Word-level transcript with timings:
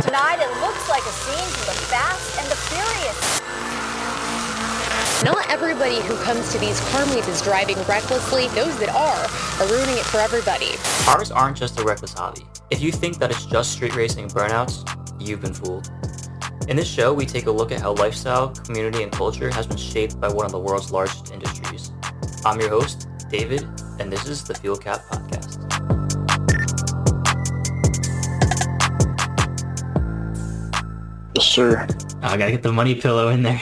Tonight, 0.00 0.38
it 0.40 0.48
looks 0.62 0.88
like 0.88 1.02
a 1.02 1.12
scene 1.12 1.48
from 1.52 1.66
the 1.66 1.78
Fast 1.92 2.38
and 2.40 2.48
the 2.50 2.56
Furious. 2.56 3.42
Not 5.22 5.46
everybody 5.50 6.00
who 6.00 6.16
comes 6.24 6.50
to 6.52 6.58
these 6.58 6.80
car 6.88 7.04
meets 7.14 7.28
is 7.28 7.42
driving 7.42 7.76
recklessly. 7.84 8.48
Those 8.48 8.74
that 8.78 8.88
are 8.88 9.62
are 9.62 9.70
ruining 9.70 9.98
it 9.98 10.06
for 10.06 10.16
everybody. 10.16 10.76
Cars 11.04 11.30
aren't 11.30 11.58
just 11.58 11.78
a 11.78 11.84
reckless 11.84 12.14
hobby. 12.14 12.46
If 12.70 12.80
you 12.80 12.90
think 12.90 13.18
that 13.18 13.30
it's 13.30 13.44
just 13.44 13.72
street 13.72 13.94
racing 13.94 14.24
and 14.24 14.32
burnouts, 14.32 14.82
you've 15.20 15.42
been 15.42 15.52
fooled. 15.52 15.90
In 16.68 16.76
this 16.78 16.88
show, 16.88 17.12
we 17.12 17.26
take 17.26 17.44
a 17.44 17.50
look 17.50 17.70
at 17.70 17.82
how 17.82 17.92
lifestyle, 17.92 18.48
community, 18.48 19.02
and 19.02 19.12
culture 19.12 19.50
has 19.50 19.66
been 19.66 19.76
shaped 19.76 20.18
by 20.18 20.28
one 20.28 20.46
of 20.46 20.52
the 20.52 20.58
world's 20.58 20.90
largest 20.90 21.30
industries. 21.32 21.92
I'm 22.46 22.58
your 22.58 22.70
host, 22.70 23.08
David, 23.28 23.68
and 24.00 24.10
this 24.10 24.26
is 24.26 24.42
the 24.42 24.54
Fuel 24.54 24.78
Cap 24.78 25.02
Podcast. 25.10 25.61
Yes, 31.42 31.50
sir. 31.50 31.88
Oh, 31.90 32.18
I 32.22 32.36
gotta 32.36 32.52
get 32.52 32.62
the 32.62 32.70
money 32.70 32.94
pillow 32.94 33.28
in 33.30 33.42
there. 33.42 33.60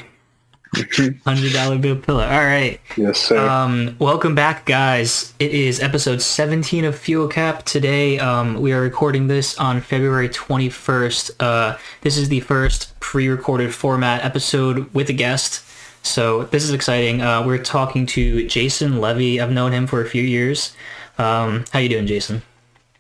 Hundred 1.25 1.55
dollar 1.55 1.79
bill 1.79 1.97
pillow. 1.97 2.25
All 2.25 2.45
right. 2.45 2.79
Yes, 2.95 3.17
sir. 3.19 3.39
Um, 3.39 3.97
welcome 3.99 4.35
back, 4.35 4.67
guys. 4.67 5.33
It 5.39 5.53
is 5.55 5.81
episode 5.81 6.21
17 6.21 6.85
of 6.85 6.95
Fuel 6.99 7.27
Cap. 7.27 7.65
Today, 7.65 8.19
um, 8.19 8.61
we 8.61 8.75
are 8.75 8.83
recording 8.83 9.29
this 9.29 9.59
on 9.59 9.81
February 9.81 10.29
21st. 10.29 11.31
Uh, 11.41 11.79
this 12.03 12.19
is 12.19 12.29
the 12.29 12.41
first 12.41 13.01
pre-recorded 13.01 13.75
format 13.75 14.27
episode 14.27 14.93
with 14.93 15.09
a 15.09 15.15
guest. 15.15 15.65
So 16.03 16.45
this 16.45 16.65
is 16.65 16.75
exciting. 16.75 17.23
Uh, 17.23 17.47
we're 17.47 17.57
talking 17.57 18.05
to 18.09 18.47
Jason 18.47 19.01
Levy. 19.01 19.41
I've 19.41 19.53
known 19.53 19.73
him 19.73 19.87
for 19.87 20.03
a 20.03 20.07
few 20.07 20.23
years. 20.23 20.77
Um, 21.17 21.65
how 21.73 21.79
you 21.79 21.89
doing, 21.89 22.07
Jason? 22.07 22.43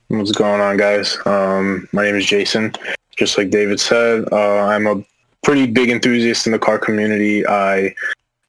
What's 0.08 0.32
going 0.32 0.62
on, 0.62 0.78
guys? 0.78 1.18
Um, 1.26 1.86
my 1.92 2.04
name 2.04 2.14
is 2.14 2.24
Jason. 2.24 2.72
Just 3.20 3.36
like 3.36 3.50
David 3.50 3.78
said, 3.78 4.24
uh, 4.32 4.60
I'm 4.60 4.86
a 4.86 5.04
pretty 5.44 5.66
big 5.66 5.90
enthusiast 5.90 6.46
in 6.46 6.52
the 6.52 6.58
car 6.58 6.78
community. 6.78 7.46
I 7.46 7.94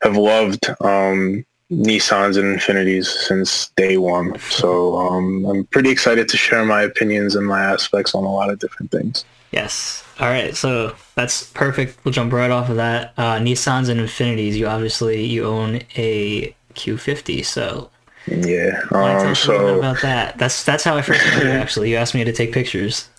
have 0.02 0.16
loved 0.16 0.66
um, 0.80 1.45
Nissans 1.70 2.38
and 2.40 2.58
Infinitis 2.58 3.08
since 3.28 3.68
day 3.76 3.98
one. 3.98 4.40
So 4.40 4.95
um, 4.98 5.45
I'm 5.45 5.66
pretty 5.66 5.90
excited 5.90 6.30
to 6.30 6.38
share 6.38 6.64
my 6.64 6.84
opinions 6.84 7.36
and 7.36 7.45
my 7.45 7.62
aspects 7.62 8.16
on 8.16 8.23
a 8.23 8.32
lot 8.32 8.50
of 8.50 8.60
different 8.60 8.92
things. 8.92 9.26
Yes. 9.52 10.06
All 10.22 10.30
right. 10.30 10.56
So 10.56 10.95
that's 11.16 11.44
perfect. 11.52 12.00
We'll 12.06 12.14
jump 12.14 12.32
right 12.32 12.50
off 12.50 12.70
of 12.70 12.78
that. 12.78 13.12
Uh, 13.17 13.40
Nissans 13.40 13.90
and 13.90 14.00
Infinitis. 14.00 14.54
You 14.54 14.67
obviously 14.67 15.26
you 15.26 15.44
own 15.44 15.82
a 15.98 16.56
Q50. 16.76 17.44
So 17.44 17.90
Yeah. 18.26 18.36
you 18.38 18.88
tell 18.90 19.04
Um, 19.04 19.28
us 19.28 19.45
a 19.45 19.52
little 19.52 19.66
bit 19.66 19.73
so 19.73 19.80
about 19.80 20.02
that? 20.04 20.38
That's 20.38 20.64
that's 20.64 20.86
how 20.86 20.95
I 20.95 21.02
first 21.02 21.20
met 21.26 21.44
you. 21.44 21.50
Actually, 21.64 21.90
you 21.92 21.98
asked 21.98 22.16
me 22.16 22.23
to 22.23 22.32
take 22.32 22.54
pictures. 22.54 23.10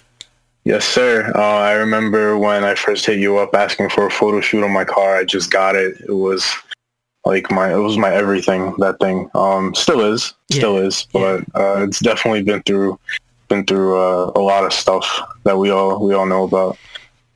Yes, 0.65 0.85
sir. 0.85 1.33
Uh, 1.35 1.41
I 1.41 1.73
remember 1.73 2.39
when 2.39 2.65
I 2.65 2.75
first 2.75 3.07
hit 3.07 3.19
you 3.19 3.39
up 3.39 3.55
asking 3.55 3.91
for 3.91 4.07
a 4.07 4.11
photo 4.11 4.41
shoot 4.41 4.65
on 4.65 4.73
my 4.73 4.85
car. 4.85 5.17
I 5.17 5.25
just 5.25 5.51
got 5.51 5.77
it. 5.77 6.01
It 6.01 6.13
was 6.13 6.51
like 7.25 7.51
my 7.51 7.73
it 7.73 7.79
was 7.79 7.97
my 7.97 8.13
everything. 8.13 8.75
That 8.79 8.99
thing. 9.01 9.31
Um, 9.35 9.75
still 9.75 10.01
is. 10.01 10.35
Still 10.51 10.79
is. 10.79 11.07
But 11.13 11.43
uh, 11.55 11.85
it's 11.85 12.01
definitely 12.01 12.43
been 12.43 12.63
through 12.63 12.99
been 13.49 13.65
through 13.67 13.99
uh, 13.99 14.33
a 14.35 14.41
lot 14.41 14.65
of 14.65 14.73
stuff 14.73 15.07
that 15.45 15.57
we 15.57 15.71
all 15.71 16.05
we 16.05 16.15
all 16.15 16.27
know 16.27 16.45
about. 16.45 16.79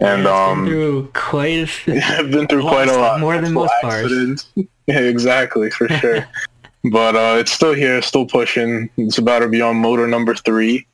And 0.01 0.25
Yeah, 0.25 0.49
it's 0.51 0.51
been 0.51 0.59
um, 0.59 0.67
through 0.67 1.11
quite 1.15 1.59
a 1.61 1.67
few. 1.67 2.01
I've 2.03 2.31
been 2.31 2.47
through 2.47 2.63
quite 2.63 2.89
a 2.89 2.97
lot. 2.97 3.21
more 3.21 3.41
than 3.41 3.53
most 3.53 3.73
cars. 3.81 4.47
yeah, 4.87 5.01
exactly, 5.01 5.71
for 5.71 5.89
sure. 5.89 6.27
but 6.91 7.17
uh, 7.17 7.37
it's 7.39 7.53
still 7.53 7.73
here, 7.75 8.03
still 8.03 8.27
pushing. 8.27 8.91
It's 8.97 9.19
about 9.19 9.41
to 9.41 9.49
be 9.49 9.61
on 9.61 9.77
motor 9.77 10.07
number 10.07 10.35
three. 10.35 10.87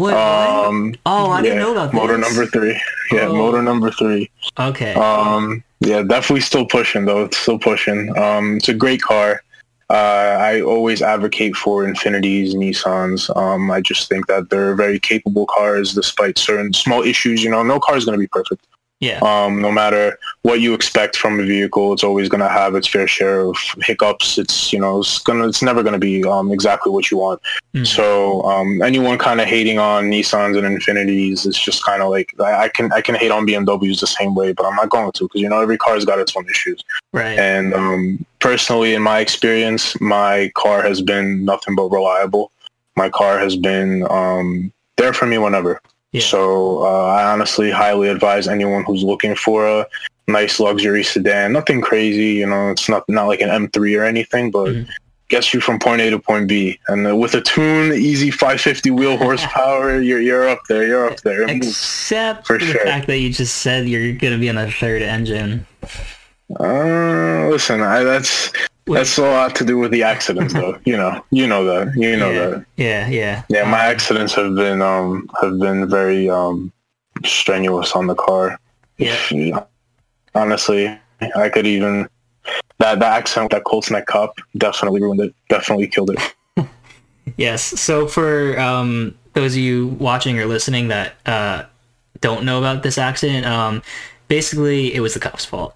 What? 0.00 0.14
Um, 0.14 0.94
Oh, 1.04 1.30
I 1.30 1.42
didn't 1.42 1.58
know 1.58 1.72
about 1.72 1.92
that. 1.92 1.96
motor 1.96 2.16
number 2.16 2.46
three. 2.46 2.80
Yeah, 3.12 3.26
Oh. 3.26 3.34
motor 3.34 3.62
number 3.62 3.90
three. 3.90 4.30
Okay. 4.58 4.94
Um, 4.94 5.62
yeah, 5.80 6.02
definitely 6.02 6.40
still 6.40 6.64
pushing 6.66 7.04
though. 7.04 7.24
It's 7.24 7.36
still 7.36 7.58
pushing. 7.58 8.16
Um, 8.16 8.56
it's 8.56 8.68
a 8.68 8.74
great 8.74 9.02
car. 9.02 9.42
Uh, 9.90 10.36
I 10.40 10.60
always 10.62 11.02
advocate 11.02 11.56
for 11.56 11.84
Infinitis, 11.84 12.54
Nissans. 12.54 13.34
Um, 13.36 13.70
I 13.70 13.80
just 13.80 14.08
think 14.08 14.26
that 14.28 14.48
they're 14.48 14.74
very 14.76 15.00
capable 15.00 15.46
cars 15.46 15.92
despite 15.94 16.38
certain 16.38 16.72
small 16.72 17.02
issues. 17.02 17.42
You 17.42 17.50
know, 17.50 17.62
no 17.62 17.80
car 17.80 17.96
is 17.96 18.04
going 18.04 18.16
to 18.16 18.20
be 18.20 18.28
perfect. 18.28 18.64
Yeah. 19.00 19.18
Um, 19.22 19.62
no 19.62 19.72
matter 19.72 20.18
what 20.42 20.60
you 20.60 20.74
expect 20.74 21.16
from 21.16 21.40
a 21.40 21.42
vehicle, 21.42 21.94
it's 21.94 22.04
always 22.04 22.28
going 22.28 22.42
to 22.42 22.48
have 22.50 22.74
its 22.74 22.86
fair 22.86 23.06
share 23.08 23.40
of 23.40 23.56
hiccups. 23.80 24.36
It's 24.36 24.74
you 24.74 24.78
know 24.78 25.00
it's 25.00 25.18
gonna 25.18 25.48
it's 25.48 25.62
never 25.62 25.82
going 25.82 25.94
to 25.94 25.98
be 25.98 26.22
um, 26.24 26.52
exactly 26.52 26.92
what 26.92 27.10
you 27.10 27.16
want. 27.16 27.40
Mhm. 27.74 27.86
So 27.86 28.42
um, 28.42 28.82
anyone 28.82 29.16
kind 29.16 29.40
of 29.40 29.46
hating 29.46 29.78
on 29.78 30.10
Nissans 30.10 30.58
and 30.58 30.78
Infinitis, 30.78 31.46
it's 31.46 31.58
just 31.58 31.82
kind 31.82 32.02
of 32.02 32.10
like 32.10 32.34
I, 32.40 32.64
I 32.64 32.68
can 32.68 32.92
I 32.92 33.00
can 33.00 33.14
hate 33.14 33.30
on 33.30 33.46
BMWs 33.46 34.00
the 34.00 34.06
same 34.06 34.34
way, 34.34 34.52
but 34.52 34.66
I'm 34.66 34.76
not 34.76 34.90
going 34.90 35.12
to 35.12 35.24
because 35.24 35.40
you 35.40 35.48
know 35.48 35.60
every 35.60 35.78
car's 35.78 36.04
got 36.04 36.18
its 36.18 36.36
own 36.36 36.46
issues. 36.48 36.84
right. 37.14 37.38
And 37.38 37.72
um, 37.72 38.26
personally, 38.38 38.92
in 38.92 39.02
my 39.02 39.20
experience, 39.20 39.98
my 40.00 40.52
car 40.54 40.82
has 40.82 41.00
been 41.00 41.42
nothing 41.46 41.74
but 41.74 41.88
reliable. 41.88 42.52
My 42.96 43.08
car 43.08 43.38
has 43.38 43.56
been 43.56 44.06
um, 44.10 44.72
there 44.98 45.14
for 45.14 45.24
me 45.24 45.38
whenever. 45.38 45.80
Yeah. 46.12 46.22
So 46.22 46.82
uh, 46.82 47.06
I 47.06 47.30
honestly 47.32 47.70
highly 47.70 48.08
advise 48.08 48.48
anyone 48.48 48.84
who's 48.84 49.02
looking 49.04 49.34
for 49.36 49.66
a 49.66 49.86
nice 50.26 50.58
luxury 50.60 51.04
sedan, 51.04 51.52
nothing 51.52 51.80
crazy, 51.80 52.34
you 52.40 52.46
know, 52.46 52.70
it's 52.70 52.88
not 52.88 53.08
not 53.08 53.26
like 53.26 53.40
an 53.40 53.48
M3 53.48 53.98
or 53.98 54.04
anything, 54.04 54.50
but 54.50 54.66
Mhm. 54.68 54.88
gets 55.28 55.54
you 55.54 55.60
from 55.60 55.78
point 55.78 56.00
A 56.02 56.10
to 56.10 56.18
point 56.18 56.48
B. 56.48 56.78
And 56.88 57.06
uh, 57.06 57.14
with 57.16 57.34
a 57.34 57.40
tune, 57.40 57.92
easy 57.92 58.30
550 58.32 58.90
wheel 58.90 59.16
horsepower, 59.24 60.00
you're 60.00 60.20
you're 60.20 60.48
up 60.48 60.60
there, 60.68 60.86
you're 60.86 61.08
up 61.08 61.20
there. 61.20 61.42
Except 61.48 62.46
for 62.46 62.58
the 62.58 62.66
sure. 62.66 62.84
fact 62.84 63.06
that 63.06 63.18
you 63.18 63.30
just 63.32 63.58
said 63.58 63.88
you're 63.88 64.12
gonna 64.12 64.38
be 64.38 64.48
on 64.50 64.58
a 64.58 64.70
third 64.70 65.02
engine. 65.02 65.64
Uh, 66.58 67.46
listen, 67.48 67.80
I, 67.80 68.02
that's 68.02 68.52
that's 68.94 69.18
a 69.18 69.22
lot 69.22 69.54
to 69.56 69.64
do 69.64 69.78
with 69.78 69.90
the 69.90 70.02
accidents, 70.02 70.52
though. 70.54 70.78
you 70.84 70.96
know, 70.96 71.24
you 71.30 71.46
know 71.46 71.64
that, 71.64 71.94
you 71.96 72.16
know 72.16 72.30
yeah. 72.30 72.46
that. 72.48 72.66
yeah. 72.76 73.08
Yeah. 73.08 73.42
Yeah, 73.48 73.64
my 73.64 73.86
Um, 73.86 73.92
accidents 73.92 74.34
have 74.34 74.54
been 74.54 74.82
um 74.82 75.28
have 75.40 75.58
been 75.58 75.88
very 75.88 76.28
um 76.30 76.72
strenuous 77.24 77.92
on 77.92 78.06
the 78.06 78.14
car. 78.14 78.58
Yeah. 78.98 79.64
Honestly, 80.34 80.98
I 81.36 81.48
could 81.48 81.66
even 81.66 82.08
that 82.78 82.98
that 82.98 83.02
accident 83.02 83.46
with 83.46 83.58
that 83.58 83.64
Colts 83.64 83.90
neck 83.90 84.06
cup 84.06 84.36
definitely 84.56 85.00
ruined 85.02 85.20
it. 85.20 85.34
Definitely 85.48 85.88
killed 85.88 86.10
it. 86.10 86.34
Yes. 87.36 87.62
So 87.80 88.08
for 88.08 88.58
um, 88.58 89.16
those 89.34 89.54
of 89.54 89.60
you 89.60 89.88
watching 90.00 90.38
or 90.38 90.46
listening 90.46 90.88
that 90.88 91.14
uh, 91.26 91.64
don't 92.20 92.44
know 92.44 92.58
about 92.58 92.82
this 92.82 92.98
accident, 92.98 93.46
um, 93.46 93.82
basically 94.28 94.92
it 94.94 95.00
was 95.00 95.14
the 95.14 95.20
cop's 95.20 95.44
fault. 95.44 95.74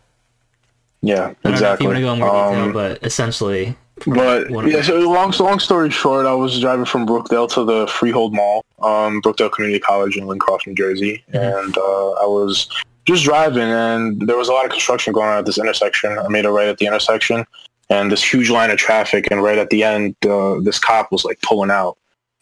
Yeah, 1.06 1.14
I 1.16 1.18
don't 1.18 1.26
know 1.26 1.32
if 1.32 1.44
you 1.44 1.50
exactly. 1.52 1.86
want 1.86 1.96
to 1.98 2.02
go 2.02 2.12
in 2.14 2.18
more 2.18 2.28
detail, 2.28 2.64
Um, 2.64 2.72
but 2.72 2.98
essentially, 3.04 3.76
But 4.06 4.50
yeah, 4.66 4.82
so 4.82 4.98
long 4.98 5.32
long 5.38 5.58
story 5.60 5.90
short, 5.90 6.26
I 6.26 6.34
was 6.34 6.58
driving 6.60 6.86
from 6.86 7.06
Brookdale 7.06 7.48
to 7.50 7.64
the 7.64 7.86
Freehold 7.86 8.34
Mall, 8.34 8.64
um, 8.82 9.20
Brookdale 9.22 9.52
Community 9.52 9.78
College 9.80 10.16
in 10.16 10.26
Lincroft, 10.26 10.66
New 10.66 10.74
Jersey, 10.74 11.22
Mhm. 11.32 11.64
and 11.64 11.78
uh, 11.78 12.10
I 12.12 12.26
was 12.26 12.68
just 13.04 13.22
driving, 13.24 13.70
and 13.70 14.26
there 14.26 14.38
was 14.38 14.48
a 14.48 14.52
lot 14.52 14.64
of 14.64 14.70
construction 14.70 15.12
going 15.12 15.28
on 15.28 15.38
at 15.38 15.46
this 15.46 15.58
intersection. 15.58 16.18
I 16.18 16.28
made 16.28 16.46
a 16.46 16.50
right 16.50 16.68
at 16.68 16.78
the 16.78 16.86
intersection, 16.86 17.44
and 17.90 18.10
this 18.10 18.24
huge 18.24 18.48
line 18.50 18.70
of 18.70 18.78
traffic, 18.78 19.28
and 19.30 19.42
right 19.42 19.58
at 19.58 19.68
the 19.68 19.84
end, 19.84 20.16
uh, 20.26 20.54
this 20.60 20.78
cop 20.78 21.12
was 21.12 21.24
like 21.24 21.38
pulling 21.42 21.70
out. 21.70 21.98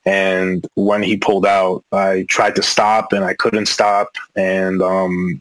And 0.07 0.67
when 0.75 1.03
he 1.03 1.17
pulled 1.17 1.47
out, 1.47 1.85
I 1.93 2.27
tried 2.29 2.55
to 2.57 2.63
stop, 2.63 3.13
and 3.13 3.25
I 3.25 3.35
couldn't 3.35 3.67
stop, 3.67 4.09
and 4.37 4.81
um, 4.83 5.41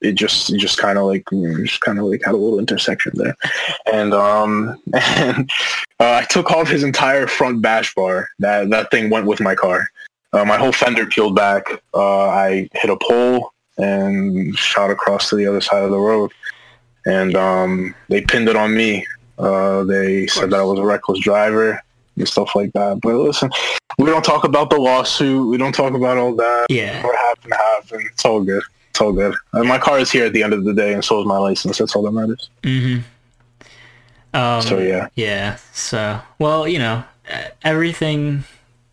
it 0.00 0.12
just 0.12 0.52
it 0.52 0.58
just 0.58 0.78
kind 0.78 0.98
of 0.98 1.04
like 1.04 1.24
you 1.30 1.48
know, 1.48 1.64
just 1.64 1.80
kind 1.80 1.98
of 1.98 2.06
like 2.06 2.22
had 2.24 2.34
a 2.34 2.36
little 2.36 2.58
intersection 2.58 3.12
there, 3.14 3.36
and 3.92 4.14
um, 4.14 4.80
and 4.94 5.50
uh, 5.98 6.20
I 6.22 6.26
took 6.30 6.50
off 6.50 6.68
his 6.68 6.82
entire 6.82 7.26
front 7.26 7.62
bash 7.62 7.94
bar. 7.94 8.28
That 8.38 8.70
that 8.70 8.90
thing 8.90 9.10
went 9.10 9.26
with 9.26 9.40
my 9.40 9.54
car. 9.54 9.88
Uh, 10.32 10.44
my 10.44 10.56
whole 10.56 10.72
fender 10.72 11.06
peeled 11.06 11.34
back. 11.34 11.64
Uh, 11.92 12.28
I 12.28 12.68
hit 12.74 12.90
a 12.90 12.96
pole 12.96 13.52
and 13.78 14.54
shot 14.56 14.90
across 14.90 15.28
to 15.30 15.36
the 15.36 15.46
other 15.46 15.60
side 15.60 15.82
of 15.82 15.90
the 15.90 15.98
road. 15.98 16.30
And 17.06 17.34
um, 17.34 17.94
they 18.08 18.20
pinned 18.20 18.48
it 18.48 18.56
on 18.56 18.76
me. 18.76 19.06
Uh, 19.38 19.84
they 19.84 20.26
said 20.26 20.50
that 20.50 20.60
I 20.60 20.64
was 20.64 20.78
a 20.78 20.84
reckless 20.84 21.18
driver 21.18 21.82
and 22.16 22.28
stuff 22.28 22.54
like 22.54 22.72
that. 22.74 23.00
But 23.00 23.14
listen, 23.14 23.50
we 23.98 24.06
don't 24.06 24.24
talk 24.24 24.44
about 24.44 24.70
the 24.70 24.76
lawsuit. 24.76 25.48
We 25.48 25.56
don't 25.56 25.74
talk 25.74 25.94
about 25.94 26.18
all 26.18 26.34
that. 26.36 26.66
yeah. 26.68 27.02
What 27.02 27.16
happened 27.16 27.54
happened. 27.54 28.08
It's 28.12 28.24
all 28.24 28.42
good. 28.42 28.62
It's 28.90 29.00
all 29.00 29.12
good. 29.12 29.34
And 29.52 29.68
my 29.68 29.78
car 29.78 29.98
is 29.98 30.10
here 30.10 30.26
at 30.26 30.32
the 30.32 30.42
end 30.42 30.52
of 30.52 30.64
the 30.64 30.74
day, 30.74 30.92
and 30.94 31.04
so 31.04 31.20
is 31.20 31.26
my 31.26 31.38
license. 31.38 31.78
That's 31.78 31.94
all 31.96 32.02
that 32.02 32.12
matters. 32.12 32.50
hmm 32.64 32.98
Um, 34.34 34.62
So 34.62 34.78
yeah. 34.78 35.08
Yeah. 35.14 35.56
So, 35.72 36.20
well, 36.38 36.66
you 36.68 36.78
know, 36.78 37.02
everything 37.62 38.44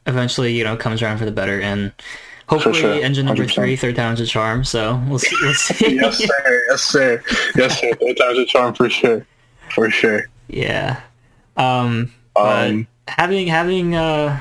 eventually, 0.06 0.54
you 0.54 0.64
know, 0.64 0.78
comes 0.78 1.02
around 1.02 1.18
for 1.18 1.26
the 1.26 1.32
better, 1.32 1.60
and 1.60 1.92
hopefully, 2.48 2.80
sure. 2.80 2.94
engine 3.04 3.26
number 3.26 3.44
100%. 3.46 3.54
three, 3.54 3.76
third 3.76 3.96
time's 3.96 4.20
a 4.22 4.26
charm. 4.26 4.64
So 4.64 5.02
we'll 5.08 5.20
see. 5.20 5.36
We'll 5.42 5.54
see. 5.56 5.96
yes, 5.96 6.18
sir. 6.18 6.64
Yes, 6.70 6.82
sir. 6.84 7.24
Yes, 7.56 7.80
sir. 7.80 7.94
Third 7.96 8.18
time's 8.18 8.38
a 8.40 8.46
charm 8.46 8.74
for 8.74 8.90
sure. 8.90 9.26
For 9.74 9.90
sure. 9.90 10.30
yeah. 10.48 11.02
Um. 11.58 12.14
Um, 12.36 12.88
having 13.08 13.48
having 13.48 13.96
uh 13.96 14.40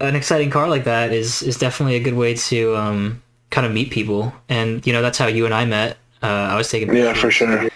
an 0.00 0.16
exciting 0.16 0.50
car 0.50 0.68
like 0.68 0.82
that 0.84 1.12
is 1.12 1.42
is 1.42 1.56
definitely 1.58 1.94
a 1.94 2.00
good 2.00 2.14
way 2.14 2.34
to 2.34 2.74
um 2.76 3.22
kind 3.50 3.66
of 3.66 3.72
meet 3.72 3.90
people, 3.90 4.32
and 4.48 4.86
you 4.86 4.92
know 4.92 5.02
that's 5.02 5.18
how 5.18 5.26
you 5.26 5.44
and 5.44 5.54
I 5.54 5.64
met. 5.64 5.98
Uh, 6.22 6.26
I 6.26 6.56
was 6.56 6.68
taking 6.68 6.94
Yeah, 6.94 7.14
for 7.14 7.30
sure. 7.30 7.68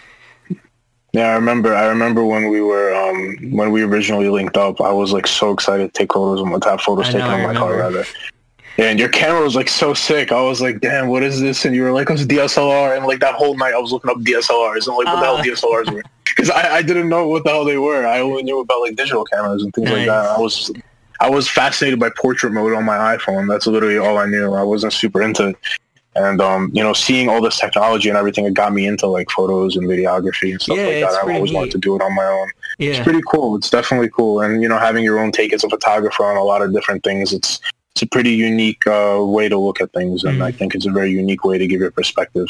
Yeah, 1.13 1.29
I 1.29 1.35
remember. 1.35 1.75
I 1.75 1.87
remember 1.87 2.25
when 2.25 2.49
we 2.49 2.61
were 2.63 2.95
um, 2.95 3.37
when 3.53 3.71
we 3.71 3.83
originally 3.83 4.29
linked 4.29 4.57
up. 4.57 4.81
I 4.81 4.91
was 4.93 5.13
like 5.13 5.27
so 5.27 5.53
excited 5.53 5.93
to 5.93 5.99
take 5.99 6.13
photos 6.13 6.41
and 6.41 6.63
to 6.63 6.69
have 6.69 6.81
photos 6.81 7.07
taken 7.07 7.23
on 7.23 7.43
my 7.43 7.55
car 7.55 7.77
rather. 7.77 8.05
Yeah, 8.79 8.87
and 8.87 8.99
your 8.99 9.11
camera 9.11 9.43
was 9.43 9.55
like 9.55 9.69
so 9.69 9.93
sick. 9.93 10.33
I 10.33 10.41
was 10.41 10.63
like, 10.63 10.81
damn, 10.81 11.09
what 11.09 11.23
is 11.23 11.41
this? 11.43 11.67
And 11.67 11.75
you 11.77 11.83
were 11.83 11.93
like, 11.93 12.09
it 12.09 12.13
was 12.13 12.23
a 12.23 12.27
DSLR. 12.27 12.97
And 12.97 13.05
like 13.05 13.21
that 13.21 13.35
whole 13.35 13.55
night, 13.55 13.75
I 13.75 13.79
was 13.79 13.93
looking 13.93 14.11
up 14.11 14.17
DSLRs 14.19 14.87
and 14.87 14.97
like 14.97 15.05
what 15.05 15.05
the 15.05 15.17
hell 15.19 15.37
Ah. 15.37 15.43
DSLRs 15.43 15.93
were 15.93 16.03
because 16.25 16.49
I, 16.49 16.77
I 16.77 16.83
didn't 16.83 17.11
know 17.11 17.29
what 17.29 17.45
the 17.45 17.51
hell 17.51 17.67
they 17.67 17.77
were. 17.77 18.07
I 18.07 18.21
only 18.21 18.43
knew 18.43 18.61
about 18.61 18.81
like 18.81 18.97
digital 18.97 19.25
cameras 19.25 19.63
and 19.63 19.75
things 19.75 19.91
like 19.91 20.07
that. 20.07 20.25
I 20.31 20.39
was 20.39 20.71
I 21.23 21.31
was 21.31 21.49
fascinated 21.49 22.01
by 22.01 22.11
portrait 22.11 22.53
mode 22.53 22.75
on 22.75 22.85
my 22.85 22.97
iPhone. 23.17 23.49
That's 23.49 23.69
literally 23.69 23.97
all 23.97 24.19
I 24.19 24.27
knew. 24.27 24.55
I 24.55 24.65
wasn't 24.65 24.93
super 24.93 25.23
into 25.23 25.51
it. 25.51 25.57
And 26.17 26.41
um, 26.43 26.71
you 26.75 26.83
know, 26.83 26.93
seeing 26.93 27.29
all 27.29 27.41
this 27.41 27.59
technology 27.59 28.09
and 28.09 28.19
everything, 28.19 28.45
it 28.45 28.55
got 28.55 28.73
me 28.73 28.87
into 28.87 29.07
like 29.07 29.31
photos 29.31 29.77
and 29.77 29.87
videography 29.89 30.51
and 30.51 30.61
stuff 30.61 30.77
Yeah, 30.77 30.87
like 30.87 31.01
that. 31.13 31.25
I 31.25 31.35
always 31.37 31.53
wanted 31.53 31.71
to 31.71 31.79
do 31.79 31.95
it 31.95 32.03
on 32.03 32.13
my 32.15 32.25
own. 32.27 32.51
Yeah. 32.79 32.91
It's 32.91 33.01
pretty 33.01 33.23
cool. 33.31 33.57
It's 33.57 33.71
definitely 33.71 34.11
cool. 34.11 34.41
And 34.41 34.63
you 34.63 34.69
know, 34.69 34.79
having 34.79 35.05
your 35.05 35.21
own 35.21 35.31
take 35.31 35.53
as 35.53 35.63
a 35.63 35.71
photographer 35.71 36.25
on 36.25 36.37
a 36.37 36.43
lot 36.43 36.61
of 36.61 36.73
different 36.75 37.05
things, 37.05 37.33
it's 37.33 37.61
it's 37.95 38.03
a 38.03 38.07
pretty 38.07 38.33
unique 38.33 38.85
uh, 38.87 39.19
way 39.23 39.49
to 39.49 39.57
look 39.59 39.81
at 39.81 39.93
things, 39.93 40.25
and 40.25 40.41
Mhm. 40.41 40.45
I 40.45 40.51
think 40.51 40.75
it's 40.75 40.87
a 40.87 40.91
very 40.91 41.13
unique 41.13 41.45
way 41.45 41.57
to 41.57 41.67
give 41.67 41.81
your 41.81 41.91
perspective. 41.93 42.49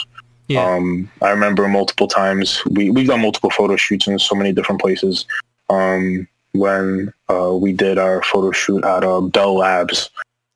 yeah, 0.48 0.64
Um, 0.64 1.10
I 1.20 1.30
remember 1.30 1.68
multiple 1.68 2.08
times 2.08 2.62
we 2.70 2.90
we've 2.90 3.06
done 3.08 3.20
multiple 3.20 3.50
photo 3.50 3.76
shoots 3.76 4.06
in 4.08 4.18
so 4.18 4.34
many 4.34 4.52
different 4.52 4.80
places. 4.80 5.26
Um, 5.68 6.26
when 6.52 7.12
uh, 7.28 7.54
we 7.54 7.72
did 7.72 7.98
our 7.98 8.22
photo 8.22 8.50
shoot 8.52 8.84
at 8.84 9.04
uh, 9.04 9.20
Bell 9.20 9.54
Labs, 9.56 10.10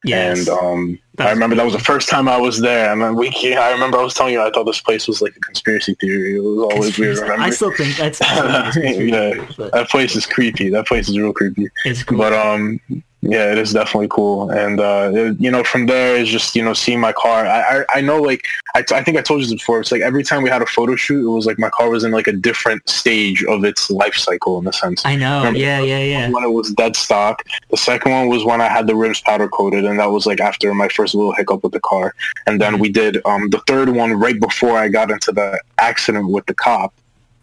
yes. 0.05 0.39
and 0.39 0.49
um, 0.49 0.99
I 1.19 1.31
remember 1.31 1.57
that 1.57 1.65
was 1.65 1.73
the 1.73 1.81
first 1.81 2.09
time 2.09 2.29
I 2.29 2.37
was 2.37 2.61
there. 2.61 2.93
And 2.93 3.01
then 3.01 3.15
we, 3.17 3.29
I 3.55 3.73
remember 3.73 3.99
I 3.99 4.03
was 4.03 4.15
telling 4.15 4.35
you 4.35 4.43
I 4.43 4.51
thought 4.51 4.65
this 4.65 4.81
place 4.81 5.09
was 5.09 5.23
like 5.23 5.35
a 5.37 5.41
conspiracy 5.41 5.95
theory. 5.95 6.37
It 6.37 6.41
was 6.41 6.73
always 6.73 6.99
weird. 6.99 7.19
Remember? 7.19 7.43
I 7.43 7.51
still 7.51 7.73
think 7.73 7.97
that's 7.97 8.21
I 8.23 8.71
still 8.71 8.83
think 8.83 8.99
it's 8.99 8.99
conspiracy 8.99 9.11
Yeah. 9.11 9.53
but 9.57 9.73
that 9.73 9.89
place 9.89 10.15
is 10.15 10.27
creepy. 10.27 10.69
That 10.69 10.87
place 10.87 11.09
is 11.09 11.19
real 11.19 11.33
creepy. 11.33 11.69
it's 11.85 12.03
cool. 12.03 12.19
But 12.19 12.33
um, 12.35 12.81
yeah, 13.23 13.51
it 13.51 13.59
is 13.59 13.73
definitely 13.73 14.09
cool. 14.09 14.51
And 14.51 14.79
uh, 14.79 15.11
it- 15.15 15.41
you 15.41 15.51
know, 15.51 15.65
from 15.65 15.87
there 15.87 16.17
is 16.17 16.29
just 16.29 16.55
you 16.55 16.63
know 16.63 16.75
seeing 16.75 17.01
my 17.01 17.13
car. 17.13 17.47
I 17.47 17.81
I, 17.81 17.85
I 17.95 18.01
know 18.01 18.21
like 18.21 18.45
I, 18.75 18.85
I 18.93 19.03
think 19.03 19.17
I 19.17 19.23
told 19.23 19.41
you 19.41 19.47
this 19.47 19.55
before. 19.55 19.81
It's 19.81 19.91
like 19.91 20.03
every 20.03 20.23
time 20.23 20.43
we 20.43 20.51
had 20.51 20.63
a 20.63 20.67
photo 20.67 20.95
shoot, 20.97 21.27
it 21.27 21.31
was 21.31 21.47
like 21.47 21.59
my 21.59 21.71
car 21.71 21.89
was 21.91 22.05
in 22.05 22.13
like 22.13 22.27
a 22.29 22.33
different 22.33 22.89
stage 22.89 23.43
of 23.45 23.65
its 23.65 23.91
life 23.91 24.15
cycle 24.15 24.59
in 24.61 24.67
a 24.69 24.73
sense. 24.73 25.05
I 25.05 25.17
know. 25.17 25.39
Remember 25.39 25.59
Yeah, 25.59 25.81
yeah, 25.81 25.99
yeah. 25.99 26.31
When 26.31 26.45
it 26.45 26.51
was 26.53 26.71
dead 26.73 26.95
stock, 26.95 27.43
the 27.71 27.77
second 27.77 28.13
one 28.13 28.29
was 28.29 28.45
when 28.45 28.61
I 28.61 28.69
had 28.69 28.87
the 28.87 28.95
rims 28.95 29.21
powder 29.23 29.49
coated, 29.49 29.85
and 29.87 29.99
that 29.99 30.11
was 30.11 30.27
like 30.27 30.41
after 30.41 30.73
my 30.75 30.89
first 30.89 31.15
little 31.15 31.33
hiccup 31.33 31.63
with 31.65 31.73
the 31.73 31.81
car. 31.81 32.15
And 32.47 32.61
then 32.61 32.79
we 32.79 32.91
did 32.91 33.19
um, 33.25 33.49
the 33.51 33.61
third 33.67 33.89
one 33.89 34.13
right 34.13 34.39
before 34.39 34.77
I 34.79 34.89
got 34.89 35.11
into 35.11 35.33
the 35.33 35.59
accident 35.79 36.29
with 36.29 36.47
the 36.47 36.55
cop, 36.55 36.93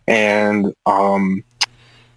and 0.08 0.74
um, 0.86 1.44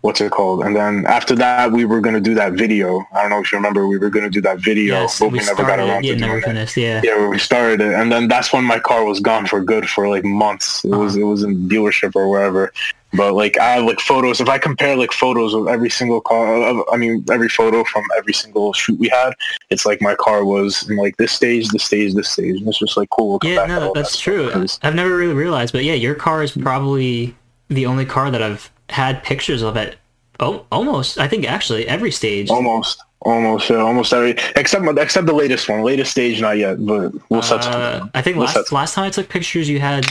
what's 0.00 0.20
it 0.20 0.30
called? 0.30 0.62
And 0.62 0.76
then 0.76 1.04
after 1.06 1.34
that, 1.36 1.72
we 1.72 1.84
were 1.84 2.00
gonna 2.00 2.20
do 2.20 2.34
that 2.34 2.52
video. 2.52 3.04
I 3.12 3.22
don't 3.22 3.30
know 3.30 3.40
if 3.40 3.50
you 3.50 3.58
remember, 3.58 3.86
we 3.86 3.98
were 3.98 4.10
gonna 4.10 4.30
do 4.30 4.40
that 4.42 4.58
video, 4.58 5.02
Yes, 5.02 5.18
but 5.18 5.32
we, 5.32 5.38
we 5.38 5.44
never 5.44 5.62
got 5.62 5.66
started. 5.66 5.88
around 5.88 6.04
Yeah, 6.04 6.14
to 6.14 6.20
doing 6.20 6.38
it. 6.38 6.44
finished. 6.44 6.76
Yeah. 6.76 7.00
Yeah, 7.02 7.28
we 7.28 7.38
started 7.38 7.80
it, 7.80 7.94
and 7.94 8.10
then 8.10 8.28
that's 8.28 8.52
when 8.52 8.64
my 8.64 8.78
car 8.78 9.04
was 9.04 9.20
gone 9.20 9.46
for 9.46 9.60
good 9.60 9.88
for 9.88 10.08
like 10.08 10.24
months. 10.24 10.84
It 10.84 10.92
uh-huh. 10.92 11.02
was 11.02 11.16
it 11.16 11.24
was 11.24 11.42
in 11.42 11.68
dealership 11.68 12.14
or 12.14 12.28
wherever. 12.28 12.72
But 13.12 13.34
like 13.34 13.58
I 13.58 13.76
have 13.76 13.84
like 13.84 14.00
photos. 14.00 14.40
If 14.40 14.48
I 14.48 14.58
compare 14.58 14.96
like 14.96 15.12
photos 15.12 15.54
of 15.54 15.68
every 15.68 15.90
single 15.90 16.20
car, 16.20 16.54
of, 16.62 16.84
I 16.92 16.96
mean 16.96 17.24
every 17.30 17.48
photo 17.48 17.84
from 17.84 18.04
every 18.18 18.34
single 18.34 18.72
shoot 18.72 18.98
we 18.98 19.08
had, 19.08 19.32
it's 19.70 19.86
like 19.86 20.02
my 20.02 20.14
car 20.16 20.44
was 20.44 20.88
in 20.88 20.96
like 20.96 21.16
this 21.16 21.32
stage, 21.32 21.68
this 21.68 21.84
stage, 21.84 22.14
this 22.14 22.30
stage. 22.30 22.56
And 22.56 22.68
it's 22.68 22.78
just 22.78 22.96
like 22.96 23.08
cool. 23.10 23.34
looking 23.34 23.54
Yeah, 23.54 23.66
no, 23.66 23.92
that's 23.94 24.12
that 24.12 24.18
true. 24.18 24.66
I've 24.82 24.94
never 24.94 25.16
really 25.16 25.34
realized, 25.34 25.72
but 25.72 25.84
yeah, 25.84 25.94
your 25.94 26.14
car 26.14 26.42
is 26.42 26.52
probably 26.52 27.34
the 27.68 27.86
only 27.86 28.04
car 28.04 28.30
that 28.30 28.42
I've 28.42 28.70
had 28.90 29.22
pictures 29.22 29.62
of 29.62 29.76
it. 29.76 29.96
oh, 30.40 30.64
almost. 30.70 31.18
I 31.18 31.28
think 31.28 31.48
actually 31.48 31.88
every 31.88 32.10
stage. 32.10 32.50
Almost, 32.50 33.02
almost, 33.20 33.70
yeah, 33.70 33.78
almost 33.78 34.12
every 34.12 34.36
except 34.54 34.84
except 34.98 35.26
the 35.26 35.34
latest 35.34 35.68
one. 35.68 35.82
Latest 35.82 36.10
stage, 36.10 36.40
not 36.40 36.58
yet, 36.58 36.84
but 36.84 37.12
we'll 37.30 37.42
set 37.42 37.64
Uh. 37.66 38.08
I 38.14 38.22
think 38.22 38.36
We'll 38.36 38.46
last 38.46 38.72
last 38.72 38.94
time 38.94 39.04
I 39.06 39.10
took 39.10 39.28
pictures, 39.28 39.68
you 39.68 39.80
had 39.80 40.04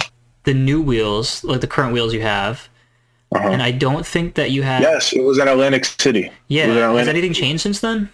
the 0.44 0.54
new 0.54 0.82
wheels, 0.82 1.44
like 1.44 1.62
the 1.62 1.68
current 1.68 1.94
wheels 1.94 2.14
you 2.14 2.22
have, 2.22 2.70
Uh-huh. 3.34 3.50
and 3.50 3.62
I 3.62 3.72
don't 3.72 4.06
think 4.06 4.36
that 4.36 4.52
you 4.52 4.64
had. 4.64 4.82
Yes, 4.82 5.14
it 5.14 5.22
was 5.22 5.38
in 5.40 5.48
Atlantic 5.48 5.86
City. 5.86 6.32
Yeah. 6.48 6.66
In 6.66 6.98
Has 6.98 7.08
anything 7.08 7.34
changed 7.34 7.62
since 7.64 7.80
then? 7.82 8.10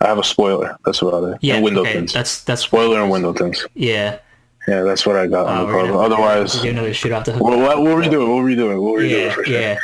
I 0.00 0.06
have 0.08 0.18
a 0.18 0.24
spoiler. 0.24 0.76
That's 0.84 1.00
about 1.00 1.24
it. 1.24 1.38
Yeah. 1.40 1.54
and 1.56 1.64
window 1.64 1.82
okay. 1.82 1.92
tints. 1.92 2.12
That's 2.12 2.42
that's 2.44 2.62
Spoiler 2.62 3.00
and 3.00 3.10
window 3.10 3.32
things. 3.32 3.64
Yeah. 3.74 4.18
Yeah, 4.68 4.82
that's 4.82 5.04
what 5.06 5.16
I 5.16 5.26
got 5.26 5.46
Uh, 5.46 5.50
on 5.50 5.58
the 5.68 5.74
we're 5.74 5.82
gonna- 5.88 5.98
Otherwise, 5.98 6.60
get 6.60 6.70
another 6.70 6.94
shoot 6.94 7.12
off 7.12 7.24
the 7.24 7.32
hook. 7.32 7.42
we'll, 7.42 7.58
we'll 7.58 7.82
we'll 7.82 7.96
redo 7.96 8.12
it. 8.12 8.18
We'll 8.18 8.38
redo 8.44 8.72
it. 8.72 8.78
We'll 8.80 8.94
redo 8.94 9.10
it 9.10 9.24
yeah, 9.26 9.32
for 9.32 9.44
sure. 9.44 9.60
yeah. 9.60 9.78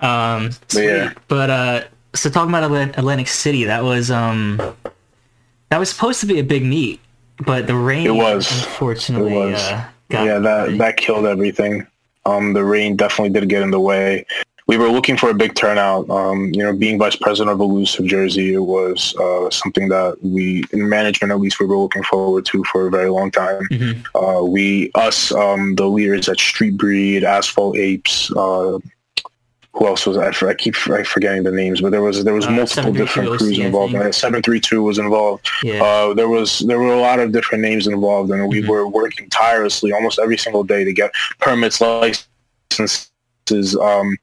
Um, 0.00 0.50
But 0.72 0.82
yeah. 0.82 1.12
But 1.28 1.50
uh, 1.50 1.82
so 2.14 2.28
talking 2.30 2.52
about 2.54 2.70
Atlantic 2.98 3.28
City, 3.28 3.64
that 3.64 3.84
was 3.84 4.10
um, 4.10 4.60
that 5.68 5.78
was 5.78 5.90
supposed 5.90 6.20
to 6.20 6.26
be 6.26 6.38
a 6.40 6.44
big 6.44 6.64
meet, 6.64 7.00
but 7.44 7.66
the 7.66 7.76
rain 7.76 8.06
It 8.06 8.10
was. 8.14 8.50
unfortunately 8.50 9.32
It 9.32 9.36
was. 9.36 9.62
Uh, 9.62 9.84
got 10.08 10.24
yeah, 10.26 10.38
that 10.38 10.78
that 10.78 10.96
killed 10.96 11.26
everything. 11.26 11.86
Um, 12.26 12.52
the 12.52 12.64
rain 12.64 12.96
definitely 12.96 13.30
did 13.38 13.48
get 13.48 13.62
in 13.62 13.70
the 13.70 13.80
way. 13.80 14.26
We 14.66 14.76
were 14.78 14.88
looking 14.88 15.16
for 15.16 15.30
a 15.30 15.34
big 15.34 15.54
turnout. 15.54 16.08
Um, 16.10 16.50
you 16.54 16.62
know, 16.62 16.72
being 16.72 16.98
vice 16.98 17.16
president 17.16 17.52
of 17.52 17.60
Elusive 17.60 18.06
Jersey, 18.06 18.54
it 18.54 18.58
was 18.58 19.14
uh, 19.16 19.50
something 19.50 19.88
that 19.88 20.16
we, 20.22 20.64
in 20.72 20.88
management 20.88 21.32
at 21.32 21.40
least, 21.40 21.58
we 21.60 21.66
were 21.66 21.76
looking 21.76 22.02
forward 22.04 22.44
to 22.46 22.62
for 22.64 22.86
a 22.86 22.90
very 22.90 23.10
long 23.10 23.30
time. 23.30 23.62
Mhm. 23.70 24.04
Uh, 24.14 24.44
we, 24.44 24.90
us, 24.94 25.32
um, 25.32 25.74
the 25.74 25.86
leaders 25.86 26.28
at 26.28 26.38
Street 26.38 26.76
Breed, 26.76 27.24
Asphalt 27.24 27.76
Apes, 27.76 28.30
uh, 28.36 28.78
who 29.72 29.86
else 29.86 30.04
was 30.04 30.16
I? 30.18 30.30
I 30.46 30.54
keep 30.54 30.74
I 30.88 31.04
forgetting 31.04 31.44
the 31.44 31.52
names, 31.52 31.80
but 31.80 31.90
there 31.90 32.02
was 32.02 32.24
there 32.24 32.34
was 32.34 32.46
Uh, 32.46 32.50
multiple 32.50 32.92
different 32.92 33.38
crews 33.38 33.56
involved. 33.58 33.94
Seven 34.14 34.42
three 34.42 34.58
two 34.60 34.82
was 34.82 34.98
involved. 34.98 35.48
yeah. 35.62 35.80
Uh, 35.82 36.12
there 36.12 36.28
was 36.28 36.58
there 36.60 36.78
were 36.80 36.92
a 36.92 37.00
lot 37.00 37.20
of 37.20 37.30
different 37.30 37.62
names 37.62 37.86
involved, 37.86 38.30
and 38.32 38.48
we 38.48 38.62
Mhm. 38.62 38.68
were 38.68 38.88
working 38.88 39.28
tirelessly 39.30 39.92
almost 39.92 40.18
every 40.18 40.36
single 40.36 40.64
day 40.64 40.82
to 40.82 40.92
get 40.92 41.12
permits, 41.38 41.80
licenses, 41.80 43.76
um, 43.80 44.16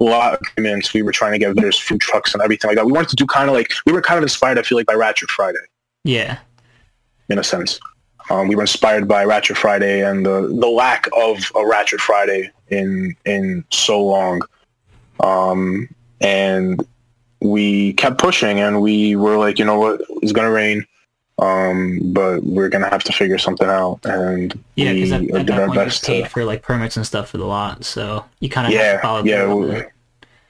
lot 0.00 0.34
of 0.34 0.40
agreements. 0.40 0.92
We 0.92 1.02
were 1.02 1.12
trying 1.12 1.32
to 1.32 1.38
get 1.38 1.54
there's 1.56 1.78
food 1.78 2.00
trucks 2.00 2.34
and 2.34 2.42
everything 2.42 2.68
like 2.68 2.76
that. 2.76 2.86
We 2.86 2.92
wanted 2.92 3.10
to 3.10 3.16
do 3.16 3.26
kind 3.26 3.48
of 3.48 3.54
like 3.54 3.72
we 3.86 3.92
were 3.92 4.02
kind 4.02 4.18
of 4.18 4.24
inspired. 4.24 4.58
I 4.58 4.62
feel 4.62 4.76
like 4.76 4.86
by 4.86 4.94
Ratchet 4.94 5.30
Friday 5.30 5.58
yeah. 6.04 6.38
in 7.28 7.38
a 7.38 7.44
sense. 7.44 7.80
Um, 8.30 8.48
we 8.48 8.54
were 8.54 8.62
inspired 8.62 9.06
by 9.06 9.24
Ratchet 9.24 9.56
Friday 9.56 10.02
and 10.02 10.24
the, 10.24 10.48
the 10.48 10.68
lack 10.68 11.08
of 11.14 11.38
a 11.54 11.66
Ratchet 11.66 12.00
Friday 12.00 12.50
in 12.68 13.14
in 13.26 13.64
so 13.70 14.02
long. 14.02 14.40
Um, 15.20 15.88
and 16.20 16.86
we 17.40 17.92
kept 17.94 18.18
pushing 18.18 18.60
and 18.60 18.80
we 18.80 19.16
were 19.16 19.36
like, 19.36 19.58
you 19.58 19.64
know 19.64 19.78
what, 19.78 20.00
it's 20.22 20.32
gonna 20.32 20.50
rain. 20.50 20.86
Um, 21.38 21.98
but 22.12 22.44
we're 22.44 22.68
gonna 22.68 22.88
have 22.90 23.02
to 23.04 23.12
figure 23.12 23.38
something 23.38 23.68
out 23.68 23.98
and 24.04 24.54
Yeah, 24.76 24.92
because 24.92 25.10
at, 25.10 25.22
at 25.22 25.26
did 25.26 25.46
that 25.48 25.60
our 25.60 25.66
point 25.66 25.92
you 25.92 26.06
paid 26.06 26.24
to 26.24 26.28
for 26.30 26.44
like 26.44 26.62
permits 26.62 26.96
and 26.96 27.04
stuff 27.04 27.28
for 27.30 27.38
the 27.38 27.44
lot, 27.44 27.84
so 27.84 28.24
you 28.38 28.48
kind 28.48 28.68
of 28.68 28.72
have 28.72 28.80
to 28.80 28.86
yeah, 28.86 29.02
follow 29.02 29.24
yeah, 29.24 29.52
we- 29.52 29.82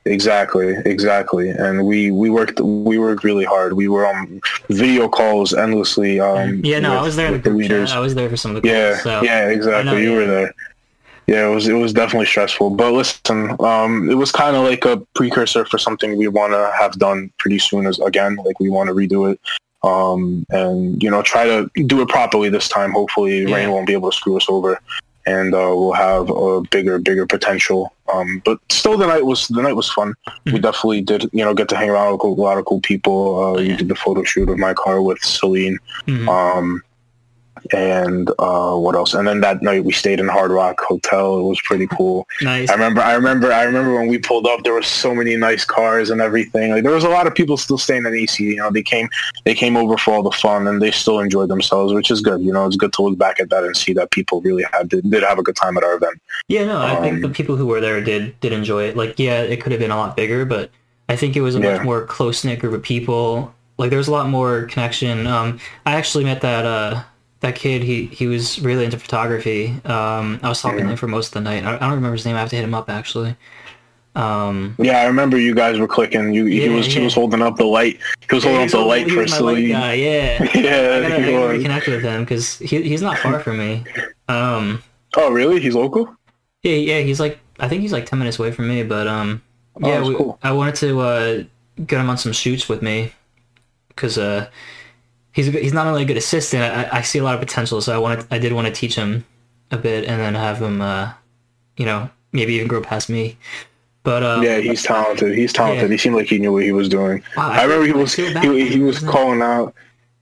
exactly, 0.05 0.75
exactly. 0.85 1.49
And 1.49 1.87
we, 1.87 2.11
we 2.11 2.29
worked, 2.29 2.61
we 2.61 2.99
worked 2.99 3.25
really 3.25 3.45
hard. 3.45 3.73
We 3.73 3.89
were 3.89 4.07
on 4.07 4.43
video 4.69 5.09
calls 5.09 5.55
endlessly. 5.55 6.21
Um, 6.21 6.61
yeah, 6.63 6.81
no, 6.81 6.99
I 6.99 7.03
was 7.03 7.17
there 7.17 7.27
in 7.29 7.33
the 7.33 7.37
with 7.39 7.45
the 7.45 7.51
group 7.51 7.63
chat. 7.63 7.71
leaders. 7.71 7.93
I 7.93 7.99
was 8.01 8.15
there 8.15 8.29
for 8.29 8.37
some 8.37 8.55
of 8.55 8.63
the 8.63 8.69
Yeah, 8.69 8.97
so 8.99 9.23
yeah, 9.23 9.49
exactly. 9.49 9.91
know, 9.91 9.97
you 9.97 10.11
yeah. 10.11 10.17
were 10.17 10.27
there. 10.27 10.55
Yeah, 11.27 11.51
it 11.51 11.55
was 11.55 11.67
it 11.67 11.73
was 11.73 11.95
definitely 11.95 12.27
stressful. 12.27 12.71
But 12.71 12.93
listen, 12.93 13.57
um, 13.61 14.11
it 14.11 14.15
was 14.15 14.31
kind 14.31 14.55
of 14.57 14.65
like 14.65 14.85
a 14.85 14.99
precursor 15.15 15.65
for 15.65 15.79
something 15.79 16.19
we 16.19 16.29
want 16.29 16.53
to 16.53 16.71
have 16.79 16.99
done 16.99 17.33
pretty 17.39 17.59
soon. 17.59 17.87
As 17.87 17.99
again, 18.01 18.37
like 18.45 18.61
we 18.61 18.69
want 18.69 18.89
to 18.89 18.95
redo 18.95 19.33
it, 19.33 19.41
um, 19.85 20.45
and 20.51 21.03
you 21.03 21.11
know, 21.11 21.23
try 21.23 21.45
to 21.45 21.71
do 21.87 22.01
it 22.03 22.09
properly 22.09 22.49
this 22.49 22.69
time. 22.69 22.91
Hopefully, 22.93 23.43
Yeah. 23.45 23.55
rain 23.57 23.71
won't 23.71 23.87
be 23.87 23.93
able 23.93 24.11
to 24.11 24.17
screw 24.17 24.37
us 24.37 24.47
over, 24.49 24.81
and 25.27 25.55
uh, 25.55 25.73
we'll 25.79 25.93
have 25.93 26.31
a 26.31 26.63
bigger, 26.71 26.99
bigger 26.99 27.27
potential. 27.27 27.93
Um, 28.13 28.43
but 28.45 28.59
still, 28.71 28.97
the 28.99 29.07
night 29.07 29.25
was 29.25 29.49
the 29.49 29.63
night 29.63 29.77
was 29.77 29.91
fun. 29.91 30.15
We 30.47 30.53
Mhm. 30.53 30.63
definitely 30.63 31.01
did, 31.03 31.23
you 31.33 31.45
know, 31.45 31.55
get 31.55 31.69
to 31.71 31.77
hang 31.77 31.91
around 31.91 32.13
with 32.13 32.23
a 32.23 32.27
lot 32.27 32.59
of 32.59 32.65
cool 32.67 32.81
people. 32.81 33.45
Uh. 33.45 33.53
We 33.61 33.77
did 33.77 33.89
the 33.89 33.95
photo 33.95 34.23
shoot 34.25 34.49
of 34.49 34.59
my 34.59 34.75
car 34.75 35.01
with 35.03 35.19
Celine. 35.23 35.79
Mhm. 36.07 36.29
Um, 36.29 36.83
and 37.73 38.31
uh, 38.39 38.75
what 38.75 38.95
else? 38.95 39.15
And 39.15 39.27
then 39.27 39.41
that 39.41 39.63
night 39.63 39.85
we 39.85 39.93
stayed 39.93 40.21
in 40.21 40.29
Hard 40.29 40.51
Rock 40.51 40.81
Hotel. 40.81 41.39
It 41.39 41.43
was 41.43 41.61
pretty 41.63 41.87
cool. 41.87 42.27
nice. 42.43 42.69
I 42.71 42.75
remember. 42.75 43.01
I 43.01 43.15
remember. 43.15 43.53
I 43.53 43.63
remember 43.63 43.95
when 43.95 44.09
we 44.09 44.19
pulled 44.19 44.47
up. 44.47 44.63
There 44.65 44.73
were 44.73 44.83
so 44.83 45.15
many 45.15 45.37
nice 45.37 45.65
cars 45.65 46.11
and 46.11 46.21
everything. 46.21 46.73
Like 46.73 46.83
there 46.83 46.93
was 46.93 47.05
a 47.05 47.09
lot 47.09 47.27
of 47.27 47.35
people 47.35 47.57
still 47.57 47.79
staying 47.79 48.07
in 48.07 48.15
AC. 48.15 48.43
You 48.45 48.57
know, 48.57 48.71
they 48.71 48.83
came. 48.83 49.09
They 49.45 49.55
came 49.55 49.77
over 49.77 49.97
for 49.97 50.13
all 50.15 50.23
the 50.23 50.31
fun, 50.33 50.67
and 50.67 50.81
they 50.83 50.91
still 50.91 51.21
enjoyed 51.21 51.49
themselves, 51.49 51.93
which 51.93 52.11
is 52.11 52.21
good. 52.21 52.41
You 52.43 52.53
know, 52.53 52.67
it's 52.67 52.77
good 52.77 52.93
to 52.95 53.03
look 53.03 53.19
back 53.19 53.41
at 53.41 53.51
that 53.51 53.65
and 53.65 53.77
see 53.77 53.93
that 53.95 54.11
people 54.11 54.41
really 54.41 54.65
had 54.73 54.89
did, 54.89 55.11
did 55.11 55.23
have 55.23 55.39
a 55.39 55.43
good 55.43 55.57
time 55.57 55.77
at 55.77 55.85
our 55.85 55.95
event. 55.95 56.21
Yeah, 56.49 56.65
no, 56.67 56.81
I 56.81 56.97
think 57.01 57.17
Um, 57.17 57.21
the 57.23 57.29
people 57.31 57.57
who 57.57 57.67
were 57.67 57.81
there 57.81 58.01
did 58.03 58.39
did 58.41 58.53
enjoy 58.53 58.85
it. 58.85 58.97
Like, 58.97 59.19
yeah, 59.19 59.41
it 59.43 59.61
could 59.61 59.73
have 59.73 59.81
been 59.81 59.91
a 59.91 59.97
lot 59.97 60.17
bigger, 60.17 60.45
but 60.45 60.71
I 61.09 61.17
think 61.17 61.37
it 61.37 61.41
was 61.43 61.55
a 61.55 61.61
Yeah. 61.61 61.77
much 61.77 61.85
more 61.85 62.03
close 62.03 62.45
knit 62.45 62.59
group 62.61 62.73
of 62.75 62.83
people. 62.83 63.55
Like, 63.77 63.91
there 63.91 63.99
was 63.99 64.09
a 64.09 64.13
lot 64.13 64.29
more 64.29 64.63
connection. 64.63 65.27
Um, 65.27 65.59
I 65.85 65.93
actually 65.97 66.25
met 66.25 66.41
that 66.43 66.65
uh 66.65 67.03
that 67.45 67.55
kid, 67.57 67.83
he 67.83 68.07
he 68.07 68.27
was 68.27 68.61
really 68.61 68.85
into 68.85 68.99
photography. 68.99 69.69
Um, 69.85 70.41
I 70.43 70.49
was 70.49 70.61
talking 70.61 70.85
to 70.85 70.91
him 70.91 70.97
for 70.97 71.09
most 71.09 71.29
of 71.29 71.35
the 71.35 71.41
night. 71.41 71.65
I, 71.65 71.77
I 71.77 71.79
don't 71.79 71.95
remember 71.95 72.13
his 72.17 72.25
name. 72.27 72.37
I 72.37 72.41
have 72.41 72.51
to 72.51 72.57
hit 72.57 72.65
him 72.65 72.75
up 72.75 72.91
actually. 72.91 73.37
Um, 74.17 74.77
Yeah, 74.79 75.01
I 75.01 75.07
remember 75.07 75.39
you 75.39 75.55
guys 75.55 75.79
were 75.79 75.89
clicking. 75.89 76.33
You, 76.33 76.47
he 76.47 76.65
Yeah, 76.67 76.77
was 76.77 76.87
he 76.87 77.01
was 77.01 77.15
holding 77.15 77.43
up 77.43 77.57
the 77.57 77.65
light. 77.65 77.99
He 78.29 78.35
was 78.35 78.45
holding 78.45 78.63
up 78.63 78.71
the 78.71 78.79
light 78.81 79.11
for 79.11 79.21
light 79.21 79.29
Celine. 79.29 79.69
guy, 79.71 79.95
yeah. 79.95 80.39
I 80.55 80.59
Yeah, 80.59 80.71
gotta, 81.01 81.17
I 81.17 81.23
he 81.23 81.33
gotta 81.33 81.59
reconnect 81.59 81.87
with 81.89 82.03
him 82.03 82.23
because 82.23 82.59
he, 82.59 82.83
he's 82.83 83.03
not 83.03 83.19
far 83.19 83.41
from 83.41 83.59
me. 83.59 83.85
Um, 84.29 84.83
Oh, 85.17 85.31
really? 85.31 85.61
He's 85.61 85.75
local? 85.75 86.17
yeah, 86.63 86.75
yeah, 86.75 87.01
he's 87.01 87.21
like 87.21 87.39
I 87.61 87.69
think 87.69 87.83
he's 87.83 87.93
like 87.93 88.07
ten 88.07 88.19
minutes 88.19 88.39
away 88.39 88.53
from 88.53 88.69
me, 88.69 88.83
but 88.83 89.07
um, 89.07 89.43
Oh, 89.83 89.89
yeah, 89.89 89.97
that's 89.99 90.09
we, 90.09 90.15
cool. 90.17 90.39
I 90.43 90.53
wanted 90.53 90.77
to 90.77 91.01
uh, 91.01 91.43
get 91.87 92.01
him 92.01 92.09
on 92.09 92.17
some 92.19 92.33
shoots 92.33 92.69
with 92.69 92.83
me 92.83 93.13
because 93.89 94.19
uh, 94.19 94.49
he's 95.35 95.49
a 95.49 95.51
good- 95.51 95.63
he's 95.63 95.75
not 95.75 95.87
only 95.87 96.03
a 96.03 96.07
good 96.07 96.17
assistant. 96.17 96.63
I, 96.63 96.99
I 96.99 97.03
see 97.03 97.19
a 97.19 97.23
lot 97.25 97.35
of 97.35 97.41
potential, 97.41 97.81
so 97.83 97.95
I 97.95 97.99
wanted 97.99 98.27
I 98.31 98.39
did 98.39 98.53
want 98.55 98.67
to 98.67 98.73
teach 98.73 98.95
him 98.95 99.27
a 99.71 99.77
bit 99.77 100.05
and 100.09 100.19
then 100.21 100.35
have 100.35 100.63
him, 100.63 100.81
uh, 100.81 101.13
you 101.77 101.85
know, 101.85 102.09
maybe 102.33 102.55
even 102.55 102.69
grow 102.69 102.81
past 102.81 103.09
me. 103.11 103.37
But 104.05 104.23
um, 104.23 104.43
Yeah, 104.43 104.59
he's 104.59 104.83
talented. 104.83 105.37
He's 105.37 105.53
talented. 105.53 105.89
Yeah. 105.89 105.95
He 105.95 105.99
seemed 105.99 106.15
like 106.15 106.27
he 106.27 106.39
knew 106.39 106.53
what 106.53 106.63
he 106.63 106.73
was 106.73 106.89
doing. 106.89 107.23
Wow, 107.37 107.49
I 107.51 107.61
I 107.61 107.63
remember 107.65 107.87
he 107.87 107.93
was 107.93 108.15
bad 108.17 108.45
he, 108.45 108.69
he 108.69 108.79
was 108.81 108.99
calling 108.99 109.41
out. 109.43 109.75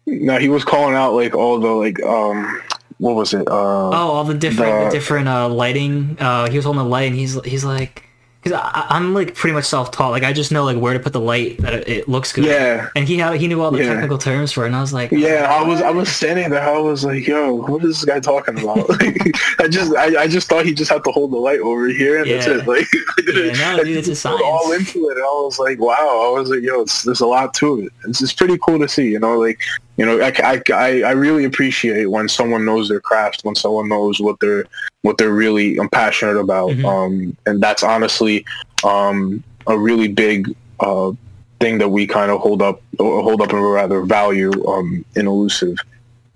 No, 0.06 0.38
he 0.38 0.48
was 0.48 0.64
calling 0.64 0.94
out 0.96 1.14
like 1.14 1.34
all 1.34 1.58
the 1.60 1.68
like 1.68 2.00
um 2.02 2.60
what 2.98 3.16
was 3.16 3.34
it? 3.34 3.48
Uh, 3.48 3.88
Oh, 3.88 3.92
all 4.14 4.24
the 4.24 4.34
different, 4.34 4.78
the 4.78 4.84
the- 4.84 4.90
different 4.92 5.26
uh, 5.28 5.48
lighting. 5.48 6.16
Uh, 6.20 6.48
he 6.48 6.56
was 6.56 6.64
holding 6.64 6.82
the 6.84 6.88
light, 6.88 7.08
and 7.10 7.16
he's 7.16 7.34
he's 7.44 7.64
like, 7.64 8.04
because 8.42 8.60
I'm 8.64 9.14
like 9.14 9.34
pretty 9.34 9.54
much 9.54 9.66
self-taught. 9.66 10.10
Like 10.10 10.24
I 10.24 10.32
just 10.32 10.50
know 10.50 10.64
like 10.64 10.76
where 10.76 10.92
to 10.94 10.98
put 10.98 11.12
the 11.12 11.20
light 11.20 11.58
that 11.58 11.74
it, 11.74 11.88
it 11.88 12.08
looks 12.08 12.32
good. 12.32 12.44
Yeah. 12.44 12.88
And 12.96 13.06
he 13.06 13.16
had 13.18 13.34
he 13.40 13.46
knew 13.46 13.60
all 13.62 13.70
the 13.70 13.78
Yeah. 13.78 13.92
technical 13.94 14.18
terms 14.18 14.50
for 14.50 14.64
it, 14.64 14.68
and 14.68 14.76
I 14.76 14.80
was 14.80 14.92
like, 14.92 15.12
Yeah, 15.12 15.46
I 15.48 15.62
was 15.62 15.80
I 15.80 15.90
was 15.90 16.08
standing 16.08 16.50
there. 16.50 16.62
I 16.68 16.76
was 16.78 17.04
like, 17.04 17.26
"Yo, 17.26 17.54
what 17.54 17.84
is 17.84 18.00
this 18.00 18.04
guy 18.04 18.18
talking 18.20 18.58
about?" 18.60 18.88
Like, 18.88 19.36
I 19.60 19.68
just 19.68 19.94
I, 19.94 20.22
I 20.22 20.26
just 20.26 20.48
thought 20.48 20.66
he 20.66 20.74
just 20.74 20.90
had 20.90 21.04
to 21.04 21.10
hold 21.12 21.30
the 21.32 21.36
light 21.36 21.60
over 21.60 21.86
here, 21.86 22.18
and 22.20 22.28
that's 22.30 22.46
Yeah. 22.46 22.58
it. 22.58 22.66
Like, 22.66 22.86
Yeah, 23.26 23.76
no, 23.76 23.84
dude, 23.84 23.96
it's 24.08 24.24
a 24.24 24.28
put 24.28 24.42
all 24.42 24.72
into 24.72 25.08
it, 25.10 25.16
and 25.16 25.24
I 25.24 25.28
was 25.44 25.58
like, 25.58 25.78
"Wow!" 25.78 26.32
I 26.36 26.38
was 26.38 26.50
like, 26.50 26.62
"Yo, 26.62 26.80
it's, 26.82 27.02
there's 27.02 27.20
a 27.20 27.26
lot 27.26 27.54
to 27.54 27.80
it. 27.82 27.92
It's 28.08 28.18
just 28.18 28.36
pretty 28.36 28.58
cool 28.58 28.78
to 28.80 28.88
see." 28.88 29.08
You 29.10 29.20
know, 29.20 29.38
like 29.38 29.60
you 30.02 30.06
know, 30.08 30.20
I, 30.20 30.60
I, 30.74 31.02
I- 31.02 31.12
really 31.12 31.44
appreciate 31.44 32.06
when 32.10 32.28
someone 32.28 32.64
knows 32.64 32.88
their 32.88 32.98
craft, 32.98 33.44
when 33.44 33.54
someone 33.54 33.88
knows 33.88 34.18
what 34.18 34.40
they're 34.40 34.64
what 35.02 35.16
they're 35.16 35.30
really 35.32 35.78
um, 35.78 35.88
passionate 35.90 36.36
about, 36.38 36.70
Mhm. 36.70 36.84
um, 36.84 37.36
and 37.46 37.62
that's 37.62 37.84
honestly 37.84 38.44
um, 38.82 39.44
a 39.68 39.78
really 39.78 40.08
big 40.08 40.52
uh, 40.80 41.12
thing 41.60 41.78
that 41.78 41.88
we 41.90 42.04
kind 42.08 42.32
of 42.32 42.40
hold 42.40 42.62
up 42.62 42.82
or 42.98 43.22
hold 43.22 43.42
up 43.42 43.52
and 43.52 43.62
rather 43.72 44.00
value 44.02 44.50
um, 44.66 45.04
in 45.14 45.28
elusive. 45.28 45.76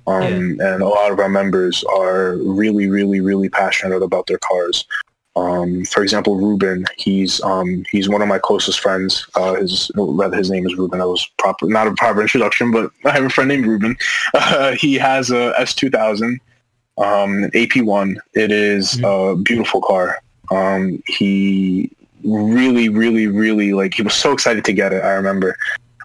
Um, 0.06 0.60
and 0.60 0.82
a 0.82 0.86
lot 0.88 1.10
of 1.10 1.18
our 1.18 1.28
members 1.28 1.82
are 1.92 2.36
really 2.36 2.88
really 2.88 3.18
really 3.18 3.48
passionate 3.48 4.00
about 4.00 4.28
their 4.28 4.38
cars 4.38 4.84
um, 5.36 5.84
for 5.84 6.02
example 6.02 6.36
Ruben 6.36 6.84
he's 6.96 7.40
um, 7.42 7.84
he's 7.90 8.08
one 8.08 8.22
of 8.22 8.28
my 8.28 8.38
closest 8.38 8.80
friends. 8.80 9.26
Uh, 9.34 9.54
his 9.54 9.90
rather 9.94 10.36
his 10.36 10.50
name 10.50 10.66
is 10.66 10.76
Ruben. 10.76 10.98
That 10.98 11.08
was 11.08 11.26
proper 11.38 11.66
not 11.66 11.86
a 11.86 11.94
proper 11.94 12.22
introduction 12.22 12.70
but 12.70 12.90
I 13.04 13.10
have 13.10 13.24
a 13.24 13.30
friend 13.30 13.48
named 13.48 13.66
Ruben. 13.66 13.96
Uh, 14.34 14.72
he 14.72 14.94
has 14.94 15.30
a 15.30 15.54
S2000 15.58 16.38
um, 16.98 17.44
an 17.44 17.50
AP1 17.50 18.16
it 18.34 18.52
is 18.52 19.00
a 19.02 19.36
beautiful 19.36 19.80
car. 19.80 20.20
Um, 20.50 21.02
he 21.06 21.90
really, 22.26 22.88
really, 22.88 23.26
really 23.26 23.72
like 23.72 23.94
he 23.94 24.02
was 24.02 24.14
so 24.14 24.32
excited 24.32 24.64
to 24.64 24.72
get 24.72 24.92
it. 24.92 25.02
I 25.02 25.12
remember, 25.12 25.56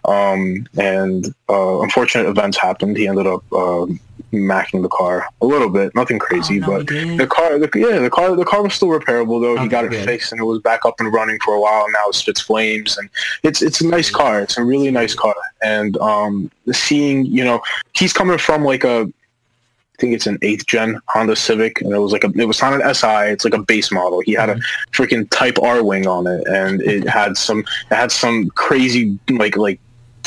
um, 0.04 0.66
and 0.78 1.26
uh, 1.48 1.80
unfortunate 1.80 2.28
events 2.28 2.58
happened. 2.58 2.96
He 2.96 3.06
ended 3.06 3.26
up 3.26 3.44
uh, 3.52 3.86
macking 4.32 4.82
the 4.82 4.88
car 4.88 5.26
a 5.40 5.46
little 5.46 5.68
bit, 5.68 5.94
nothing 5.94 6.18
crazy, 6.18 6.62
Oh, 6.62 6.66
no, 6.66 6.78
but 6.78 6.86
the 6.86 7.26
car, 7.30 7.58
the, 7.58 7.70
yeah, 7.74 7.98
the 7.98 8.10
car, 8.10 8.34
the 8.34 8.44
car 8.44 8.62
was 8.62 8.74
still 8.74 8.88
repairable 8.88 9.40
though. 9.40 9.52
Okay, 9.52 9.62
he 9.64 9.68
got 9.68 9.84
it 9.84 9.90
good. 9.90 10.04
fixed 10.04 10.32
and 10.32 10.40
it 10.40 10.44
was 10.44 10.60
back 10.60 10.84
up 10.84 10.94
and 11.00 11.12
running 11.12 11.38
for 11.44 11.54
a 11.54 11.60
while. 11.60 11.86
Now 11.92 12.08
it 12.08 12.14
spits 12.14 12.40
flames 12.40 12.96
and 12.96 13.08
it's 13.42 13.62
it's 13.62 13.80
a 13.80 13.86
nice 13.86 14.10
car. 14.10 14.40
It's 14.40 14.56
a 14.58 14.64
really 14.64 14.90
nice 14.90 15.14
car. 15.14 15.34
And 15.62 15.96
um, 15.98 16.50
seeing, 16.72 17.26
you 17.26 17.44
know, 17.44 17.60
he's 17.94 18.12
coming 18.12 18.38
from 18.38 18.64
like 18.64 18.84
a 18.84 19.02
I 19.98 20.00
think 20.00 20.14
it's 20.14 20.26
an 20.26 20.38
eighth 20.42 20.66
gen 20.66 20.98
Honda 21.08 21.36
Civic, 21.36 21.80
and 21.80 21.92
it 21.92 21.98
was 21.98 22.10
like 22.12 22.24
a 22.24 22.32
it 22.34 22.46
was 22.46 22.60
not 22.60 22.72
an 22.80 22.94
SI. 22.94 23.30
It's 23.30 23.44
like 23.44 23.54
a 23.54 23.62
base 23.62 23.92
model. 23.92 24.20
He 24.20 24.32
had 24.32 24.50
a 24.50 24.56
freaking 24.92 25.28
Type 25.30 25.58
R 25.62 25.84
wing 25.84 26.08
on 26.08 26.26
it, 26.26 26.44
and 26.48 26.80
it 26.82 27.06
had 27.08 27.36
some 27.36 27.60
it 27.60 27.94
had 27.94 28.10
some 28.10 28.48
crazy 28.50 29.16
like 29.30 29.56
like 29.56 29.78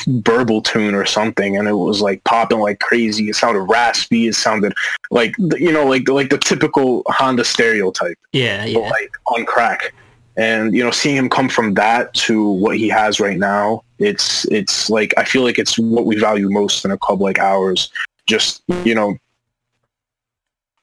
burble 0.06 0.62
tune 0.62 0.96
or 0.96 1.06
something, 1.06 1.58
and 1.58 1.68
it 1.68 1.74
was 1.74 2.02
like 2.02 2.24
popping 2.24 2.60
like 2.60 2.80
crazy. 2.80 3.30
It 3.30 3.36
sounded 3.36 3.62
raspy. 3.62 4.28
It 4.28 4.36
sounded 4.36 4.74
like 5.12 5.36
you 5.38 5.72
know 5.72 5.86
like 5.86 6.08
like 6.10 6.30
the 6.30 6.38
typical 6.38 7.04
Honda 7.08 7.44
stereotype 7.44 8.18
yeah, 8.32 8.66
yeah, 8.66 8.80
like 8.80 9.12
on 9.28 9.46
crack. 9.46 9.94
And 10.38 10.76
you 10.76 10.84
know, 10.84 10.92
seeing 10.92 11.16
him 11.16 11.30
come 11.30 11.48
from 11.48 11.76
that 11.76 12.14
to 12.16 12.46
what 12.46 12.78
he 12.78 12.90
has 12.90 13.20
right 13.20 13.38
now, 13.38 13.84
it's 14.00 14.46
it's 14.52 14.90
like 14.90 15.14
I 15.18 15.24
feel 15.24 15.44
like 15.44 15.58
it's 15.58 15.80
what 15.80 16.06
we 16.06 16.20
value 16.20 16.50
most 16.50 16.84
in 16.84 16.92
a 16.92 16.98
club 16.98 17.22
like 17.22 17.40
ours. 17.40 17.90
Just 18.28 18.62
you 18.84 18.96
know, 18.96 19.16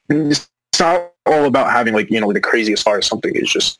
it's 0.09 0.49
not 0.79 1.11
all 1.25 1.45
about 1.45 1.71
having 1.71 1.93
like 1.93 2.09
you 2.09 2.19
know 2.19 2.33
the 2.33 2.41
craziest 2.41 2.83
car 2.83 2.97
or 2.97 3.01
something. 3.01 3.31
It's 3.35 3.51
just 3.51 3.79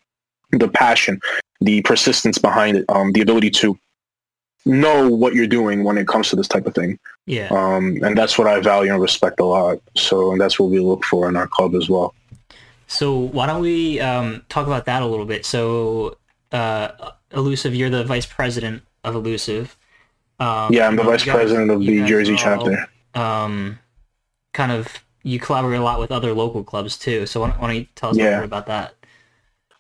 the 0.52 0.68
passion, 0.68 1.20
the 1.62 1.82
persistence 1.82 2.38
behind 2.38 2.78
it, 2.78 2.86
um, 2.90 3.12
the 3.14 3.22
ability 3.22 3.50
to 3.50 3.78
know 4.66 5.10
what 5.10 5.34
you're 5.34 5.48
doing 5.48 5.84
when 5.84 5.98
it 5.98 6.08
comes 6.08 6.30
to 6.30 6.36
this 6.36 6.48
type 6.48 6.66
of 6.66 6.74
thing. 6.74 6.98
yeah. 7.26 7.48
Um, 7.52 8.00
and 8.04 8.18
that's 8.18 8.38
what 8.38 8.48
I 8.48 8.60
value 8.62 8.92
and 8.94 9.02
respect 9.02 9.40
a 9.40 9.46
lot. 9.46 9.80
So 9.96 10.32
and 10.32 10.40
that's 10.40 10.60
what 10.60 10.70
we 10.70 10.80
look 10.80 11.04
for 11.04 11.28
in 11.30 11.36
our 11.36 11.48
club 11.48 11.76
as 11.76 11.90
well. 11.90 12.14
So 12.88 13.18
why 13.18 13.46
don't 13.48 13.62
we 13.62 14.00
um, 14.00 14.46
talk 14.50 14.68
about 14.68 14.86
that 14.86 15.02
a 15.02 15.06
little 15.06 15.26
bit? 15.26 15.46
So, 15.46 16.18
uh, 16.52 17.12
Elusive, 17.32 17.74
you're 17.74 17.90
the 17.90 18.04
vice 18.04 18.28
president 18.28 18.84
of 19.04 19.16
Elusive. 19.16 19.76
Um, 20.40 20.72
Yeah, 20.72 20.88
I'm 20.88 20.96
the 20.96 21.04
vice 21.04 21.26
guys- 21.26 21.34
president 21.36 21.72
of 21.72 21.80
the 21.80 22.06
Jersey 22.06 22.34
all, 22.34 22.38
chapter. 22.38 22.88
Um, 23.16 23.80
kind 24.54 24.72
of, 24.72 24.88
you 25.24 25.40
collaborate 25.40 25.80
a 25.80 25.84
lot 25.84 26.00
with 26.00 26.12
other 26.12 26.34
local 26.34 26.64
clubs 26.64 26.98
too. 26.98 27.26
So 27.26 27.42
why 27.42 27.50
don't, 27.50 27.60
why 27.62 27.68
don't 27.68 27.76
you 27.78 27.88
tell 27.96 28.10
us 28.12 28.18
a 28.18 28.20
little 28.20 28.40
bit 28.42 28.46
about 28.46 28.68
that? 28.68 28.94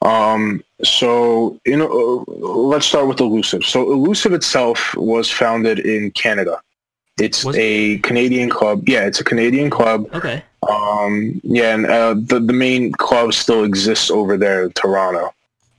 Um, 0.03 0.63
so 0.83 1.59
you 1.65 1.77
know, 1.77 2.25
uh, 2.27 2.33
let's 2.45 2.85
start 2.85 3.07
with 3.07 3.19
Elusive. 3.19 3.63
So 3.63 3.91
Elusive 3.91 4.33
itself 4.33 4.93
was 4.95 5.31
founded 5.31 5.79
in 5.79 6.11
Canada. 6.11 6.61
It's 7.19 7.45
Was 7.45 7.55
it? 7.55 7.59
a 7.61 7.97
Canadian 7.99 8.49
club. 8.49 8.87
Yeah, 8.87 9.05
it's 9.05 9.19
a 9.19 9.23
Canadian 9.23 9.69
club. 9.69 10.09
Okay. 10.13 10.43
Um, 10.69 11.39
yeah, 11.43 11.75
and 11.75 11.85
uh, 11.85 12.15
the 12.17 12.39
the 12.39 12.53
main 12.53 12.91
club 12.93 13.33
still 13.33 13.63
exists 13.63 14.09
over 14.09 14.37
there, 14.37 14.65
in 14.65 14.73
Toronto. 14.73 15.33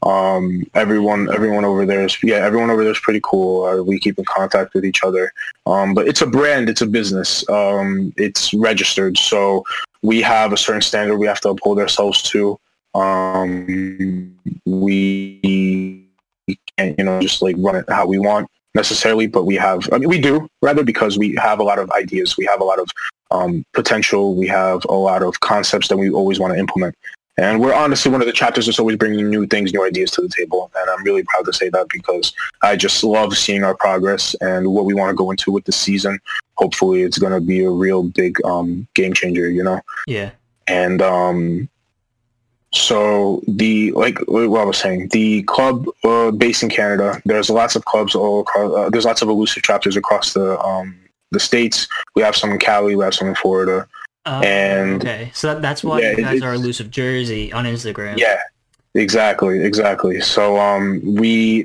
Um, 0.04 0.66
everyone, 0.74 1.32
everyone 1.32 1.64
over 1.64 1.86
there 1.86 2.04
is 2.04 2.22
yeah, 2.22 2.36
everyone 2.36 2.70
over 2.70 2.82
there 2.82 2.92
is 2.92 2.98
pretty 2.98 3.20
cool. 3.22 3.64
Uh, 3.64 3.82
we 3.82 3.98
keep 3.98 4.18
in 4.18 4.24
contact 4.26 4.74
with 4.74 4.84
each 4.84 5.02
other. 5.02 5.32
Um, 5.66 5.94
but 5.94 6.06
it's 6.06 6.20
a 6.20 6.26
brand, 6.26 6.68
it's 6.68 6.82
a 6.82 6.86
business. 6.86 7.48
Um, 7.48 8.12
it's 8.16 8.52
registered, 8.54 9.16
so 9.16 9.64
we 10.02 10.20
have 10.20 10.52
a 10.52 10.56
certain 10.58 10.82
standard 10.82 11.16
we 11.16 11.26
have 11.26 11.40
to 11.40 11.48
uphold 11.48 11.78
ourselves 11.78 12.22
to. 12.24 12.60
Um, 12.94 14.36
we 14.66 16.08
can't, 16.78 16.98
you 16.98 17.04
know, 17.04 17.20
just 17.20 17.42
like 17.42 17.56
run 17.58 17.76
it 17.76 17.84
how 17.88 18.06
we 18.06 18.18
want 18.18 18.48
necessarily, 18.74 19.26
but 19.26 19.44
we 19.44 19.56
have, 19.56 19.88
I 19.92 19.98
mean, 19.98 20.08
we 20.08 20.20
do 20.20 20.48
rather 20.62 20.82
because 20.82 21.16
we 21.18 21.34
have 21.36 21.60
a 21.60 21.62
lot 21.62 21.78
of 21.78 21.90
ideas. 21.92 22.36
We 22.36 22.44
have 22.46 22.60
a 22.60 22.64
lot 22.64 22.78
of 22.78 22.88
um, 23.30 23.64
potential. 23.72 24.34
We 24.34 24.46
have 24.48 24.84
a 24.88 24.94
lot 24.94 25.22
of 25.22 25.40
concepts 25.40 25.88
that 25.88 25.96
we 25.96 26.10
always 26.10 26.38
want 26.38 26.52
to 26.52 26.58
implement. 26.58 26.94
And 27.36 27.60
we're 27.60 27.74
honestly 27.74 28.12
one 28.12 28.20
of 28.20 28.28
the 28.28 28.32
chapters 28.32 28.66
that's 28.66 28.78
always 28.78 28.96
bringing 28.96 29.28
new 29.28 29.44
things, 29.46 29.72
new 29.72 29.84
ideas 29.84 30.12
to 30.12 30.22
the 30.22 30.28
table. 30.28 30.70
And 30.76 30.88
I'm 30.88 31.02
really 31.02 31.24
proud 31.24 31.44
to 31.46 31.52
say 31.52 31.68
that 31.70 31.88
because 31.88 32.32
I 32.62 32.76
just 32.76 33.02
love 33.02 33.36
seeing 33.36 33.64
our 33.64 33.74
progress 33.74 34.34
and 34.40 34.72
what 34.72 34.84
we 34.84 34.94
want 34.94 35.10
to 35.10 35.16
go 35.16 35.32
into 35.32 35.50
with 35.50 35.64
the 35.64 35.72
season. 35.72 36.20
Hopefully 36.58 37.02
it's 37.02 37.18
going 37.18 37.32
to 37.32 37.40
be 37.40 37.64
a 37.64 37.70
real 37.70 38.04
big 38.04 38.44
um, 38.44 38.86
game 38.94 39.14
changer, 39.14 39.50
you 39.50 39.64
know? 39.64 39.80
Yeah. 40.06 40.30
And 40.68 41.02
um, 41.02 41.68
so 42.74 43.40
the 43.46 43.92
like 43.92 44.18
what 44.26 44.60
I 44.60 44.64
was 44.64 44.78
saying, 44.78 45.08
the 45.12 45.42
club 45.44 45.86
uh, 46.02 46.30
based 46.32 46.62
in 46.62 46.68
Canada. 46.68 47.22
There's 47.24 47.48
lots 47.48 47.76
of 47.76 47.84
clubs 47.84 48.14
all 48.14 48.40
across. 48.40 48.72
Uh, 48.74 48.90
there's 48.90 49.04
lots 49.04 49.22
of 49.22 49.28
elusive 49.28 49.62
chapters 49.62 49.96
across 49.96 50.32
the 50.34 50.58
um, 50.60 50.96
the 51.30 51.38
states. 51.40 51.86
We 52.16 52.22
have 52.22 52.34
some 52.36 52.50
in 52.50 52.58
Cali. 52.58 52.96
We 52.96 53.04
have 53.04 53.14
some 53.14 53.28
in 53.28 53.34
Florida. 53.36 53.86
Uh, 54.26 54.40
And- 54.42 55.02
okay, 55.02 55.30
so 55.34 55.48
that, 55.48 55.62
that's 55.62 55.84
why 55.84 56.00
Yeah, 56.00 56.10
you 56.12 56.16
guys 56.24 56.42
are 56.42 56.54
Elusive 56.54 56.90
Jersey 56.90 57.52
on 57.52 57.64
Instagram. 57.66 58.16
Yeah, 58.16 58.40
exactly, 58.94 59.62
exactly. 59.62 60.20
So 60.22 60.58
um, 60.58 61.00
we, 61.04 61.64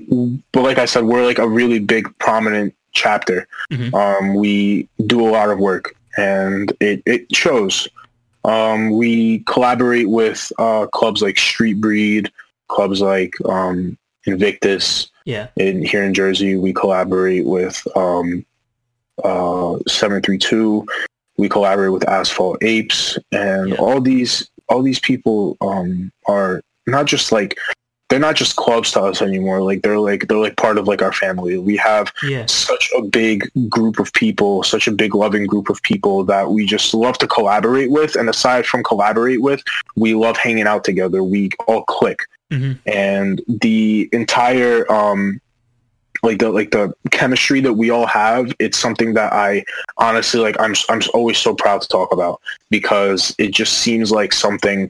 but 0.51 0.61
like 0.63 0.77
I 0.77 0.85
said, 0.85 1.05
we're 1.05 1.25
like 1.25 1.39
a 1.39 1.47
really 1.47 1.79
big, 1.79 2.05
prominent 2.19 2.75
chapter. 2.91 3.47
Mhm. 3.71 3.93
Um, 3.93 4.33
we 4.35 4.87
do 5.07 5.27
a 5.27 5.29
lot 5.31 5.49
of 5.49 5.57
work, 5.59 5.95
and 6.17 6.71
it 6.79 7.01
it 7.05 7.33
shows. 7.35 7.87
Um, 8.43 8.91
we 8.91 9.39
collaborate 9.39 10.09
with 10.09 10.51
uh, 10.59 10.87
clubs 10.87 11.21
like 11.21 11.37
Street 11.37 11.79
Breed, 11.81 12.31
clubs 12.67 13.01
like 13.01 13.33
um, 13.45 13.97
Invictus. 14.25 15.09
Yeah. 15.25 15.47
In 15.57 15.83
here 15.83 16.03
in 16.03 16.13
Jersey, 16.13 16.55
we 16.55 16.73
collaborate 16.73 17.45
with 17.45 17.85
um, 17.95 18.45
uh, 19.23 19.77
732. 19.87 20.85
We 21.37 21.49
collaborate 21.49 21.91
with 21.91 22.07
Asphalt 22.07 22.57
Apes, 22.63 23.17
and 23.31 23.69
Yeah. 23.69 23.75
all 23.75 24.01
these 24.01 24.49
all 24.69 24.81
these 24.83 24.99
people 24.99 25.57
um, 25.61 26.11
are 26.27 26.61
not 26.85 27.05
just 27.05 27.31
like 27.31 27.57
they're 28.09 28.19
not 28.19 28.35
just 28.35 28.55
clubs 28.55 28.91
to 28.91 29.01
us 29.01 29.21
anymore. 29.21 29.61
Like 29.61 29.83
they're 29.83 29.99
like 29.99 30.27
they're 30.27 30.37
like 30.37 30.57
part 30.57 30.77
of 30.77 30.87
like 30.87 31.01
our 31.01 31.13
family. 31.13 31.57
We 31.57 31.77
have 31.77 32.11
Yeah. 32.23 32.45
such 32.47 32.89
a 32.97 33.03
big 33.03 33.49
group 33.69 33.99
of 33.99 34.11
people, 34.13 34.63
such 34.63 34.87
a 34.87 34.91
big 34.91 35.13
loving 35.13 35.45
group 35.45 35.69
of 35.69 35.81
people 35.83 36.23
that 36.25 36.49
we 36.51 36.65
just 36.65 36.93
love 36.93 37.17
to 37.19 37.27
collaborate 37.27 37.91
with. 37.91 38.15
And 38.15 38.27
aside 38.27 38.65
from 38.65 38.83
collaborate 38.83 39.41
with, 39.41 39.61
we 39.95 40.15
love 40.15 40.37
hanging 40.37 40.65
out 40.67 40.83
together. 40.83 41.23
We 41.23 41.51
all 41.67 41.83
click 41.83 42.19
hmm 42.51 42.73
and 42.87 43.41
the 43.47 44.09
entire 44.11 44.91
um 44.91 45.39
like 46.23 46.39
the 46.39 46.49
like 46.49 46.71
the 46.71 46.91
chemistry 47.11 47.61
that 47.61 47.73
we 47.73 47.91
all 47.91 48.07
have 48.07 48.51
it's 48.59 48.77
something 48.77 49.13
that 49.13 49.31
i 49.31 49.63
honestly 49.97 50.39
like 50.39 50.59
i'm 50.59 50.73
i'm 50.89 51.01
always 51.13 51.37
so 51.37 51.53
proud 51.53 51.81
to 51.81 51.87
talk 51.87 52.11
about 52.11 52.41
because 52.71 53.35
it 53.37 53.51
just 53.53 53.73
seems 53.77 54.11
like 54.11 54.33
something 54.33 54.89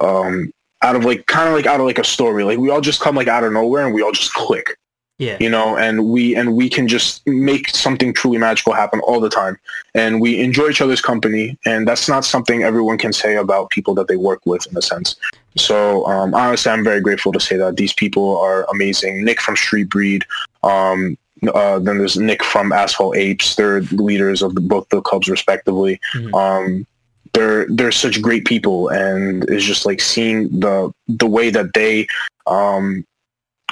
um 0.00 0.52
out 0.86 0.96
of 0.96 1.04
like 1.04 1.26
kind 1.26 1.48
of 1.48 1.54
like 1.54 1.66
out 1.66 1.80
of 1.80 1.86
like 1.86 1.98
a 1.98 2.04
story. 2.04 2.44
Like 2.44 2.58
we 2.58 2.70
all 2.70 2.80
just 2.80 3.00
come 3.00 3.16
like 3.16 3.28
out 3.28 3.44
of 3.44 3.52
nowhere 3.52 3.84
and 3.84 3.94
we 3.94 4.02
all 4.02 4.12
just 4.12 4.32
click. 4.32 4.76
Yeah. 5.18 5.38
you 5.40 5.48
know 5.48 5.78
and 5.78 6.10
we 6.10 6.36
and 6.36 6.54
we 6.54 6.68
can 6.68 6.86
just 6.86 7.26
make 7.26 7.70
something 7.70 8.12
truly 8.12 8.36
magical 8.36 8.74
happen 8.74 9.00
all 9.00 9.18
the 9.18 9.30
time. 9.30 9.58
And 9.94 10.20
we 10.20 10.38
enjoy 10.40 10.68
each 10.68 10.82
other's 10.82 11.00
company 11.00 11.58
and 11.64 11.88
that's 11.88 12.06
not 12.06 12.22
something 12.26 12.62
everyone 12.62 12.98
can 12.98 13.14
say 13.14 13.36
about 13.36 13.70
people 13.70 13.94
that 13.94 14.08
they 14.08 14.16
work 14.16 14.42
with 14.44 14.66
in 14.70 14.76
a 14.76 14.82
sense. 14.82 15.16
So 15.56 16.06
um, 16.06 16.34
honestly 16.34 16.70
i'm 16.70 16.84
very 16.84 17.00
grateful 17.00 17.32
to 17.32 17.40
say 17.40 17.56
that 17.56 17.76
these 17.76 17.94
people 17.94 18.36
are 18.36 18.66
amazing. 18.74 19.24
Nick 19.24 19.40
from 19.40 19.56
street 19.56 19.88
breed 19.88 20.26
um, 20.62 21.16
uh, 21.54 21.78
then 21.78 21.96
there's 21.98 22.18
nick 22.18 22.44
from 22.44 22.70
asphalt 22.72 23.16
apes. 23.16 23.56
They're 23.56 23.80
leaders 24.10 24.42
of 24.42 24.54
the, 24.54 24.60
both 24.60 24.86
the 24.90 25.00
clubs 25.00 25.28
respectively. 25.28 25.98
Mhm. 26.14 26.34
um, 26.34 26.86
they're 27.36 27.66
they're 27.68 27.92
such 27.92 28.22
great 28.22 28.46
people 28.46 28.88
and 28.88 29.48
it's 29.50 29.64
just 29.64 29.84
like 29.84 30.00
seeing 30.00 30.48
the 30.60 30.90
the 31.06 31.26
way 31.26 31.50
that 31.50 31.72
they 31.74 32.06
um, 32.46 33.04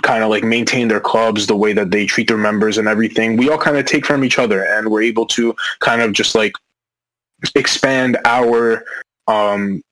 kind 0.02 0.22
of 0.22 0.28
like 0.28 0.44
maintain 0.44 0.88
their 0.88 1.00
clubs, 1.00 1.46
the 1.46 1.56
way 1.56 1.72
that 1.72 1.90
they 1.90 2.04
treat 2.04 2.28
their 2.28 2.36
members 2.36 2.76
and 2.76 2.88
everything. 2.88 3.36
We 3.36 3.48
all 3.48 3.58
kind 3.58 3.76
of 3.76 3.86
take 3.86 4.04
from 4.04 4.22
each 4.22 4.38
other 4.38 4.64
and 4.64 4.90
we're 4.90 5.02
able 5.02 5.26
to 5.26 5.54
kind 5.80 6.02
of 6.02 6.12
just 6.12 6.34
like 6.34 6.52
expand 7.54 8.18
our 8.24 8.84
um 9.28 9.82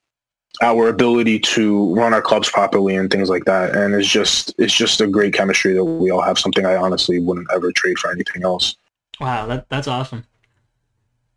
our 0.61 0.87
ability 0.87 1.39
to 1.39 1.93
run 1.95 2.13
our 2.13 2.21
clubs 2.21 2.49
properly 2.49 2.95
and 2.95 3.09
things 3.09 3.29
like 3.29 3.45
that. 3.45 3.75
And 3.75 3.95
it's 3.95 4.07
just 4.07 4.53
it's 4.59 4.73
just 4.73 5.01
a 5.01 5.07
great 5.07 5.33
chemistry 5.33 5.73
that 5.73 5.83
we 5.83 6.11
all 6.11 6.21
have. 6.21 6.37
Something 6.37 6.65
I 6.65 6.75
honestly 6.75 7.19
wouldn't 7.19 7.47
ever 7.51 7.71
trade 7.71 7.97
for 7.97 8.11
anything 8.11 8.43
else. 8.43 8.75
Wow, 9.19 9.47
that 9.47 9.67
that's 9.69 9.87
awesome. 9.87 10.25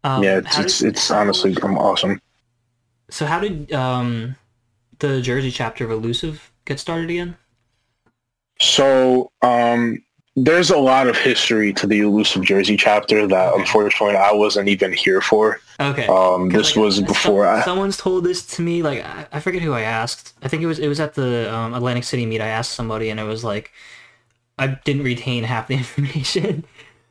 Um, 0.05 0.23
yeah, 0.23 0.39
it's 0.39 0.59
it's, 0.59 0.83
it's 0.83 1.11
honestly 1.11 1.57
um, 1.63 1.79
awesome. 1.79 2.21
So 3.11 3.27
how 3.27 3.41
did 3.41 3.73
um 3.73 4.37
the 4.99 5.21
Jersey 5.23 5.51
chapter 5.51 5.85
of 5.85 5.91
Elusive 5.91 6.51
get 6.65 6.81
started 6.81 7.11
again? 7.11 7.37
So 8.61 9.31
um, 9.43 10.03
there's 10.35 10.71
a 10.71 10.79
lot 10.79 11.09
of 11.09 11.17
history 11.17 11.73
to 11.75 11.87
the 11.87 12.01
elusive 12.01 12.43
Jersey 12.43 12.77
chapter 12.77 13.27
that 13.27 13.53
Okay. 13.53 13.61
unfortunately 13.61 14.17
I 14.17 14.33
wasn't 14.33 14.69
even 14.69 14.93
here 14.93 15.21
for. 15.21 15.61
Okay. 15.79 16.07
Um, 16.07 16.49
this 16.49 16.75
like, 16.75 16.85
was 16.85 17.01
before 17.01 17.47
I. 17.47 17.63
someone's 17.63 17.97
told 17.99 18.25
this 18.25 18.45
to 18.57 18.63
me. 18.63 18.83
Like 18.83 19.05
I, 19.05 19.27
I 19.33 19.41
forget 19.41 19.63
who 19.63 19.73
I 19.73 19.83
asked. 19.83 20.33
I 20.43 20.49
think 20.49 20.63
it 20.63 20.67
was 20.67 20.79
it 20.79 20.89
was 20.89 21.01
at 21.01 21.15
the 21.15 21.53
um, 21.55 21.75
Atlantic 21.75 22.05
City 22.05 22.25
meet. 22.27 22.41
I 22.41 22.49
asked 22.49 22.73
somebody, 22.73 23.11
and 23.11 23.21
it 23.21 23.25
was 23.25 23.45
like 23.45 23.73
I 24.59 24.69
didn't 24.69 25.03
retain 25.03 25.45
half 25.53 25.69
the 25.69 25.75
information. 25.75 26.65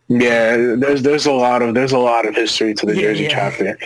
Yeah, 0.08 0.76
there's 0.76 1.02
there's 1.04 1.26
a 1.26 1.32
lot 1.32 1.62
of 1.62 1.74
there's 1.76 1.92
a 1.92 1.98
lot 2.00 2.28
of 2.28 2.36
history 2.36 2.74
to 2.76 2.86
the 2.86 2.96
Yeah, 2.96 3.02
Jersey 3.02 3.24
yeah. 3.24 3.30
chapter, 3.30 3.78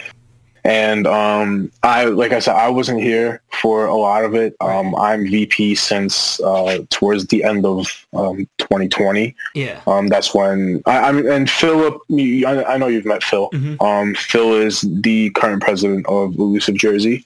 and 0.63 1.07
um, 1.07 1.71
I 1.83 2.05
like 2.05 2.31
I 2.31 2.39
said 2.39 2.55
I 2.55 2.69
wasn't 2.69 3.01
here 3.01 3.41
for 3.61 3.85
a 3.85 3.95
lot 3.95 4.23
of 4.25 4.35
it. 4.35 4.55
Um, 4.61 4.95
I'm 4.95 5.25
VP 5.29 5.75
since 5.75 6.39
uh, 6.41 6.79
towards 6.89 7.27
the 7.27 7.43
end 7.43 7.65
of 7.65 7.87
um, 8.13 8.47
2020. 8.59 9.35
yeah. 9.55 9.81
Um, 9.87 10.07
that's 10.07 10.33
when 10.33 10.81
I, 10.85 10.99
I'm 10.99 11.25
and 11.29 11.49
Philip. 11.49 12.01
I, 12.11 12.63
I 12.67 12.77
know 12.77 12.87
you've 12.87 13.05
met 13.05 13.23
Phil. 13.23 13.49
Mhm. 13.51 13.81
Um, 13.81 14.15
Phil 14.15 14.53
is 14.53 14.81
the 14.81 15.29
current 15.31 15.61
president 15.61 16.05
of 16.07 16.35
Elusive 16.35 16.75
Jersey. 16.75 17.25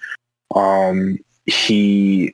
Um, 0.56 1.20
he 1.46 2.34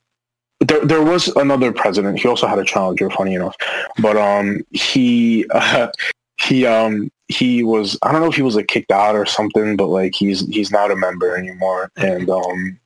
there 0.59 0.85
there 0.85 1.01
was 1.03 1.27
another 1.29 1.71
president. 1.71 2.19
He 2.19 2.27
also 2.27 2.47
had 2.47 2.59
a 2.59 2.65
challenger, 2.65 3.09
funny 3.09 3.33
enough, 3.33 3.55
but 3.99 4.17
um, 4.17 4.65
he 4.71 5.45
uh, 5.51 5.87
he 6.41 6.65
um 6.65 7.09
he 7.29 7.63
was 7.63 7.97
I 8.03 8.11
don't 8.11 8.21
know 8.21 8.27
if 8.27 8.35
he 8.35 8.41
was 8.41 8.55
like 8.55 8.67
kicked 8.67 8.91
out 8.91 9.15
or 9.15 9.25
something, 9.25 9.75
but 9.77 9.87
like 9.87 10.13
he's 10.15 10.45
he's 10.47 10.71
not 10.71 10.91
a 10.91 10.95
member 10.95 11.35
anymore. 11.37 11.91
And 11.95 12.29
um, 12.29 12.79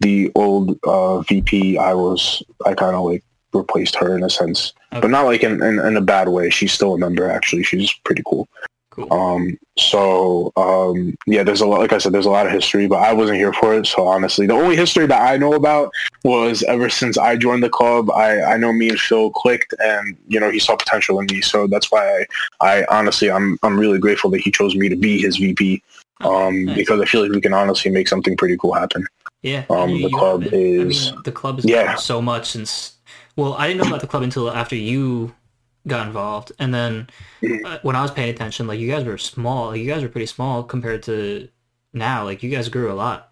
the 0.00 0.32
old 0.34 0.78
uh, 0.84 1.20
VP, 1.20 1.78
I 1.78 1.94
was 1.94 2.42
I 2.66 2.74
kind 2.74 2.96
of 2.96 3.04
like 3.04 3.22
replaced 3.52 3.94
her 3.96 4.16
in 4.16 4.24
a 4.24 4.30
sense, 4.30 4.72
Okay. 4.92 5.02
but 5.02 5.10
not 5.10 5.26
like 5.26 5.42
in, 5.44 5.62
in 5.62 5.78
in 5.78 5.96
a 5.96 6.00
bad 6.00 6.28
way. 6.30 6.48
She's 6.50 6.72
still 6.72 6.94
a 6.94 6.98
member. 6.98 7.30
Actually, 7.30 7.62
she's 7.64 7.92
pretty 8.04 8.22
cool. 8.26 8.48
Cool. 8.92 9.10
Um, 9.10 9.58
so 9.78 10.52
um, 10.58 11.16
yeah, 11.26 11.42
there's 11.42 11.62
a 11.62 11.66
lot. 11.66 11.80
Like 11.80 11.94
I 11.94 11.98
said, 11.98 12.12
there's 12.12 12.26
a 12.26 12.30
lot 12.30 12.44
of 12.44 12.52
history, 12.52 12.86
but 12.86 12.96
I 12.96 13.14
wasn't 13.14 13.38
here 13.38 13.54
for 13.54 13.72
it. 13.74 13.86
So 13.86 14.06
honestly, 14.06 14.46
the 14.46 14.52
only 14.52 14.76
history 14.76 15.06
that 15.06 15.22
I 15.22 15.38
know 15.38 15.54
about 15.54 15.90
was 16.24 16.62
ever 16.64 16.90
since 16.90 17.16
I 17.16 17.36
joined 17.36 17.62
the 17.62 17.70
club. 17.70 18.10
I, 18.10 18.42
I 18.42 18.56
know 18.58 18.70
me 18.70 18.90
and 18.90 19.00
Phil 19.00 19.30
clicked, 19.30 19.72
and 19.78 20.14
you 20.28 20.38
know 20.38 20.50
he 20.50 20.58
saw 20.58 20.76
potential 20.76 21.18
in 21.20 21.26
me. 21.30 21.40
So 21.40 21.66
that's 21.66 21.90
why 21.90 22.26
I, 22.60 22.80
I 22.82 22.84
honestly 22.90 23.30
I'm 23.30 23.58
I'm 23.62 23.80
really 23.80 23.98
grateful 23.98 24.28
that 24.32 24.42
he 24.42 24.50
chose 24.50 24.76
me 24.76 24.90
to 24.90 24.96
be 24.96 25.18
his 25.22 25.38
VP. 25.38 25.82
Um, 26.20 26.66
Nice. 26.66 26.76
because 26.76 27.00
I 27.00 27.06
feel 27.06 27.22
like 27.22 27.32
we 27.32 27.40
can 27.40 27.54
honestly 27.54 27.90
make 27.90 28.08
something 28.08 28.36
pretty 28.36 28.56
cool 28.58 28.74
happen. 28.74 29.06
Yeah, 29.40 29.64
Um, 29.70 29.90
the 30.02 30.10
club 30.10 30.42
been. 30.50 30.52
I 30.82 30.84
is- 30.84 31.10
mean, 31.12 31.22
the 31.24 31.32
club 31.32 31.56
has 31.56 31.64
Yeah. 31.64 31.94
so 31.96 32.20
much 32.20 32.50
since. 32.50 32.92
Well, 33.36 33.54
I 33.54 33.66
didn't 33.68 33.80
know 33.82 33.88
about 33.88 34.02
the 34.02 34.06
club 34.06 34.22
until 34.22 34.50
after 34.50 34.76
you 34.76 35.34
got 35.86 36.06
involved, 36.06 36.52
and 36.58 36.72
then 36.72 37.08
Mhm. 37.42 37.64
uh, 37.64 37.78
when 37.82 37.96
I 37.96 38.02
was 38.02 38.10
paying 38.10 38.30
attention, 38.30 38.66
like 38.66 38.78
you 38.78 38.90
guys 38.90 39.04
were 39.04 39.18
small. 39.18 39.68
Like, 39.68 39.80
you 39.80 39.86
guys 39.86 40.02
were 40.02 40.08
pretty 40.08 40.26
small 40.26 40.62
compared 40.62 41.02
to 41.04 41.48
now. 41.92 42.24
Like 42.24 42.42
you 42.42 42.50
guys 42.50 42.68
grew 42.68 42.90
a 42.90 42.94
lot 42.94 43.30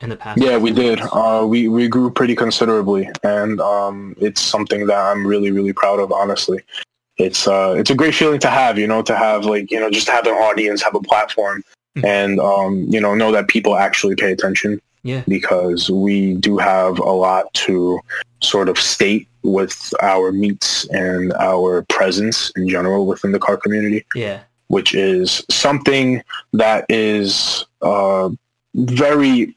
in 0.00 0.08
the 0.08 0.16
past. 0.16 0.40
Yeah, 0.40 0.56
we 0.56 0.70
did. 0.72 1.00
Uh, 1.12 1.44
we 1.46 1.68
we 1.68 1.88
grew 1.88 2.10
pretty 2.10 2.34
considerably, 2.34 3.08
and 3.22 3.60
um, 3.60 4.14
it's 4.20 4.40
something 4.40 4.86
that 4.86 4.98
I'm 4.98 5.26
really 5.26 5.50
really 5.50 5.72
proud 5.72 6.00
of. 6.00 6.12
Honestly, 6.12 6.60
it's 7.18 7.46
uh, 7.46 7.74
it's 7.76 7.90
a 7.90 7.94
great 7.94 8.14
feeling 8.14 8.40
to 8.40 8.48
have. 8.50 8.78
You 8.78 8.86
know, 8.86 9.02
to 9.02 9.14
have 9.16 9.44
like 9.44 9.70
you 9.70 9.78
know 9.78 9.90
just 9.90 10.08
have 10.08 10.26
an 10.26 10.34
audience, 10.34 10.82
have 10.82 10.94
a 10.94 11.00
platform, 11.00 11.62
Mhm. 11.96 12.04
and 12.04 12.40
um, 12.40 12.86
you 12.88 13.00
know 13.00 13.14
know 13.14 13.32
that 13.32 13.48
people 13.48 13.76
actually 13.76 14.16
pay 14.16 14.32
attention 14.32 14.80
Yeah. 15.04 15.24
because 15.26 15.90
we 15.90 16.34
do 16.34 16.58
have 16.58 16.98
a 16.98 17.10
lot 17.10 17.52
to 17.54 18.00
sort 18.40 18.68
of 18.68 18.78
state 18.78 19.28
with 19.42 19.92
our 20.00 20.30
meets 20.32 20.86
and 20.90 21.32
our 21.34 21.82
presence 21.88 22.52
in 22.56 22.68
general 22.68 23.06
within 23.06 23.32
the 23.32 23.38
car 23.40 23.56
community 23.56 24.04
Yeah. 24.14 24.40
which 24.68 24.94
is 24.94 25.44
something 25.50 26.22
that 26.52 26.86
is 26.88 27.66
uh, 27.82 28.30
very 28.74 29.54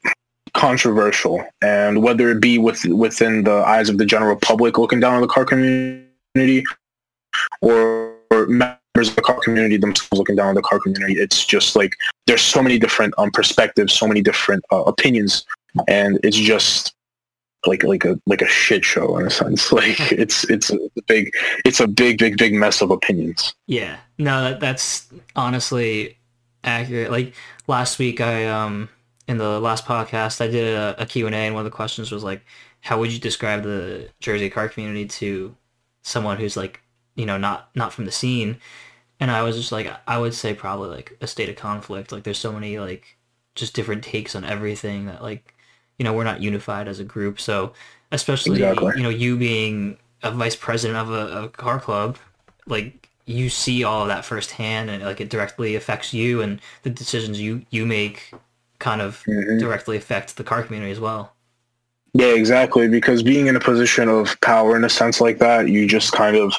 controversial. 0.54 1.46
And 1.62 2.02
whether 2.02 2.30
it 2.30 2.42
be 2.42 2.58
with, 2.58 2.84
within 2.86 3.44
the 3.44 3.58
eyes 3.66 3.90
of 3.90 3.98
the 3.98 4.06
general 4.06 4.36
public 4.38 4.78
looking 4.78 5.00
down 5.00 5.14
on 5.14 5.22
the 5.22 5.28
car 5.28 5.46
community 5.46 6.64
or, 7.62 8.16
or 8.32 8.48
members 8.96 9.10
of 9.10 9.16
the 9.16 9.22
car 9.22 9.40
community 9.42 9.78
themselves 9.78 10.18
looking 10.18 10.36
down 10.36 10.50
on 10.50 10.56
the 10.56 10.62
car 10.62 10.80
community, 10.80 11.20
it's 11.20 11.46
just 11.46 11.76
like 11.76 11.96
there's 12.28 12.42
so 12.42 12.64
many 12.64 12.80
different 12.80 13.14
um, 13.18 13.30
perspectives, 13.32 13.94
so 13.94 14.08
many 14.08 14.22
different 14.22 14.64
uh, 14.72 14.84
opinions, 14.84 15.46
and 15.88 16.20
it's 16.24 16.38
just 16.38 16.96
like 17.68 17.84
like 17.84 18.06
a 18.06 18.20
like 18.26 18.42
a 18.42 18.48
shit 18.48 18.86
show 18.86 19.18
in 19.18 19.28
a 19.28 19.30
sense. 19.30 19.72
Like 19.72 20.00
it's 20.12 20.50
it's 20.50 20.70
a 20.72 20.78
big 21.08 21.32
it's 21.66 21.80
a 21.80 21.88
big 21.88 22.18
big 22.18 22.38
big 22.38 22.54
mess 22.54 22.82
of 22.82 22.92
opinions. 22.92 23.54
Yeah. 23.68 23.98
No, 24.18 24.44
that, 24.44 24.60
that's 24.60 25.08
honestly 25.36 26.18
accurate. 26.64 27.12
Like 27.12 27.34
last 27.68 28.00
week, 28.00 28.22
I 28.22 28.48
um 28.48 28.90
in 29.28 29.38
the 29.38 29.60
last 29.60 29.86
podcast, 29.86 30.40
I 30.40 30.48
did 30.48 30.74
a, 30.74 31.02
a 31.02 31.06
Q 31.06 31.26
and 31.26 31.36
A, 31.36 31.40
and 31.40 31.56
one 31.56 31.66
of 31.66 31.72
the 31.72 31.76
questions 31.76 32.12
was 32.12 32.24
like, 32.24 32.46
"How 32.82 33.00
would 33.00 33.12
you 33.12 33.20
describe 33.20 33.64
the 33.64 34.10
Jersey 34.20 34.50
car 34.50 34.70
community 34.70 35.08
to 35.08 35.56
someone 36.04 36.38
who's 36.38 36.56
like, 36.56 36.82
you 37.16 37.26
know, 37.26 37.38
not 37.38 37.70
not 37.76 37.92
from 37.92 38.06
the 38.06 38.12
scene?" 38.12 38.58
And 39.20 39.32
I 39.32 39.44
was 39.44 39.56
just 39.56 39.72
like, 39.72 39.92
I 40.08 40.18
would 40.18 40.34
say 40.34 40.54
probably 40.54 40.90
like 40.90 41.18
a 41.22 41.28
state 41.28 41.50
of 41.50 41.56
conflict. 41.56 42.12
Like, 42.12 42.24
there's 42.24 42.38
so 42.38 42.52
many 42.52 42.80
like 42.80 43.18
just 43.56 43.74
different 43.74 44.04
takes 44.04 44.36
on 44.36 44.44
everything 44.44 45.06
that 45.06 45.24
like, 45.24 45.54
you 45.98 46.04
know, 46.04 46.14
we're 46.14 46.26
not 46.26 46.42
unified 46.42 46.88
as 46.88 47.00
a 47.00 47.06
group. 47.06 47.40
So, 47.40 47.74
especially 48.12 48.62
Exactly. 48.62 48.94
you 48.98 49.04
know, 49.04 49.10
you 49.10 49.38
being 49.38 49.98
a 50.24 50.32
vice 50.32 50.56
president 50.56 50.98
of 51.00 51.12
a, 51.12 51.44
a 51.46 51.50
car 51.50 51.80
club, 51.80 52.18
like 52.68 53.10
you 53.26 53.50
see 53.50 53.84
all 53.84 54.04
of 54.04 54.08
that 54.10 54.26
firsthand 54.26 54.90
and 54.90 55.04
like 55.04 55.22
it 55.22 55.30
directly 55.30 55.76
affects 55.76 56.14
you 56.14 56.42
and 56.42 56.60
the 56.84 56.90
decisions 56.90 57.40
you 57.42 57.66
you 57.72 57.86
make 57.86 58.32
kind 58.80 59.02
of 59.02 59.24
Mhm. 59.28 59.60
directly 59.60 59.98
affect 59.98 60.38
the 60.38 60.44
car 60.44 60.62
community 60.64 60.92
as 60.92 61.00
well 61.00 61.34
Yeah, 62.14 62.28
exactly. 62.34 62.88
Because 62.88 63.24
being 63.24 63.48
in 63.48 63.56
a 63.56 63.60
position 63.60 64.10
of 64.10 64.40
power 64.42 64.76
in 64.78 64.84
a 64.84 64.90
sense 64.90 65.20
like 65.22 65.38
that, 65.40 65.68
you 65.70 65.88
just 65.88 66.12
kind 66.14 66.36
of 66.38 66.54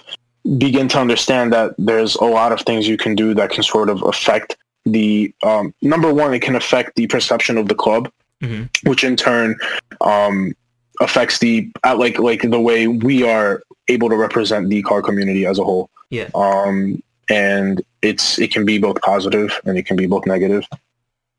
begin 0.59 0.89
to 0.89 0.99
understand 0.99 1.53
that 1.53 1.75
there's 1.79 2.15
a 2.17 2.25
lot 2.25 2.53
of 2.53 2.61
things 2.61 2.87
you 2.89 2.97
can 2.97 3.15
do 3.15 3.35
that 3.35 3.51
can 3.51 3.63
sort 3.63 3.89
of 3.91 4.03
affect 4.03 4.57
the 4.85 5.33
um, 5.43 5.75
number 5.83 6.13
one, 6.15 6.33
it 6.33 6.41
can 6.43 6.55
affect 6.55 6.95
the 6.95 7.07
perception 7.09 7.59
of 7.59 7.69
the 7.69 7.75
club, 7.75 8.11
Mhm. 8.43 8.69
which 8.85 9.03
in 9.03 9.17
turn 9.17 9.57
um, 10.01 10.55
affects 11.01 11.39
the 11.39 11.69
uh, 11.85 11.97
like 11.97 12.19
like 12.19 12.43
the 12.43 12.61
way 12.61 12.87
we 12.87 13.23
are 13.29 13.63
able 13.89 14.09
to 14.09 14.17
represent 14.17 14.69
the 14.69 14.83
car 14.83 15.03
community 15.03 15.45
as 15.47 15.59
a 15.59 15.65
whole. 15.65 15.91
Yeah. 16.11 16.29
Um, 16.35 17.03
and 17.29 17.83
it's 18.03 18.39
it 18.39 18.53
can 18.53 18.65
be 18.65 18.79
both 18.79 19.01
positive 19.01 19.59
and 19.65 19.77
it 19.77 19.87
can 19.87 19.97
be 19.97 20.07
both 20.07 20.27
negative, 20.27 20.65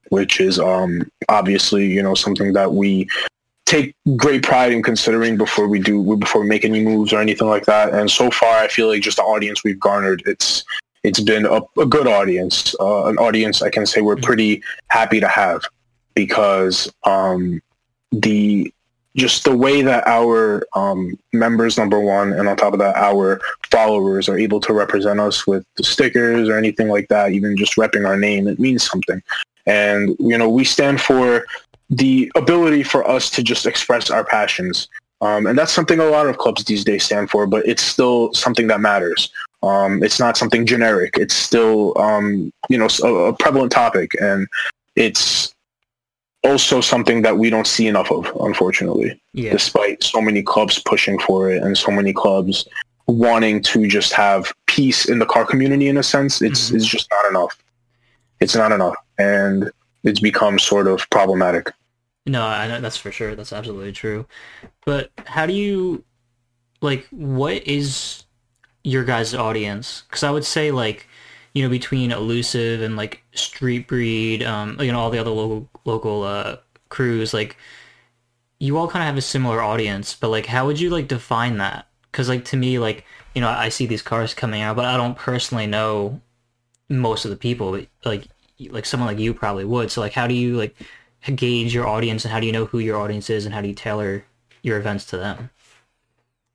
which 0.10 0.42
is 0.42 0.60
um, 0.60 1.10
obviously 1.30 1.86
you 1.88 2.04
know 2.04 2.16
something 2.16 2.52
that 2.54 2.74
we 2.74 3.08
take 3.68 3.94
great 4.16 4.44
pride 4.44 4.72
in 4.72 4.82
considering 4.82 5.38
before 5.38 5.68
we 5.68 5.78
do 5.78 6.16
before 6.18 6.42
we 6.42 6.48
make 6.48 6.64
any 6.64 6.84
moves 6.84 7.12
or 7.12 7.20
anything 7.20 7.48
like 7.48 7.66
that. 7.66 7.94
And 7.94 8.10
so 8.10 8.32
far, 8.32 8.58
I 8.58 8.70
feel 8.70 8.88
like 8.88 9.02
just 9.02 9.18
the 9.18 9.24
audience 9.24 9.64
we've 9.64 9.80
garnered, 9.80 10.24
it's 10.26 10.64
it's 11.04 11.20
been 11.20 11.46
a, 11.46 11.62
a 11.80 11.86
good 11.86 12.08
audience, 12.08 12.74
uh, 12.80 13.06
an 13.06 13.18
audience 13.18 13.62
I 13.62 13.70
can 13.70 13.86
say 13.86 14.02
we're 14.02 14.16
pretty 14.16 14.64
happy 14.88 15.20
to 15.20 15.28
have 15.28 15.62
because 16.16 16.92
um, 17.04 17.62
the 18.12 18.74
just 19.16 19.44
the 19.44 19.56
way 19.56 19.82
that 19.82 20.08
our 20.08 20.66
um, 20.76 21.18
members, 21.34 21.78
number 21.78 22.00
one, 22.00 22.34
and 22.34 22.48
on 22.48 22.56
top 22.56 22.74
of 22.74 22.80
that, 22.80 22.96
our 22.96 23.42
followers 23.70 24.30
are 24.30 24.38
able 24.38 24.60
to 24.62 24.74
represent 24.74 25.20
us 25.20 25.46
with 25.46 25.66
the 25.76 25.84
stickers 25.84 26.48
or 26.48 26.58
anything 26.58 26.88
like 26.88 27.08
that, 27.10 27.32
even 27.32 27.58
just 27.58 27.76
repping 27.76 28.08
our 28.08 28.16
name, 28.16 28.48
it 28.48 28.60
means 28.60 28.88
something. 28.88 29.22
And 29.66 30.16
you 30.20 30.38
know, 30.38 30.48
we 30.48 30.64
stand 30.64 31.02
for 31.02 31.46
the 31.90 32.32
ability 32.36 32.84
for 32.84 33.08
us 33.08 33.30
to 33.32 33.44
just 33.44 33.66
express 33.66 34.10
our 34.10 34.24
passions. 34.26 34.88
Um, 35.22 35.48
and 35.48 35.58
that's 35.58 35.72
something 35.72 36.00
a 36.00 36.06
lot 36.06 36.28
of 36.28 36.38
clubs 36.38 36.64
these 36.66 36.84
days 36.84 37.04
stand 37.04 37.30
for, 37.30 37.48
but 37.48 37.66
it's 37.68 37.82
still 37.82 38.34
something 38.34 38.68
that 38.68 38.80
matters. 38.82 39.32
Um, 39.64 40.04
it's 40.04 40.20
not 40.20 40.38
something 40.38 40.66
generic. 40.66 41.16
It's 41.18 41.34
still, 41.34 41.98
um, 41.98 42.52
you 42.70 42.78
know, 42.78 42.88
a, 43.04 43.08
a 43.08 43.34
prevalent 43.34 43.72
topic, 43.72 44.12
and 44.22 44.48
it's 44.96 45.54
also 46.44 46.82
something 46.82 47.24
that 47.24 47.38
we 47.38 47.50
don't 47.50 47.66
see 47.66 47.88
enough 47.88 48.12
of, 48.12 48.32
unfortunately. 48.42 49.20
Yeah. 49.34 49.54
Despite 49.54 50.04
so 50.04 50.22
many 50.22 50.44
clubs 50.44 50.80
pushing 50.80 51.18
for 51.20 51.50
it 51.50 51.64
and 51.64 51.76
so 51.76 51.92
many 51.92 52.14
clubs 52.14 52.68
wanting 53.08 53.62
to 53.64 53.88
just 53.88 54.14
have 54.14 54.54
peace 54.68 55.10
in 55.10 55.18
the 55.18 55.26
car 55.26 55.46
community, 55.46 55.88
in 55.88 55.98
a 55.98 56.04
sense, 56.04 56.42
it's 56.42 56.70
Mhm. 56.70 56.76
it's 56.76 56.86
just 56.86 57.08
not 57.12 57.30
enough. 57.30 57.58
It's 58.40 58.56
not 58.56 58.72
enough, 58.72 58.96
and 59.18 59.72
it's 60.04 60.20
become 60.20 60.60
sort 60.60 60.88
of 60.88 61.10
problematic. 61.10 61.72
No, 62.26 62.46
I 62.46 62.68
know 62.68 62.82
that's 62.82 62.98
for 62.98 63.12
sure. 63.12 63.36
That's 63.36 63.54
absolutely 63.54 63.94
true. 63.94 64.26
But 64.86 65.12
how 65.26 65.46
do 65.46 65.54
you 65.54 66.04
like 66.82 67.08
what 67.10 67.66
is 67.68 68.24
your 68.84 69.04
guys' 69.04 69.34
audience? 69.34 70.04
Because 70.08 70.24
I 70.24 70.32
would 70.32 70.46
say 70.46 70.72
like 70.72 71.08
you 71.54 71.64
know 71.64 71.70
between 71.70 72.12
elusive 72.12 72.82
and 72.82 72.96
like 72.96 73.24
street 73.34 73.88
breed, 73.88 74.44
um, 74.44 74.80
you 74.80 74.92
know 74.92 75.00
all 75.00 75.10
the 75.10 75.20
other 75.20 75.32
local 75.32 75.70
local 75.86 76.24
uh, 76.24 76.58
crews, 76.90 77.34
like 77.34 77.58
you 78.60 78.78
all 78.78 78.88
kind 78.88 79.04
of 79.04 79.08
have 79.08 79.18
a 79.18 79.22
similar 79.22 79.62
audience. 79.62 80.16
But 80.16 80.30
like, 80.30 80.48
how 80.48 80.66
would 80.66 80.80
you 80.80 80.90
like 80.90 81.08
define 81.08 81.58
that? 81.58 81.88
Because 82.12 82.30
like 82.30 82.46
to 82.46 82.58
me, 82.58 82.78
like 82.80 83.06
you 83.36 83.42
know 83.42 83.50
I 83.50 83.70
see 83.70 83.86
these 83.86 84.02
cars 84.02 84.34
coming 84.34 84.62
out, 84.62 84.76
but 84.76 84.86
I 84.86 84.98
don't 84.98 85.18
personally 85.18 85.68
know 85.68 86.20
most 86.90 87.26
of 87.26 87.32
the 87.32 87.38
people. 87.38 87.80
Like 88.04 88.28
like 88.60 88.86
someone 88.86 89.08
like 89.08 89.20
you 89.20 89.34
probably 89.34 89.66
would. 89.66 89.92
So 89.92 90.02
like, 90.02 90.14
how 90.14 90.28
do 90.28 90.34
you 90.34 90.58
like 90.58 90.76
gauge 91.36 91.74
your 91.74 91.88
audience 91.88 92.26
and 92.26 92.32
how 92.32 92.40
do 92.40 92.46
you 92.46 92.52
know 92.52 92.66
who 92.66 92.80
your 92.80 92.98
audience 92.98 93.30
is 93.30 93.46
and 93.46 93.54
how 93.54 93.62
do 93.62 93.68
you 93.68 93.74
tailor 93.74 94.24
your 94.64 94.78
events 94.78 95.06
to 95.06 95.18
them? 95.18 95.50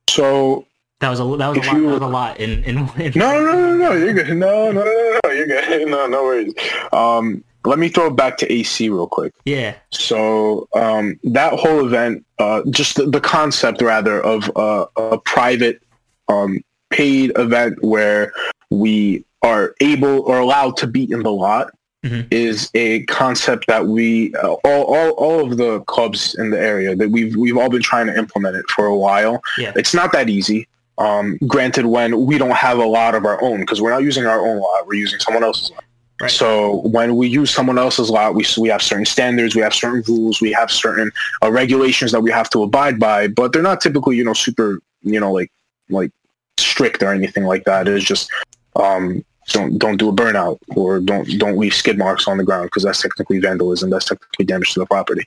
So 0.09 0.65
That 0.99 1.09
was 1.09 1.19
a 1.19 1.23
that 1.37 1.49
was 1.49 1.57
a 1.57 1.61
lot. 1.61 1.75
you- 1.77 1.81
That 1.87 1.91
was 1.93 2.01
a 2.01 2.07
lot 2.07 2.39
in 2.39 2.63
in. 2.63 2.77
in 2.97 3.11
no, 3.15 3.39
no, 3.43 3.53
no, 3.53 3.77
no, 3.77 3.91
you're 3.93 4.13
good. 4.13 4.29
No, 4.37 4.71
no, 4.71 4.83
no, 4.83 4.85
no, 4.85 5.19
no, 5.25 5.31
you're 5.31 5.47
good. 5.47 5.87
No, 5.89 6.07
no 6.07 6.23
worries. 6.23 6.53
Um, 6.91 7.43
let 7.65 7.79
me 7.79 7.87
throw 7.87 8.07
it 8.07 8.15
back 8.17 8.37
to 8.39 8.51
AC 8.51 8.89
real 8.89 9.07
quick. 9.07 9.33
Yeah. 9.45 9.75
So 9.91 10.67
um, 10.75 11.17
that 11.23 11.53
whole 11.53 11.85
event, 11.85 12.25
uh, 12.37 12.61
just 12.69 12.97
the, 12.97 13.05
the 13.05 13.21
concept 13.21 13.81
rather 13.81 14.19
of 14.21 14.51
uh, 14.57 14.85
a 14.97 15.17
private 15.19 15.81
um, 16.27 16.59
paid 16.89 17.31
event 17.37 17.81
where 17.81 18.33
we 18.69 19.23
are 19.43 19.75
able 19.79 20.21
or 20.23 20.39
allowed 20.39 20.75
to 20.77 20.87
be 20.87 21.09
in 21.09 21.23
the 21.23 21.31
lot 21.31 21.71
Mhm. 22.03 22.27
is 22.31 22.69
a 22.73 23.03
concept 23.03 23.65
that 23.67 23.87
we 23.87 24.35
uh, 24.35 24.53
all, 24.65 24.83
all 24.83 25.09
all 25.11 25.39
of 25.39 25.57
the 25.57 25.79
clubs 25.81 26.35
in 26.35 26.49
the 26.49 26.59
area 26.59 26.95
that 26.97 27.09
we've 27.09 27.33
we've 27.37 27.57
all 27.57 27.69
been 27.69 27.81
trying 27.81 28.07
to 28.07 28.17
implement 28.17 28.57
it 28.57 28.65
for 28.69 28.85
a 28.85 28.95
while. 28.95 29.41
Yeah. 29.57 29.71
It's 29.77 29.93
not 29.93 30.11
that 30.11 30.29
easy. 30.29 30.67
Um, 30.97 31.37
granted, 31.47 31.85
when 31.85 32.25
we 32.25 32.37
don't 32.37 32.51
have 32.55 32.77
a 32.77 32.85
lot 32.85 33.15
of 33.15 33.25
our 33.25 33.41
own, 33.41 33.61
because 33.61 33.81
we're 33.81 33.89
not 33.91 34.03
using 34.03 34.25
our 34.25 34.45
own 34.45 34.59
lot, 34.59 34.85
we're 34.85 34.95
using 34.95 35.19
someone 35.19 35.43
else's 35.45 35.71
lot. 35.71 35.83
Right. 36.21 36.29
So 36.29 36.81
when 36.87 37.15
we 37.15 37.27
use 37.27 37.51
someone 37.51 37.79
else's 37.79 38.09
lot, 38.09 38.35
we 38.35 38.45
we 38.57 38.67
have 38.67 38.81
certain 38.81 39.05
standards, 39.05 39.55
we 39.55 39.61
have 39.61 39.73
certain 39.73 40.03
rules, 40.07 40.41
we 40.41 40.51
have 40.51 40.69
certain 40.71 41.09
uh, 41.41 41.51
regulations 41.51 42.11
that 42.11 42.21
we 42.21 42.31
have 42.31 42.49
to 42.51 42.63
abide 42.63 42.99
by, 42.99 43.27
but 43.29 43.53
they're 43.53 43.61
not 43.63 43.79
typically, 43.81 44.17
you 44.17 44.25
know, 44.25 44.33
super, 44.33 44.79
you 45.01 45.19
know, 45.21 45.31
like 45.31 45.51
like 45.89 46.11
strict 46.57 47.01
or 47.01 47.13
anything 47.13 47.45
like 47.45 47.63
that. 47.63 47.87
It's 47.87 48.05
just 48.05 48.29
um, 48.75 49.23
don't 49.47 49.77
don't 49.77 49.97
do 49.97 50.09
a 50.09 50.13
burnout 50.13 50.59
or 50.75 50.99
don't 50.99 51.27
don't 51.37 51.57
leave 51.57 51.73
skid 51.73 51.97
marks 51.97 52.27
on 52.27 52.37
the 52.37 52.43
ground 52.43 52.67
because 52.67 52.83
that's 52.83 53.01
technically 53.01 53.39
vandalism. 53.39 53.89
That's 53.89 54.05
technically 54.05 54.45
damage 54.45 54.73
to 54.73 54.79
the 54.79 54.85
property, 54.85 55.25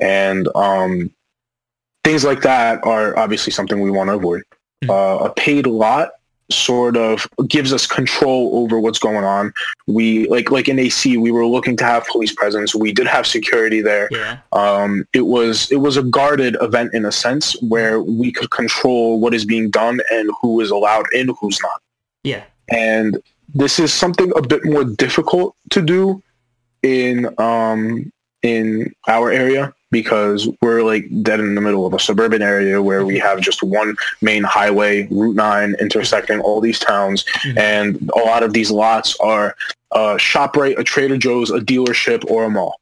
and 0.00 0.48
um, 0.54 1.10
things 2.04 2.24
like 2.24 2.42
that 2.42 2.84
are 2.84 3.16
obviously 3.18 3.52
something 3.52 3.80
we 3.80 3.90
want 3.90 4.08
to 4.08 4.14
avoid. 4.14 4.42
Mhm. 4.84 4.90
Uh, 4.90 5.24
a 5.24 5.32
paid 5.34 5.66
lot 5.66 6.12
sort 6.50 6.96
of 6.96 7.26
gives 7.46 7.74
us 7.74 7.86
control 7.86 8.50
over 8.54 8.80
what's 8.80 8.98
going 8.98 9.24
on. 9.24 9.52
We 9.86 10.26
like 10.28 10.50
like 10.50 10.68
in 10.68 10.78
AC, 10.78 11.18
we 11.18 11.30
were 11.30 11.46
looking 11.46 11.76
to 11.76 11.84
have 11.84 12.06
police 12.06 12.34
presence. 12.34 12.74
We 12.74 12.92
did 12.92 13.06
have 13.06 13.26
security 13.26 13.82
there. 13.82 14.08
Yeah. 14.10 14.38
Um, 14.52 15.06
it 15.12 15.26
was 15.26 15.70
it 15.70 15.76
was 15.76 15.96
a 15.96 16.02
guarded 16.02 16.56
event 16.60 16.94
in 16.94 17.04
a 17.04 17.12
sense 17.12 17.60
where 17.62 18.00
we 18.00 18.32
could 18.32 18.50
control 18.50 19.20
what 19.20 19.34
is 19.34 19.44
being 19.44 19.70
done 19.70 20.00
and 20.10 20.30
who 20.40 20.60
is 20.60 20.70
allowed 20.70 21.06
in, 21.12 21.28
who's 21.40 21.60
not. 21.60 21.82
Yeah. 22.24 22.44
And 22.70 23.20
this 23.54 23.78
is 23.78 23.92
something 23.92 24.32
a 24.36 24.42
bit 24.42 24.64
more 24.64 24.84
difficult 24.84 25.56
to 25.70 25.82
do 25.82 26.22
in 26.82 27.28
um, 27.38 28.10
in 28.42 28.92
our 29.08 29.30
area 29.30 29.74
because 29.90 30.48
we're 30.60 30.82
like 30.82 31.06
dead 31.22 31.40
in 31.40 31.54
the 31.54 31.60
middle 31.60 31.86
of 31.86 31.94
a 31.94 31.98
suburban 31.98 32.42
area 32.42 32.80
where 32.82 33.06
we 33.06 33.18
have 33.18 33.40
just 33.40 33.62
one 33.62 33.96
main 34.20 34.44
highway, 34.44 35.08
Route 35.10 35.34
9, 35.34 35.76
intersecting 35.80 36.40
all 36.40 36.60
these 36.60 36.78
towns. 36.78 37.24
Mhm. 37.24 37.58
And 37.58 38.10
a 38.14 38.18
lot 38.18 38.42
of 38.42 38.52
these 38.52 38.70
lots 38.70 39.16
are 39.20 39.56
a 39.92 40.16
ShopRite, 40.16 40.78
a 40.78 40.84
Trader 40.84 41.16
Joe's, 41.16 41.50
a 41.50 41.58
dealership, 41.58 42.22
or 42.30 42.44
a 42.44 42.50
mall. 42.50 42.78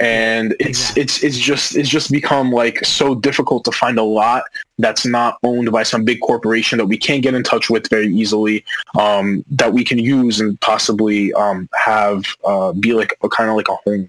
And 0.00 0.52
it's 0.60 0.90
Exactly. 0.90 1.02
it's 1.02 1.24
it's 1.24 1.38
just 1.38 1.76
it's 1.76 1.88
just 1.88 2.12
become 2.12 2.52
like 2.52 2.84
so 2.84 3.16
difficult 3.16 3.64
to 3.64 3.72
find 3.72 3.98
a 3.98 4.02
lot 4.04 4.44
that's 4.78 5.04
not 5.04 5.38
owned 5.42 5.72
by 5.72 5.82
some 5.82 6.04
big 6.04 6.20
corporation 6.20 6.78
that 6.78 6.86
we 6.86 6.96
can't 6.96 7.20
get 7.22 7.34
in 7.34 7.42
touch 7.42 7.68
with 7.68 7.90
very 7.90 8.06
easily, 8.14 8.64
um, 8.96 9.44
that 9.50 9.72
we 9.72 9.82
can 9.84 9.98
use 9.98 10.40
and 10.40 10.60
possibly 10.60 11.32
um, 11.34 11.68
have 11.74 12.24
uh, 12.44 12.72
be 12.72 12.92
like 12.92 13.12
a 13.24 13.28
kind 13.28 13.50
of 13.50 13.56
like 13.56 13.68
a 13.68 13.74
home 13.84 14.08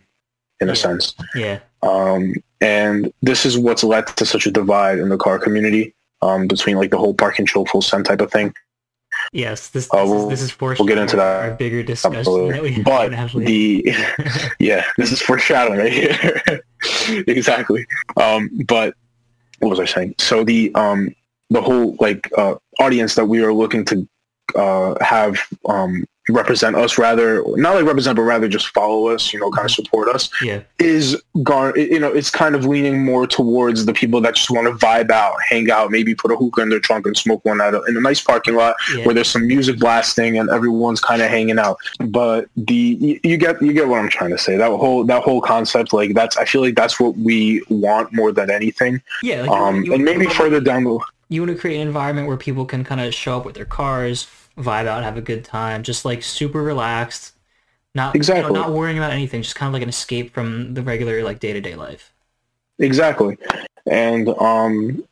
in 0.60 0.67
Yeah. 0.67 0.73
a 0.73 0.75
sense. 0.75 1.15
Yeah. 1.34 1.60
Um, 1.82 2.36
and 2.62 3.12
this 3.23 3.45
is 3.45 3.58
what's 3.58 3.84
led 3.84 4.06
to 4.08 4.25
such 4.25 4.45
a 4.45 4.52
divide 4.52 4.99
in 4.99 5.10
the 5.10 5.17
car 5.17 5.39
community 5.39 5.95
um, 6.21 6.47
between 6.47 6.75
like 6.78 6.91
the 6.91 6.97
whole 6.97 7.13
park 7.15 7.39
and 7.39 7.47
chill 7.47 7.65
full 7.65 7.82
send 7.82 8.06
type 8.06 8.21
of 8.21 8.32
thing. 8.32 8.54
Yes. 9.31 9.69
This 9.69 9.85
this, 9.87 9.93
Uh, 9.93 10.03
is, 10.03 10.09
we'll- 10.09 10.29
this 10.29 10.41
is 10.41 10.51
for 10.51 10.75
we'll 10.77 10.87
get 10.87 10.97
into 10.97 11.15
that. 11.17 11.49
Our 11.49 11.55
bigger 11.55 11.83
discussion 11.83 12.23
that 12.49 12.61
we 12.61 12.71
have 12.73 12.85
But 12.85 13.13
have 13.13 13.33
later. 13.35 13.47
the 13.47 13.93
yeah, 14.59 14.85
this 14.97 15.11
is 15.11 15.21
foreshadowing 15.21 15.79
right 15.79 15.91
here. 15.93 16.41
exactly. 17.27 17.85
Um, 18.17 18.49
but 18.67 18.93
what 19.59 19.69
was 19.69 19.79
I 19.79 19.85
saying? 19.85 20.15
So 20.19 20.43
the 20.43 20.73
um, 20.75 21.13
the 21.49 21.61
whole 21.61 21.95
like 21.99 22.29
uh, 22.37 22.55
audience 22.79 23.15
that 23.15 23.25
we 23.25 23.43
are 23.43 23.53
looking 23.53 23.83
to 23.85 24.07
uh, 24.55 24.95
have 25.03 25.37
um, 25.67 26.05
represent 26.29 26.75
us, 26.75 26.97
rather 26.97 27.43
not 27.57 27.75
like 27.75 27.85
represent, 27.85 28.15
but 28.15 28.21
rather 28.23 28.47
just 28.47 28.67
follow 28.69 29.07
us. 29.09 29.33
You 29.33 29.39
know, 29.39 29.49
kind 29.51 29.65
of 29.65 29.71
support 29.71 30.09
us 30.09 30.29
yeah. 30.41 30.61
is 30.79 31.21
gar 31.43 31.77
you 31.77 31.99
know 31.99 32.11
it's 32.11 32.29
kind 32.29 32.55
of 32.55 32.65
leaning 32.65 33.03
more 33.03 33.25
towards 33.27 33.85
the 33.85 33.93
people 33.93 34.21
that 34.21 34.35
just 34.35 34.49
want 34.49 34.67
to 34.67 34.73
vibe 34.85 35.09
out 35.11 35.35
hang 35.47 35.69
out 35.71 35.91
maybe 35.91 36.13
put 36.15 36.31
a 36.31 36.35
hookah 36.35 36.61
in 36.61 36.69
their 36.69 36.79
trunk 36.79 37.05
and 37.05 37.15
smoke 37.17 37.43
one 37.45 37.61
out 37.61 37.73
in 37.87 37.95
a 37.97 38.01
nice 38.01 38.21
parking 38.21 38.55
lot 38.55 38.75
Yeah. 38.95 39.05
where 39.05 39.13
there's 39.13 39.29
some 39.29 39.47
music 39.47 39.79
blasting 39.79 40.37
and 40.37 40.49
everyone's 40.49 40.99
kind 40.99 41.21
of 41.21 41.29
hanging 41.29 41.59
out 41.59 41.77
but 41.99 42.47
the 42.57 42.73
you, 42.73 43.19
you 43.23 43.37
get 43.37 43.61
you 43.61 43.73
get 43.73 43.87
what 43.87 43.99
i'm 43.99 44.09
trying 44.09 44.31
to 44.31 44.37
say 44.37 44.57
that 44.57 44.69
whole 44.69 45.03
that 45.05 45.23
whole 45.23 45.41
concept 45.41 45.93
like 45.93 46.13
that's 46.13 46.37
i 46.37 46.45
feel 46.45 46.61
like 46.61 46.75
that's 46.75 46.99
what 46.99 47.15
we 47.17 47.61
want 47.69 48.11
more 48.13 48.31
than 48.31 48.49
anything 48.51 49.01
Yeah. 49.23 49.41
Like 49.43 49.49
um 49.51 49.83
you- 49.83 49.93
and 49.93 50.03
maybe 50.03 50.25
you- 50.25 50.29
further 50.31 50.59
down 50.59 50.83
the 50.83 50.99
you 51.31 51.41
want 51.43 51.53
to 51.55 51.59
create 51.61 51.79
an 51.79 51.87
environment 51.87 52.27
where 52.27 52.37
people 52.37 52.65
can 52.65 52.83
kind 52.83 52.99
of 52.99 53.13
show 53.13 53.37
up 53.37 53.45
with 53.45 53.53
their 53.53 53.63
cars, 53.63 54.27
vibe 54.59 54.85
out, 54.85 55.03
have 55.03 55.17
a 55.17 55.21
good 55.21 55.43
time, 55.43 55.83
just 55.83 56.05
like 56.05 56.21
super 56.23 56.61
relaxed, 56.61 57.33
not 57.95 58.13
you 58.13 58.17
know, 58.17 58.19
Exactly. 58.19 58.53
not 58.53 58.71
worrying 58.71 58.97
about 58.97 59.11
anything, 59.11 59.41
just 59.41 59.55
kind 59.55 59.67
of 59.67 59.73
like 59.73 59.83
an 59.83 59.89
escape 59.89 60.33
from 60.33 60.73
the 60.73 60.81
regular 60.81 61.23
like 61.23 61.39
day 61.39 61.53
to 61.53 61.61
day 61.61 61.75
life. 61.75 62.13
Exactly. 62.79 63.37
And 63.85 64.29
um, 64.39 65.03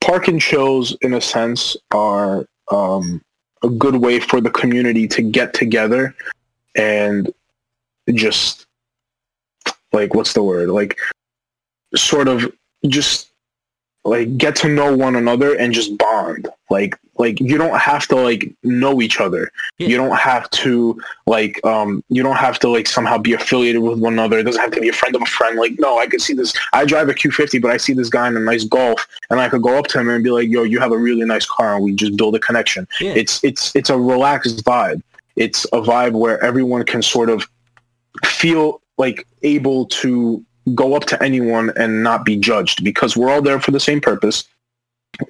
park 0.00 0.28
and 0.28 0.40
chills, 0.40 0.96
in 1.02 1.14
a 1.14 1.20
sense, 1.20 1.76
are 1.92 2.46
um, 2.70 3.22
a 3.62 3.68
good 3.68 3.96
way 3.96 4.20
for 4.20 4.40
the 4.40 4.50
community 4.50 5.06
to 5.08 5.22
get 5.22 5.54
together 5.54 6.14
and 6.74 7.32
just 8.14 8.66
like 9.92 10.14
what's 10.14 10.32
the 10.32 10.42
word 10.42 10.68
like 10.68 10.98
sort 11.94 12.28
of 12.28 12.50
just 12.88 13.30
like 14.04 14.36
get 14.36 14.56
to 14.56 14.68
know 14.68 14.96
one 14.96 15.14
another 15.14 15.54
and 15.54 15.72
just 15.72 15.96
bond 15.98 16.48
like 16.76 16.98
like 17.24 17.38
you 17.50 17.56
don't 17.62 17.78
have 17.78 18.04
to 18.08 18.16
like 18.28 18.42
know 18.62 18.94
each 19.06 19.18
other 19.26 19.42
Yeah. 19.78 19.88
you 19.90 19.96
don't 20.02 20.16
have 20.30 20.44
to 20.62 20.72
like 21.26 21.54
um 21.72 22.02
you 22.08 22.22
don't 22.26 22.40
have 22.46 22.58
to 22.60 22.68
like 22.76 22.86
somehow 22.96 23.18
be 23.28 23.32
affiliated 23.38 23.82
with 23.82 23.98
one 24.06 24.14
another 24.14 24.38
it 24.38 24.44
doesn't 24.44 24.60
have 24.66 24.72
to 24.78 24.80
be 24.86 24.88
a 24.88 24.92
friend 25.00 25.14
of 25.14 25.22
a 25.22 25.30
friend 25.38 25.58
like 25.64 25.74
no 25.86 25.98
i 25.98 26.06
could 26.10 26.22
see 26.26 26.34
this 26.40 26.52
i 26.72 26.84
drive 26.92 27.08
a 27.10 27.14
q50 27.20 27.60
but 27.64 27.70
i 27.70 27.76
see 27.76 27.92
this 28.00 28.08
guy 28.08 28.26
in 28.30 28.36
a 28.36 28.40
nice 28.52 28.64
golf 28.64 29.06
and 29.30 29.38
i 29.44 29.48
could 29.50 29.62
go 29.68 29.78
up 29.78 29.86
to 29.92 30.00
him 30.00 30.08
and 30.08 30.24
be 30.24 30.30
like 30.38 30.48
yo 30.48 30.62
you 30.62 30.78
have 30.80 30.92
a 30.92 30.98
really 31.08 31.26
nice 31.34 31.46
car 31.56 31.74
and 31.76 31.84
we 31.84 31.92
just 32.04 32.16
build 32.16 32.34
a 32.34 32.40
connection 32.48 32.88
Yeah. 33.00 33.12
it's 33.22 33.34
it's 33.44 33.76
it's 33.76 33.90
a 33.90 33.98
relaxed 34.14 34.64
vibe 34.64 35.00
it's 35.36 35.64
a 35.78 35.80
vibe 35.90 36.12
where 36.22 36.42
everyone 36.42 36.82
can 36.92 37.02
sort 37.02 37.28
of 37.34 37.46
feel 38.24 38.80
like 38.98 39.26
able 39.42 39.86
to 40.02 40.44
go 40.74 40.94
up 40.94 41.04
to 41.06 41.20
anyone 41.22 41.72
and 41.76 42.02
not 42.02 42.24
be 42.24 42.36
judged 42.36 42.84
because 42.84 43.16
we're 43.16 43.30
all 43.30 43.42
there 43.42 43.58
for 43.58 43.72
the 43.72 43.80
same 43.80 44.00
purpose. 44.00 44.44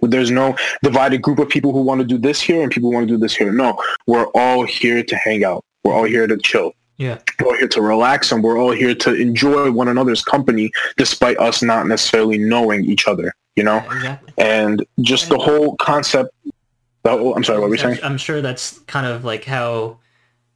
There's 0.01 0.31
no 0.31 0.57
divided 0.83 1.23
group 1.23 1.39
of 1.39 1.49
people 1.49 1.73
who 1.73 1.83
want 1.83 2.01
to 2.01 2.07
do 2.07 2.19
this 2.19 2.41
here 2.41 2.63
and 2.63 2.71
people 2.71 2.91
who 2.91 2.95
want 2.97 3.09
to 3.09 3.15
do 3.15 3.19
this 3.19 3.35
here. 3.35 3.53
No, 3.53 3.77
we're 4.07 4.27
all 4.29 4.65
here 4.65 5.03
to 5.03 5.17
hang 5.17 5.45
out. 5.45 5.65
We're 5.85 5.93
all 5.95 6.05
here 6.05 6.27
to 6.27 6.39
chill. 6.39 6.73
Yeah. 6.99 7.19
We're 7.41 7.49
all 7.49 7.57
here 7.59 7.69
to 7.69 7.83
relax 7.83 8.31
and 8.31 8.45
we're 8.45 8.59
all 8.59 8.71
here 8.71 8.95
to 8.95 9.15
enjoy 9.15 9.73
one 9.73 9.89
another's 9.89 10.23
company 10.23 10.71
despite 10.97 11.39
us 11.39 11.63
not 11.63 11.89
necessarily 11.89 12.39
knowing 12.39 12.85
each 12.85 13.09
other, 13.09 13.33
you 13.57 13.65
know? 13.65 13.77
Yeah, 13.77 13.95
exactly. 13.97 14.35
And 14.39 14.87
just 15.01 15.29
the 15.29 15.39
whole 15.39 15.77
concept. 15.77 16.31
Oh, 17.05 17.35
I'm 17.35 17.43
sorry, 17.43 17.59
what 17.59 17.71
were 17.71 17.75
you 17.75 17.81
saying? 17.81 17.99
I'm 18.05 18.19
sure 18.19 18.41
that's 18.41 18.79
kind 18.81 19.07
of 19.07 19.25
like 19.25 19.45
how 19.45 19.99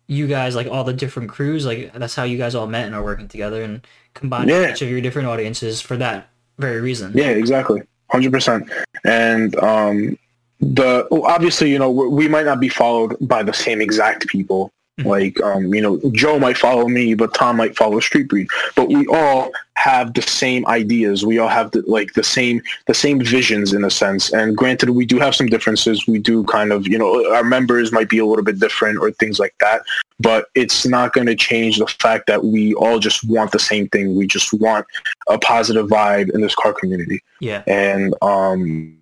you 0.07 0.29
guys, 0.29 0.55
like 0.55 0.69
all 0.69 0.85
the 0.85 0.93
different 0.93 1.29
crews, 1.29 1.67
like 1.67 1.93
that's 1.95 2.15
how 2.15 2.23
you 2.23 2.39
guys 2.39 2.55
all 2.55 2.69
met 2.69 2.87
and 2.87 2.95
are 2.95 3.03
working 3.03 3.27
together 3.27 3.62
and 3.65 3.85
combining 4.15 4.55
Yeah. 4.55 4.71
each 4.71 4.83
of 4.83 4.89
your 4.89 5.01
different 5.01 5.27
audiences 5.27 5.81
for 5.81 5.97
that 5.97 6.29
very 6.59 6.81
reason. 6.81 7.12
Yeah, 7.17 7.31
exactly, 7.31 7.83
hundred 8.16 8.33
percent. 8.33 8.70
And 9.05 9.55
um, 9.57 10.18
the 10.61 11.07
obviously, 11.11 11.70
you 11.70 11.79
know, 11.79 11.90
we 11.90 12.09
we 12.09 12.29
might 12.29 12.46
not 12.46 12.61
be 12.61 12.68
followed 12.68 13.16
by 13.20 13.42
the 13.42 13.52
same 13.52 13.81
exact 13.81 14.26
people. 14.29 14.72
Mhm. 15.01 15.05
Like, 15.05 15.41
um, 15.43 15.75
you 15.75 15.83
know, 15.83 16.01
Joe 16.13 16.39
might 16.39 16.57
follow 16.57 16.89
me, 16.89 17.13
but 17.15 17.35
Tom 17.35 17.57
might 17.59 17.77
follow 17.77 18.01
Street 18.01 18.29
Breed. 18.29 18.49
But 18.75 18.89
we 18.89 19.07
all 19.09 19.51
have 19.75 20.15
the 20.15 20.23
same 20.23 20.67
ideas. 20.69 21.25
We 21.25 21.39
all 21.39 21.49
have 21.49 21.71
the, 21.73 21.83
like 21.87 22.15
the 22.15 22.23
same 22.23 22.63
the 22.87 22.95
same 22.95 23.21
visions 23.23 23.75
in 23.75 23.85
a 23.85 23.91
sense. 23.91 24.33
And 24.33 24.57
granted, 24.57 24.89
we 24.91 25.05
do 25.05 25.19
have 25.19 25.35
some 25.35 25.49
differences. 25.49 26.07
We 26.07 26.19
do 26.19 26.45
kind 26.45 26.73
of, 26.73 26.89
you 26.89 26.97
know, 26.97 27.31
our 27.35 27.45
members 27.45 27.93
might 27.93 28.09
be 28.09 28.19
a 28.19 28.25
little 28.25 28.45
bit 28.45 28.59
different 28.59 28.99
or 28.99 29.11
things 29.11 29.39
like 29.39 29.55
that. 29.61 29.83
But 30.19 30.47
it's 30.55 30.87
not 30.87 31.13
going 31.13 31.27
to 31.27 31.37
change 31.37 31.77
the 31.79 31.87
fact 31.87 32.27
that 32.29 32.43
we 32.45 32.73
all 32.75 32.99
just 32.99 33.23
want 33.29 33.53
the 33.53 33.59
same 33.59 33.89
thing. 33.89 34.17
We 34.17 34.27
just 34.27 34.51
want 34.55 34.87
a 35.29 35.39
positive 35.39 35.89
vibe 35.89 36.31
in 36.35 36.41
this 36.41 36.55
car 36.55 36.73
community 36.73 37.21
Yeah. 37.41 37.63
and 37.67 38.15
um, 38.23 38.97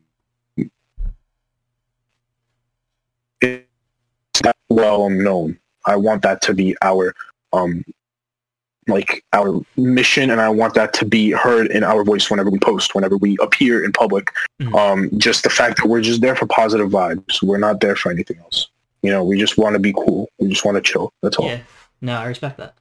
it's 3.41 4.41
that 4.43 4.57
well 4.69 5.09
known. 5.09 5.57
I 5.87 5.97
want 5.97 6.23
that 6.23 6.41
to 6.43 6.55
be 6.55 6.77
our 6.83 7.15
um, 7.53 7.85
like 8.87 9.25
our 9.33 9.61
mission, 9.77 10.31
and 10.31 10.41
I 10.41 10.49
want 10.49 10.75
that 10.75 10.93
to 10.95 11.05
be 11.05 11.31
heard 11.31 11.69
in 11.69 11.85
our 11.85 12.05
voice 12.05 12.31
whenever 12.31 12.51
we 12.51 12.59
post, 12.59 12.95
whenever 12.95 13.17
we 13.17 13.37
appear 13.41 13.85
in 13.85 13.93
public. 13.93 14.31
Mhm. 14.61 14.75
Um, 14.75 15.19
just 15.19 15.43
the 15.43 15.51
fact 15.51 15.79
that 15.79 15.87
we're 15.89 16.03
just 16.03 16.21
there 16.21 16.37
for 16.37 16.47
positive 16.47 16.91
vibes. 16.91 17.43
We're 17.43 17.59
not 17.59 17.81
there 17.81 17.97
for 17.97 18.11
anything 18.11 18.39
else. 18.39 18.69
You 19.03 19.11
know, 19.11 19.25
we 19.25 19.39
just 19.39 19.59
want 19.59 19.75
to 19.75 19.79
be 19.79 19.93
cool. 19.93 20.29
We 20.39 20.49
just 20.49 20.65
want 20.65 20.77
to 20.77 20.83
chill. 20.83 21.13
That's 21.23 21.37
all. 21.37 21.47
Yeah. 21.47 21.61
No, 22.01 22.17
I 22.17 22.27
respect 22.27 22.59
that. 22.59 22.75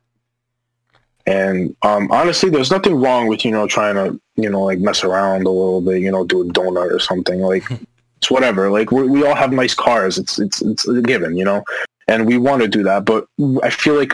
And 1.26 1.76
um, 1.84 2.12
honestly, 2.12 2.50
there's 2.50 2.72
nothing 2.72 2.96
wrong 2.96 3.28
with 3.28 3.46
you 3.46 3.52
know 3.52 3.68
trying 3.68 3.96
to 3.96 4.20
you 4.36 4.50
know 4.50 4.62
like 4.62 4.80
mess 4.80 5.04
around 5.04 5.46
a 5.46 5.50
little 5.50 5.82
bit, 5.82 6.02
you 6.02 6.12
know, 6.12 6.26
do 6.26 6.42
a 6.42 6.46
donut 6.46 6.92
or 6.92 7.00
something. 7.00 7.40
Like 7.40 7.64
it's 8.18 8.30
whatever. 8.30 8.70
Like 8.70 8.92
we 8.92 9.04
we 9.04 9.26
all 9.26 9.36
have 9.36 9.54
nice 9.54 9.74
cars. 9.74 10.18
It's 10.18 10.40
it's 10.40 10.62
it's 10.62 10.88
a 10.88 11.02
given, 11.02 11.38
you 11.38 11.46
know, 11.46 11.64
and 12.08 12.26
we 12.26 12.38
want 12.38 12.62
to 12.62 12.68
do 12.68 12.84
that. 12.84 13.06
But 13.06 13.28
I 13.64 13.70
feel 13.70 13.96
like 13.96 14.14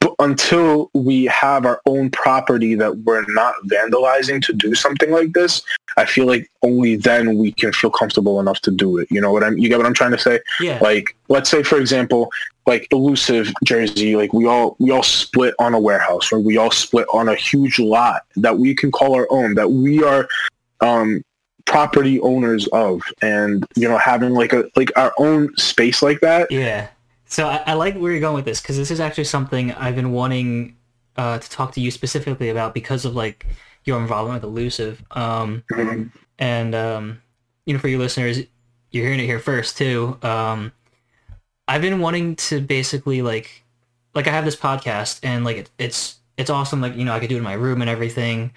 b- 0.00 0.08
until 0.18 0.90
we 0.94 1.24
have 1.26 1.64
our 1.66 1.80
own 1.86 2.10
property 2.10 2.74
that 2.74 2.98
we're 2.98 3.24
not 3.28 3.54
vandalizing 3.66 4.42
to 4.42 4.52
do 4.52 4.74
something 4.74 5.10
like 5.10 5.32
this, 5.32 5.62
I 5.96 6.04
feel 6.04 6.26
like 6.26 6.50
only 6.62 6.96
then 6.96 7.38
we 7.38 7.52
can 7.52 7.72
feel 7.72 7.90
comfortable 7.90 8.38
enough 8.40 8.60
to 8.62 8.70
do 8.70 8.98
it. 8.98 9.08
You 9.10 9.20
know 9.20 9.32
what 9.32 9.42
I'm? 9.44 9.56
You 9.58 9.68
get 9.68 9.78
what 9.78 9.86
I'm 9.86 9.94
trying 9.94 10.12
to 10.12 10.18
say? 10.18 10.40
Yeah. 10.60 10.78
like 10.80 11.16
let's 11.28 11.48
say 11.50 11.62
for 11.62 11.78
example 11.78 12.30
like 12.66 12.86
elusive 12.92 13.50
jersey 13.64 14.14
like 14.14 14.32
we 14.34 14.46
all 14.46 14.76
we 14.78 14.90
all 14.90 15.02
split 15.02 15.54
on 15.58 15.72
a 15.72 15.80
warehouse 15.80 16.30
or 16.30 16.38
we 16.38 16.58
all 16.58 16.70
split 16.70 17.06
on 17.14 17.28
a 17.30 17.34
huge 17.34 17.78
lot 17.78 18.22
that 18.36 18.58
we 18.58 18.74
can 18.74 18.90
call 18.92 19.14
our 19.14 19.26
own 19.30 19.54
that 19.54 19.70
we 19.72 20.02
are 20.02 20.28
um 20.80 21.22
property 21.64 22.20
owners 22.20 22.66
of 22.68 23.00
and 23.22 23.66
you 23.74 23.88
know 23.88 23.96
having 23.98 24.34
like 24.34 24.52
a 24.52 24.64
like 24.76 24.90
our 24.96 25.12
own 25.18 25.54
space 25.56 26.02
like 26.02 26.20
that 26.20 26.50
Yeah. 26.50 26.88
So 27.28 27.46
I, 27.46 27.62
I 27.66 27.74
like 27.74 27.94
where 27.96 28.10
you're 28.10 28.20
going 28.20 28.34
with 28.34 28.46
this 28.46 28.60
because 28.60 28.76
this 28.76 28.90
is 28.90 29.00
actually 29.00 29.24
something 29.24 29.72
I've 29.72 29.94
been 29.94 30.12
wanting 30.12 30.76
uh, 31.16 31.38
to 31.38 31.50
talk 31.50 31.72
to 31.72 31.80
you 31.80 31.90
specifically 31.90 32.48
about 32.48 32.74
because 32.74 33.04
of 33.04 33.14
like 33.14 33.46
your 33.84 34.00
involvement 34.00 34.42
with 34.42 34.50
Elusive. 34.50 35.02
Um, 35.10 35.62
and 36.38 36.74
um, 36.74 37.22
you 37.66 37.74
know, 37.74 37.80
for 37.80 37.88
your 37.88 37.98
listeners, 37.98 38.38
you're 38.90 39.04
hearing 39.04 39.20
it 39.20 39.26
here 39.26 39.38
first 39.38 39.76
too. 39.76 40.16
Um, 40.22 40.72
I've 41.66 41.82
been 41.82 42.00
wanting 42.00 42.36
to 42.36 42.60
basically 42.62 43.20
like, 43.20 43.62
like 44.14 44.26
I 44.26 44.30
have 44.30 44.46
this 44.46 44.56
podcast 44.56 45.20
and 45.22 45.44
like 45.44 45.58
it, 45.58 45.70
it's 45.78 46.16
it's 46.38 46.48
awesome. 46.48 46.80
Like 46.80 46.96
you 46.96 47.04
know, 47.04 47.12
I 47.12 47.20
could 47.20 47.28
do 47.28 47.34
it 47.34 47.38
in 47.38 47.44
my 47.44 47.52
room 47.52 47.82
and 47.82 47.90
everything, 47.90 48.52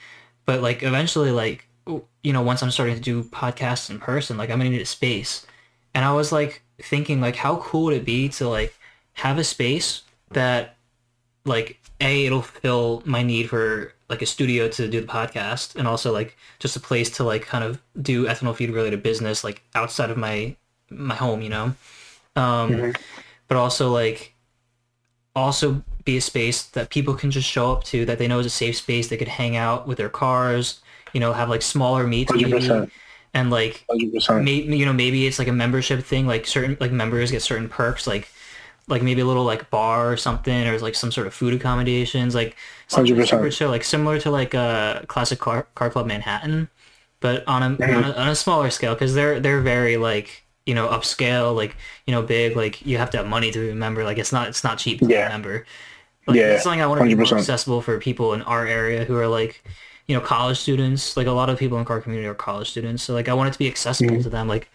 but 0.45 0.61
like 0.61 0.81
eventually, 0.81 1.31
like 1.31 1.67
you 1.87 2.31
know, 2.31 2.41
once 2.41 2.63
I'm 2.63 2.71
starting 2.71 2.95
to 2.95 3.01
do 3.01 3.23
podcasts 3.23 3.89
in 3.89 3.99
person, 3.99 4.37
like 4.37 4.49
I'm 4.49 4.59
gonna 4.59 4.69
need 4.69 4.81
a 4.81 4.85
space. 4.85 5.45
And 5.93 6.05
I 6.05 6.13
was 6.13 6.31
like 6.31 6.63
thinking, 6.83 7.21
like, 7.21 7.35
how 7.37 7.57
cool 7.57 7.85
would 7.85 7.95
it 7.95 8.05
be 8.05 8.29
to 8.29 8.47
like 8.49 8.73
have 9.13 9.37
a 9.37 9.43
space 9.43 10.03
that, 10.31 10.75
like, 11.45 11.79
a 11.99 12.25
it'll 12.25 12.41
fill 12.41 13.03
my 13.05 13.23
need 13.23 13.49
for 13.49 13.93
like 14.09 14.21
a 14.21 14.25
studio 14.25 14.67
to 14.67 14.87
do 14.89 15.01
the 15.01 15.07
podcast, 15.07 15.75
and 15.75 15.87
also 15.87 16.11
like 16.11 16.35
just 16.59 16.75
a 16.75 16.79
place 16.79 17.09
to 17.11 17.23
like 17.23 17.43
kind 17.43 17.63
of 17.63 17.79
do 18.01 18.25
ethanol 18.25 18.55
feed 18.55 18.71
related 18.71 19.01
business 19.03 19.43
like 19.43 19.61
outside 19.75 20.09
of 20.09 20.17
my 20.17 20.55
my 20.89 21.15
home, 21.15 21.41
you 21.41 21.49
know. 21.49 21.73
Um, 22.35 22.71
Mhm. 22.71 22.95
but 23.47 23.57
also 23.57 23.91
like 23.91 24.33
also 25.35 25.81
be 26.03 26.17
a 26.17 26.21
space 26.21 26.63
that 26.63 26.89
people 26.89 27.13
can 27.13 27.31
just 27.31 27.47
show 27.47 27.71
up 27.71 27.83
to 27.85 28.05
that 28.05 28.17
they 28.17 28.27
know 28.27 28.39
is 28.39 28.45
a 28.45 28.49
safe 28.49 28.77
space 28.77 29.07
they 29.07 29.17
could 29.17 29.27
hang 29.27 29.55
out 29.55 29.87
with 29.87 29.97
their 29.97 30.09
cars 30.09 30.81
you 31.13 31.19
know 31.19 31.31
have 31.33 31.49
like 31.49 31.61
smaller 31.61 32.05
meets 32.07 32.31
maybe 32.33 32.51
100% 32.51 32.89
and 33.33 33.49
like 33.49 33.87
maybe 34.29 34.77
you 34.77 34.85
know 34.85 34.93
maybe 34.93 35.27
it's 35.27 35.39
like 35.39 35.47
a 35.47 35.53
membership 35.53 36.03
thing 36.03 36.27
like 36.27 36.45
certain 36.47 36.77
like 36.79 36.91
members 36.91 37.31
get 37.31 37.41
certain 37.41 37.69
perks 37.69 38.07
like 38.07 38.29
like 38.87 39.01
maybe 39.03 39.21
a 39.21 39.25
little 39.25 39.43
like 39.45 39.69
bar 39.69 40.11
or 40.11 40.17
something 40.17 40.67
or 40.67 40.77
like 40.79 40.95
some 40.95 41.11
sort 41.11 41.27
of 41.27 41.33
food 41.33 41.53
accommodations 41.53 42.35
like 42.35 42.55
100%. 42.89 43.27
super 43.29 43.49
chill 43.49 43.69
like 43.69 43.83
similar 43.83 44.19
to 44.19 44.31
like 44.31 44.53
a 44.53 45.05
classic 45.07 45.39
car, 45.39 45.67
car 45.75 45.89
club 45.89 46.07
manhattan 46.07 46.69
but 47.19 47.47
on 47.47 47.63
a, 47.63 47.65
on 47.93 48.03
a 48.03 48.11
on 48.13 48.27
a 48.29 48.35
smaller 48.35 48.69
scale 48.69 48.93
because 48.95 49.13
they're 49.13 49.39
they're 49.39 49.61
very 49.61 49.97
like 49.97 50.43
you 50.65 50.75
know 50.75 50.87
upscale 50.89 51.55
like 51.55 51.75
you 52.05 52.11
know 52.13 52.21
big 52.21 52.55
like 52.55 52.85
you 52.85 52.97
have 52.97 53.09
to 53.11 53.17
have 53.17 53.27
money 53.27 53.51
to 53.51 53.59
be 53.59 53.69
a 53.69 53.75
member 53.75 54.03
like 54.03 54.17
it's 54.17 54.31
not 54.31 54.47
it's 54.49 54.63
not 54.63 54.77
cheap 54.79 55.03
to 55.03 55.09
be 55.09 55.13
Yeah. 55.13 55.27
a 55.27 55.29
member 55.29 55.65
like 56.27 56.35
Yeah, 56.37 56.43
it's 56.53 56.63
something 56.63 56.81
i 56.81 56.87
want 56.87 56.99
to 57.01 57.05
be 57.07 57.15
more 57.15 57.33
accessible 57.33 57.81
for 57.81 57.99
people 57.99 58.33
in 58.33 58.41
our 58.43 58.65
area 58.65 59.05
who 59.05 59.17
are 59.17 59.27
like 59.27 59.63
you 60.07 60.15
know 60.15 60.21
college 60.21 60.57
students 60.57 61.15
like 61.17 61.27
a 61.27 61.31
lot 61.31 61.49
of 61.49 61.57
people 61.59 61.77
in 61.77 61.85
car 61.85 62.01
community 62.01 62.27
are 62.27 62.33
college 62.33 62.69
students 62.69 63.03
so 63.03 63.13
like 63.13 63.29
i 63.29 63.33
want 63.33 63.47
it 63.49 63.53
to 63.53 63.59
be 63.59 63.67
accessible 63.67 64.11
Mm-hmm. 64.15 64.23
to 64.23 64.29
them 64.29 64.47
like 64.47 64.69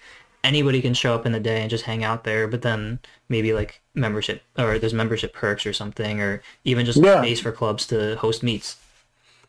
anybody 0.44 0.80
can 0.80 0.94
show 0.94 1.14
up 1.14 1.26
in 1.26 1.32
the 1.32 1.40
day 1.40 1.60
and 1.60 1.68
just 1.70 1.84
hang 1.84 2.04
out 2.04 2.22
there 2.24 2.46
but 2.46 2.62
then 2.62 3.00
maybe 3.28 3.52
like 3.52 3.80
membership 3.94 4.42
or 4.58 4.78
there's 4.78 4.94
membership 4.94 5.32
perks 5.34 5.66
or 5.66 5.72
something 5.72 6.20
or 6.20 6.40
even 6.64 6.86
just 6.86 6.98
Yeah. 7.02 7.20
space 7.22 7.40
for 7.40 7.50
clubs 7.52 7.86
to 7.88 8.16
host 8.16 8.42
meets 8.42 8.76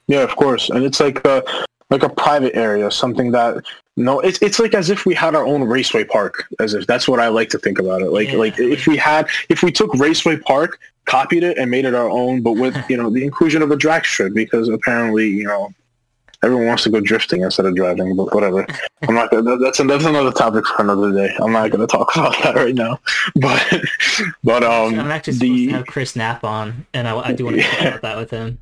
Yeah, 0.08 0.24
of 0.24 0.36
course, 0.36 0.70
and 0.70 0.84
it's 0.84 1.00
like 1.00 1.24
a 1.26 1.44
like 1.90 2.04
a 2.04 2.10
private 2.10 2.56
area, 2.56 2.90
something 2.92 3.32
that 3.32 3.64
no, 3.98 4.20
it's 4.20 4.40
it's 4.44 4.60
like 4.60 4.74
as 4.76 4.90
if 4.92 5.06
we 5.08 5.16
had 5.16 5.34
our 5.36 5.46
own 5.46 5.64
raceway 5.64 6.04
park. 6.04 6.46
As 6.60 6.74
if 6.76 6.86
that's 6.86 7.08
what 7.08 7.20
I 7.20 7.28
like 7.30 7.50
to 7.50 7.58
think 7.58 7.80
about 7.80 8.02
it. 8.02 8.12
Like 8.12 8.30
Yeah. 8.32 8.38
like 8.38 8.60
if 8.60 8.86
we 8.88 8.96
had 8.96 9.28
if 9.50 9.64
we 9.64 9.72
took 9.72 9.94
Raceway 9.96 10.38
Park, 10.38 10.80
copied 11.06 11.44
it, 11.44 11.58
and 11.58 11.70
made 11.72 11.84
it 11.86 11.96
our 11.96 12.10
own, 12.10 12.42
but 12.42 12.54
with 12.54 12.76
you 12.90 12.96
know 12.96 13.10
the 13.10 13.24
inclusion 13.24 13.62
of 13.64 13.72
a 13.72 13.76
drag 13.76 14.06
strip, 14.06 14.34
because 14.34 14.70
apparently 14.70 15.28
you 15.28 15.46
know 15.46 15.74
everyone 16.44 16.68
wants 16.68 16.84
to 16.84 16.92
go 16.92 17.00
drifting 17.00 17.42
instead 17.42 17.66
of 17.66 17.76
driving. 17.76 18.16
But 18.16 18.34
whatever, 18.36 18.68
I'm 19.08 19.16
not. 19.16 19.32
Gonna, 19.32 19.58
that's 19.58 19.80
that's 19.80 20.06
another 20.06 20.32
topic 20.32 20.68
for 20.68 20.84
another 20.84 21.12
day. 21.12 21.36
I'm 21.40 21.52
not 21.52 21.72
going 21.72 21.82
to 21.82 21.88
talk 21.88 22.16
about 22.16 22.36
that 22.44 22.56
right 22.56 22.76
now. 22.76 23.00
But 23.36 23.66
but 24.44 24.64
um 24.64 25.00
i'm 25.00 25.12
actually 25.12 25.34
supposed 25.34 25.54
the 25.54 25.68
to 25.68 25.74
have 25.74 25.86
chris 25.88 26.16
knapp 26.16 26.44
on 26.44 26.86
and 26.94 27.08
i, 27.08 27.16
I 27.18 27.32
do 27.34 27.46
want 27.46 27.58
to 27.58 27.64
talk 27.64 27.80
about 27.82 28.02
that 28.02 28.18
with 28.18 28.30
him 28.32 28.60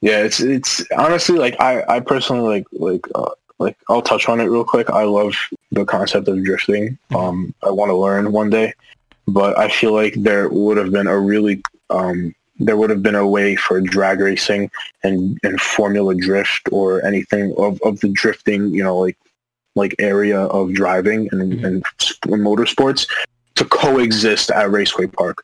Yeah, 0.00 0.24
it's 0.24 0.40
it's 0.40 0.84
honestly 0.98 1.38
like 1.38 1.54
I 1.60 1.84
I 1.88 2.00
personally 2.00 2.48
like 2.48 2.66
like 2.72 3.06
uh, 3.14 3.30
like 3.62 3.76
I'll 3.88 4.02
touch 4.02 4.28
on 4.28 4.40
it 4.40 4.44
real 4.44 4.64
quick. 4.64 4.90
I 4.90 5.04
love 5.04 5.34
the 5.70 5.84
concept 5.84 6.28
of 6.28 6.42
drifting. 6.44 6.98
Um, 7.14 7.54
I 7.62 7.70
want 7.70 7.90
to 7.90 7.96
learn 7.96 8.32
one 8.32 8.50
day, 8.50 8.74
but 9.26 9.58
I 9.58 9.68
feel 9.68 9.92
like 9.92 10.14
there 10.16 10.48
would 10.48 10.76
have 10.76 10.90
been 10.92 11.06
a 11.06 11.18
really 11.18 11.62
um 11.90 12.34
there 12.58 12.76
would 12.76 12.90
have 12.90 13.02
been 13.02 13.14
a 13.16 13.26
way 13.26 13.56
for 13.56 13.80
drag 13.80 14.20
racing 14.20 14.70
and, 15.02 15.38
and 15.42 15.60
Formula 15.60 16.14
Drift 16.14 16.68
or 16.70 17.04
anything 17.04 17.52
of, 17.58 17.80
of 17.82 17.98
the 18.00 18.08
drifting, 18.10 18.72
you 18.74 18.84
know, 18.84 18.98
like 18.98 19.16
like 19.74 19.94
area 19.98 20.40
of 20.40 20.72
driving 20.74 21.28
and, 21.32 21.54
Mhm. 21.54 21.64
and 21.64 21.84
motorsports 22.44 23.08
to 23.54 23.64
coexist 23.64 24.50
at 24.50 24.70
Raceway 24.70 25.06
Park. 25.06 25.42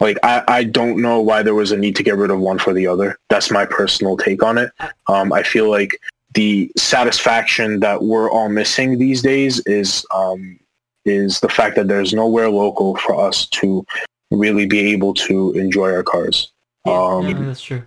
Like 0.00 0.18
I, 0.22 0.42
I 0.48 0.64
don't 0.64 1.00
know 1.00 1.20
why 1.20 1.42
there 1.42 1.54
was 1.54 1.72
a 1.72 1.76
need 1.76 1.96
to 1.96 2.02
get 2.02 2.16
rid 2.16 2.30
of 2.30 2.38
one 2.40 2.58
for 2.58 2.72
the 2.72 2.86
other. 2.86 3.18
That's 3.30 3.50
my 3.50 3.64
personal 3.66 4.16
take 4.16 4.42
on 4.42 4.58
it. 4.58 4.70
Um, 5.06 5.32
I 5.32 5.42
feel 5.42 5.70
like 5.70 5.98
the 6.34 6.70
satisfaction 6.76 7.80
that 7.80 8.02
we're 8.02 8.30
all 8.30 8.48
missing 8.48 8.98
these 8.98 9.22
days 9.22 9.60
is 9.60 10.04
um, 10.14 10.58
is 11.04 11.40
the 11.40 11.48
fact 11.48 11.76
that 11.76 11.88
there's 11.88 12.12
nowhere 12.12 12.50
local 12.50 12.96
for 12.96 13.18
us 13.26 13.46
to 13.48 13.84
really 14.30 14.66
be 14.66 14.92
able 14.92 15.14
to 15.14 15.52
enjoy 15.52 15.90
our 15.92 16.02
cars. 16.02 16.52
Um, 16.86 17.26
yeah, 17.28 17.42
that's 17.42 17.62
true. 17.62 17.82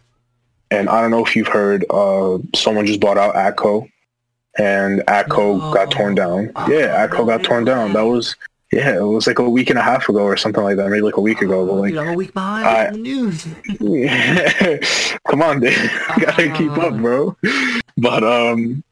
and 0.72 0.90
I 0.90 1.02
don't 1.02 1.12
know 1.12 1.24
if 1.26 1.36
you've 1.36 1.48
heard, 1.48 1.86
uh, 1.90 2.40
someone 2.56 2.86
just 2.86 3.00
bought 3.00 3.18
out 3.18 3.36
Atco, 3.36 3.88
and 4.58 5.02
Atco 5.02 5.74
got 5.74 5.92
torn 5.92 6.16
down. 6.16 6.52
Yeah, 6.68 7.08
Atco 7.08 7.26
got 7.28 7.44
torn 7.44 7.64
down. 7.64 7.94
That 7.94 8.02
was 8.02 8.36
yeah, 8.72 8.96
it 8.96 9.02
was 9.02 9.28
like 9.28 9.40
a 9.40 9.50
week 9.50 9.70
and 9.70 9.78
a 9.78 9.82
half 9.82 10.08
ago 10.08 10.22
or 10.24 10.38
something 10.38 10.64
like 10.64 10.78
that, 10.78 10.90
maybe 10.90 11.02
like 11.02 11.18
a 11.18 11.22
week 11.22 11.42
ago. 11.42 11.66
But 11.66 11.74
like, 11.74 11.90
Dude, 11.92 12.00
I'm 12.00 12.08
a 12.10 12.14
week 12.14 12.34
behind 12.34 12.66
I- 12.68 12.92
the 12.92 12.98
news. 12.98 13.46
come 15.28 15.42
on, 15.42 15.60
dude, 15.60 15.74
gotta 16.20 16.52
keep 16.56 16.72
up, 16.78 16.96
bro. 16.98 17.36
But 17.98 18.24
um, 18.24 18.84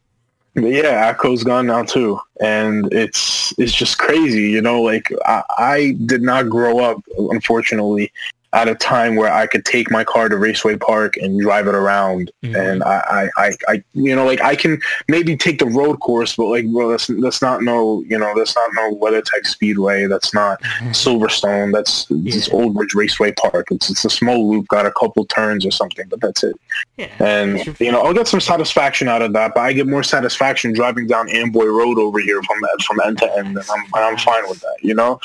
but 0.55 0.65
yeah, 0.65 1.07
Atco's 1.13 1.43
gone 1.43 1.67
now 1.67 1.83
too, 1.83 2.19
and 2.41 2.91
it's 2.93 3.53
it's 3.57 3.73
just 3.73 3.97
crazy, 3.99 4.49
you 4.49 4.61
know. 4.61 4.81
Like 4.81 5.11
I, 5.25 5.43
I 5.57 5.95
did 6.05 6.21
not 6.21 6.49
grow 6.49 6.79
up, 6.79 7.01
unfortunately, 7.17 8.11
at 8.53 8.67
a 8.67 8.73
time 8.73 9.15
where 9.15 9.31
I 9.31 9.45
could 9.45 9.63
take 9.63 9.91
my 9.91 10.03
car 10.03 10.27
to 10.27 10.35
Raceway 10.35 10.75
Park 10.77 11.17
and 11.17 11.39
drive 11.39 11.67
it 11.67 11.75
around, 11.75 12.31
Mhm. 12.43 12.55
and 12.71 12.83
I, 12.83 13.29
I, 13.37 13.45
I, 13.45 13.51
I, 13.67 13.83
you 13.93 14.15
know, 14.15 14.25
like 14.25 14.41
I 14.41 14.55
can 14.55 14.81
maybe 15.07 15.37
take 15.37 15.59
the 15.59 15.67
road 15.67 15.99
course, 15.99 16.35
but 16.35 16.45
like, 16.45 16.65
bro, 16.67 16.89
that's 16.89 17.07
that's 17.21 17.41
not 17.43 17.61
no, 17.61 18.03
you 18.07 18.17
know, 18.17 18.33
that's 18.35 18.55
not 18.55 18.69
no 18.73 18.95
WeatherTech 18.95 19.45
Speedway, 19.45 20.07
that's 20.07 20.33
not 20.33 20.59
Silverstone, 20.93 21.71
that's 21.73 22.07
it's 22.09 22.47
Yeah. 22.47 22.53
Old 22.55 22.73
Bridge 22.73 22.95
Raceway 22.95 23.33
Park. 23.33 23.67
It's 23.71 23.89
it's 23.89 24.03
a 24.05 24.09
small 24.09 24.49
loop, 24.51 24.67
got 24.67 24.85
a 24.87 24.91
couple 24.91 25.25
turns 25.25 25.65
or 25.65 25.71
something, 25.71 26.07
but 26.09 26.19
that's 26.19 26.43
it. 26.43 26.55
yeah. 26.97 27.07
And 27.19 27.79
you 27.79 27.91
know, 27.91 28.01
I'll 28.01 28.13
get 28.13 28.27
some 28.27 28.39
satisfaction 28.41 29.07
out 29.07 29.21
of 29.21 29.33
that, 29.33 29.53
but 29.53 29.61
I 29.61 29.73
get 29.73 29.87
more 29.87 30.01
satisfaction 30.03 30.73
driving 30.73 31.05
down 31.07 31.29
Amboy 31.29 31.65
Road 31.65 31.99
over 31.99 32.19
here 32.19 32.41
from 32.43 32.57
from 32.85 32.99
end 33.05 33.19
to 33.19 33.31
end, 33.37 33.49
and 33.57 33.59
I'm 33.69 33.83
and 33.93 34.03
I'm 34.05 34.17
fine 34.17 34.49
with 34.49 34.59
that. 34.61 34.77
You 34.81 34.95
know, 34.95 35.19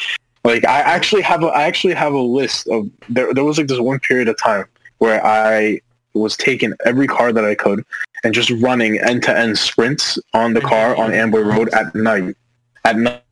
like 0.44 0.64
I 0.66 0.80
actually 0.80 1.22
have 1.22 1.42
a 1.42 1.46
I 1.46 1.62
actually 1.62 1.94
have 1.94 2.12
a 2.12 2.20
list 2.20 2.68
of 2.68 2.90
there. 3.08 3.32
There 3.32 3.44
was 3.44 3.58
like 3.58 3.66
this 3.66 3.80
one 3.80 3.98
period 4.00 4.28
of 4.28 4.38
time 4.38 4.66
where 4.98 5.24
I 5.24 5.80
was 6.12 6.36
taking 6.36 6.72
every 6.84 7.06
car 7.06 7.32
that 7.32 7.44
I 7.44 7.54
could 7.54 7.84
and 8.22 8.32
just 8.32 8.50
running 8.50 9.00
end 9.00 9.22
to 9.24 9.36
end 9.36 9.58
sprints 9.58 10.18
on 10.32 10.54
the 10.54 10.60
car 10.60 10.96
on 10.96 11.12
Amboy 11.12 11.40
Road 11.40 11.68
at 11.74 11.94
night. 11.94 12.36
At 12.84 12.96
night, 12.96 13.22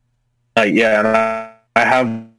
yeah, 0.57 0.99
and 0.99 1.09
I, 1.09 1.55
I 1.77 1.85
have. 1.85 2.32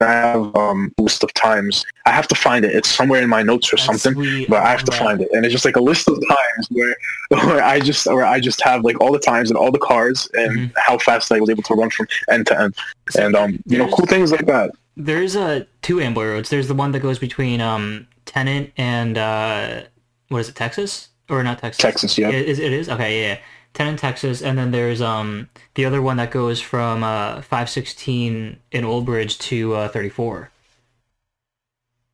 I 0.00 0.12
have 0.12 0.54
um, 0.56 0.92
a 0.98 1.02
list 1.02 1.22
of 1.24 1.32
times. 1.32 1.84
I 2.04 2.10
have 2.10 2.28
to 2.28 2.34
find 2.34 2.64
it. 2.66 2.74
It's 2.74 2.88
somewhere 2.88 3.22
in 3.22 3.30
my 3.30 3.42
notes 3.42 3.72
or 3.72 3.76
That's 3.76 3.86
something 3.86 4.12
sweet. 4.14 4.48
but 4.48 4.62
I 4.62 4.70
have 4.70 4.84
to 4.84 4.92
find 4.92 5.22
it, 5.22 5.28
and 5.32 5.44
it's 5.44 5.52
just 5.52 5.64
like 5.64 5.76
a 5.76 5.80
list 5.80 6.06
of 6.08 6.14
times 6.28 6.68
where, 6.70 6.94
where 7.30 7.62
I 7.62 7.80
just 7.80 8.06
where 8.06 8.24
I 8.26 8.38
just 8.38 8.60
have 8.62 8.84
like 8.84 9.00
all 9.00 9.10
the 9.12 9.18
times 9.18 9.50
and 9.50 9.56
all 9.56 9.70
the 9.72 9.78
cars 9.78 10.28
and 10.34 10.52
Mhm. 10.58 10.72
how 10.76 10.98
fast 10.98 11.32
I 11.32 11.40
was 11.40 11.48
able 11.48 11.62
to 11.64 11.74
run 11.74 11.88
from 11.90 12.06
end 12.30 12.46
to 12.48 12.60
end, 12.60 12.74
and 13.18 13.34
um, 13.34 13.62
you 13.66 13.78
know, 13.78 13.88
cool 13.88 14.06
things 14.06 14.30
like 14.32 14.46
that. 14.46 14.70
There's 14.98 15.34
uh, 15.34 15.64
two 15.82 16.00
Amboy 16.00 16.26
roads. 16.26 16.50
There's 16.50 16.68
the 16.68 16.74
one 16.74 16.92
that 16.92 17.00
goes 17.00 17.18
between 17.18 17.60
um, 17.62 18.06
Tennent 18.26 18.72
and 18.76 19.16
uh, 19.16 19.82
what 20.28 20.40
is 20.40 20.48
it, 20.50 20.56
Texas 20.56 21.08
or 21.30 21.42
not 21.42 21.58
Texas? 21.58 21.80
Texas, 21.82 22.18
yeah. 22.18 22.28
It 22.28 22.46
is. 22.48 22.58
It 22.58 22.72
is 22.72 22.88
okay. 22.90 23.22
Yeah, 23.30 23.38
yeah. 23.80 23.88
in 23.88 23.96
Texas, 23.96 24.42
and 24.42 24.56
then 24.58 24.70
there's 24.70 25.00
um 25.00 25.48
the 25.74 25.84
other 25.84 26.02
one 26.02 26.16
that 26.18 26.30
goes 26.30 26.60
from 26.60 27.02
uh 27.04 27.42
516 27.42 28.58
in 28.72 28.84
Old 28.84 29.04
Bridge 29.06 29.38
to 29.38 29.74
uh 29.74 29.88
34, 29.88 30.50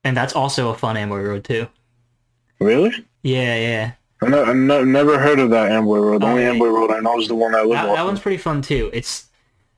and 0.04 0.16
that's 0.16 0.34
also 0.34 0.70
a 0.70 0.74
fun 0.74 0.96
Amboy 0.96 1.22
road 1.22 1.44
too. 1.44 1.68
Really? 2.60 2.92
Yeah, 3.22 3.56
yeah. 3.56 3.92
I 4.22 4.26
I 4.50 4.52
ne- 4.52 4.84
never 4.84 5.18
heard 5.18 5.38
of 5.40 5.50
that 5.50 5.72
Amboy 5.72 5.98
Road. 5.98 6.22
The 6.22 6.26
Oh, 6.26 6.30
only 6.30 6.42
yeah. 6.42 6.50
Amboy 6.50 6.68
Road 6.68 6.90
I 6.92 7.00
know 7.00 7.18
is 7.20 7.28
the 7.28 7.34
one 7.34 7.54
I 7.54 7.62
live 7.62 7.70
That, 7.70 7.88
off. 7.88 7.96
that 7.96 8.04
one's 8.04 8.20
pretty 8.20 8.38
fun 8.38 8.62
too. 8.62 8.90
It's 8.92 9.26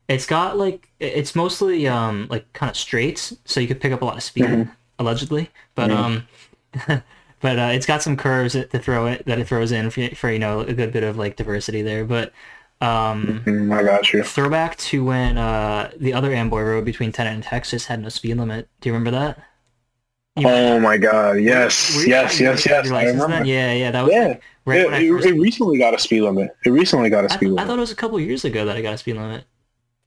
it's 0.09 0.27
got 0.27 0.59
like 0.59 0.91
it's 1.01 1.35
mostly 1.35 1.89
um 1.89 2.27
like 2.31 2.53
kind 2.53 2.69
of 2.71 2.77
straights, 2.77 3.35
so 3.45 3.61
you 3.61 3.67
could 3.69 3.81
pick 3.81 3.93
up 3.93 4.03
a 4.03 4.05
lot 4.05 4.17
of 4.17 4.23
speed 4.23 4.45
Mhm. 4.45 4.71
allegedly. 4.99 5.51
But 5.75 5.91
Mhm. 5.91 5.97
um, 5.97 6.29
but 7.45 7.59
uh, 7.59 7.71
it's 7.75 7.85
got 7.85 8.03
some 8.03 8.17
curves 8.17 8.55
to 8.55 8.65
throw 8.79 9.07
it 9.07 9.27
that 9.27 9.39
it 9.39 9.47
throws 9.47 9.71
in 9.71 9.91
for, 9.91 10.09
for 10.15 10.31
you 10.33 10.39
know 10.39 10.61
a 10.61 10.73
good 10.73 10.91
bit 10.95 11.03
of 11.03 11.19
like 11.19 11.37
diversity 11.37 11.83
there. 11.83 12.07
But 12.07 12.33
um, 12.81 13.43
Mm, 13.45 13.71
I 13.79 13.83
got 13.83 14.13
you. 14.15 14.23
throwback 14.25 14.77
to 14.89 15.05
when 15.05 15.37
uh 15.37 15.91
the 15.99 16.15
other 16.15 16.33
Amboy 16.33 16.63
Road 16.63 16.87
between 16.87 17.13
Tennent 17.13 17.35
and 17.35 17.43
Texas 17.45 17.85
had 17.87 18.01
no 18.01 18.09
speed 18.09 18.39
limit. 18.39 18.69
Do 18.81 18.89
you 18.89 18.95
remember 18.95 19.11
that? 19.11 19.39
You- 20.37 20.49
Oh 20.49 20.81
my 20.81 20.97
God! 20.97 21.35
Yes, 21.35 21.95
you- 21.95 22.09
yes, 22.09 22.41
you 22.41 22.47
yes, 22.47 22.65
yes. 22.67 22.91
I 22.91 23.05
remember. 23.05 23.29
then? 23.29 23.45
Yeah, 23.45 23.73
yeah. 23.75 23.91
That 23.91 24.03
was 24.05 24.13
Yeah, 24.15 24.27
like, 24.29 24.43
right 24.65 24.79
yeah, 24.79 24.85
when 24.87 24.95
I 24.95 25.01
it, 25.01 25.09
first. 25.11 25.27
it 25.27 25.33
recently 25.39 25.79
got 25.79 25.93
a 25.95 25.99
speed 25.99 26.23
limit. 26.23 26.51
It 26.65 26.71
recently 26.71 27.11
got 27.11 27.25
a 27.25 27.29
speed 27.29 27.47
I 27.47 27.51
limit. 27.51 27.65
I 27.65 27.67
thought 27.67 27.77
it 27.77 27.81
was 27.81 27.93
a 27.93 27.97
couple 27.97 28.19
years 28.19 28.45
ago 28.45 28.65
that 28.65 28.75
I 28.77 28.81
got 28.83 28.95
a 28.95 28.99
speed 28.99 29.17
limit. 29.17 29.45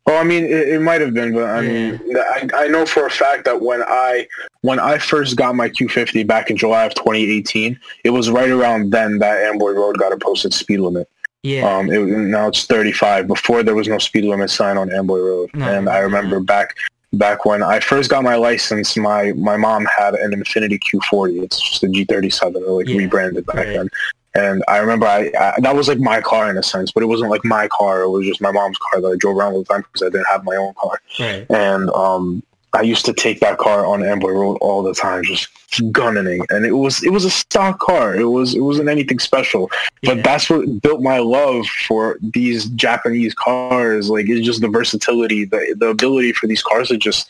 Oh, 0.09 0.15
I 0.15 0.23
mean, 0.23 0.45
it, 0.45 0.69
it 0.69 0.81
might 0.81 1.01
have 1.01 1.13
been, 1.13 1.33
but 1.33 1.43
I 1.49 1.61
mean, 1.61 1.99
I, 2.15 2.47
I 2.55 2.67
know 2.67 2.85
for 2.85 3.05
a 3.05 3.09
fact 3.09 3.43
that 3.45 3.61
when 3.61 3.83
I 3.83 4.25
when 4.61 4.79
I 4.79 4.97
first 4.97 5.35
got 5.35 5.53
my 5.55 5.69
Q50 5.69 6.25
back 6.25 6.49
in 6.49 6.55
July 6.55 6.85
of 6.85 6.95
2018, 6.95 7.77
it 8.05 8.11
was 8.11 8.29
right 8.29 8.49
around 8.49 8.91
then 8.91 9.19
that 9.19 9.41
Amboy 9.43 9.71
Road 9.71 9.97
got 9.97 10.13
a 10.13 10.17
posted 10.17 10.53
speed 10.53 10.79
limit. 10.79 11.09
Yeah. 11.43 11.77
Um, 11.77 11.91
it, 11.91 11.99
now 11.99 12.47
it's 12.47 12.65
35. 12.65 13.27
Before 13.27 13.63
there 13.63 13.75
was 13.75 13.87
no 13.87 13.97
speed 13.97 14.23
limit 14.23 14.49
sign 14.49 14.77
on 14.77 14.91
Amboy 14.93 15.19
Road, 15.19 15.49
No. 15.53 15.67
and 15.67 15.89
I 15.89 15.99
remember 15.99 16.39
back 16.39 16.75
back 17.13 17.45
when 17.45 17.61
I 17.61 17.79
first 17.81 18.09
got 18.09 18.23
my 18.23 18.35
license, 18.35 18.95
my 18.95 19.33
my 19.33 19.57
mom 19.57 19.85
had 19.97 20.15
an 20.15 20.31
Infiniti 20.31 20.79
Q40. 20.93 21.43
It's 21.43 21.61
just 21.69 21.83
a 21.83 21.87
G37, 21.87 22.55
or 22.67 22.77
like 22.79 22.87
Yeah, 22.87 22.97
rebranded 22.97 23.45
back 23.45 23.55
right. 23.57 23.67
then. 23.75 23.89
And 24.37 24.63
I 24.67 24.77
remember 24.77 25.07
I, 25.07 25.31
I 25.39 25.53
that 25.61 25.75
was 25.75 25.87
like 25.87 25.99
my 25.99 26.21
car 26.21 26.49
in 26.49 26.57
a 26.57 26.63
sense, 26.63 26.91
but 26.91 27.01
it 27.03 27.07
wasn't 27.07 27.31
like 27.31 27.43
my 27.43 27.67
car. 27.67 28.01
It 28.01 28.09
was 28.09 28.25
just 28.25 28.39
my 28.41 28.51
mom's 28.51 28.77
car 28.77 29.01
that 29.01 29.07
I 29.07 29.15
drove 29.15 29.37
around 29.37 29.53
all 29.53 29.63
the 29.63 29.65
time 29.73 29.81
because 29.91 30.05
I 30.07 30.09
didn't 30.11 30.27
have 30.27 30.43
my 30.43 30.55
own 30.55 30.73
car. 30.75 31.01
right. 31.19 31.45
And 31.49 31.89
um, 31.91 32.43
I 32.73 32.81
used 32.81 33.05
to 33.05 33.13
take 33.13 33.39
that 33.39 33.57
car 33.57 33.85
on 33.85 34.03
Amboy 34.03 34.31
Road 34.31 34.57
all 34.61 34.83
the 34.83 34.93
time, 34.93 35.23
just 35.23 35.47
gunning. 35.91 36.41
And 36.49 36.65
it 36.65 36.73
was 36.73 37.03
it 37.03 37.11
was 37.11 37.25
a 37.25 37.29
stock 37.29 37.79
car. 37.79 38.15
It 38.15 38.25
was 38.25 38.53
it 38.53 38.59
wasn't 38.59 38.89
anything 38.89 39.19
special. 39.19 39.69
But 40.03 40.17
Yeah. 40.17 40.23
that's 40.23 40.49
what 40.49 40.81
built 40.81 41.01
my 41.01 41.17
love 41.19 41.65
for 41.87 42.17
these 42.21 42.65
Japanese 42.85 43.33
cars. 43.33 44.09
Like 44.09 44.29
it's 44.29 44.45
just 44.45 44.61
the 44.61 44.67
versatility, 44.67 45.45
the 45.45 45.75
the 45.79 45.87
ability 45.87 46.33
for 46.33 46.45
these 46.47 46.61
cars 46.61 46.89
to 46.89 46.97
just 46.97 47.27